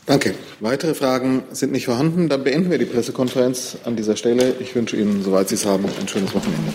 Danke. 0.05 0.33
Weitere 0.59 0.93
Fragen 0.93 1.43
sind 1.51 1.71
nicht 1.71 1.85
vorhanden. 1.85 2.27
Dann 2.27 2.43
beenden 2.43 2.71
wir 2.71 2.77
die 2.77 2.85
Pressekonferenz 2.85 3.77
an 3.85 3.95
dieser 3.95 4.15
Stelle. 4.15 4.55
Ich 4.59 4.75
wünsche 4.75 4.97
Ihnen, 4.97 5.23
soweit 5.23 5.49
Sie 5.49 5.55
es 5.55 5.65
haben, 5.65 5.85
ein 5.99 6.07
schönes 6.07 6.33
Wochenende. 6.33 6.73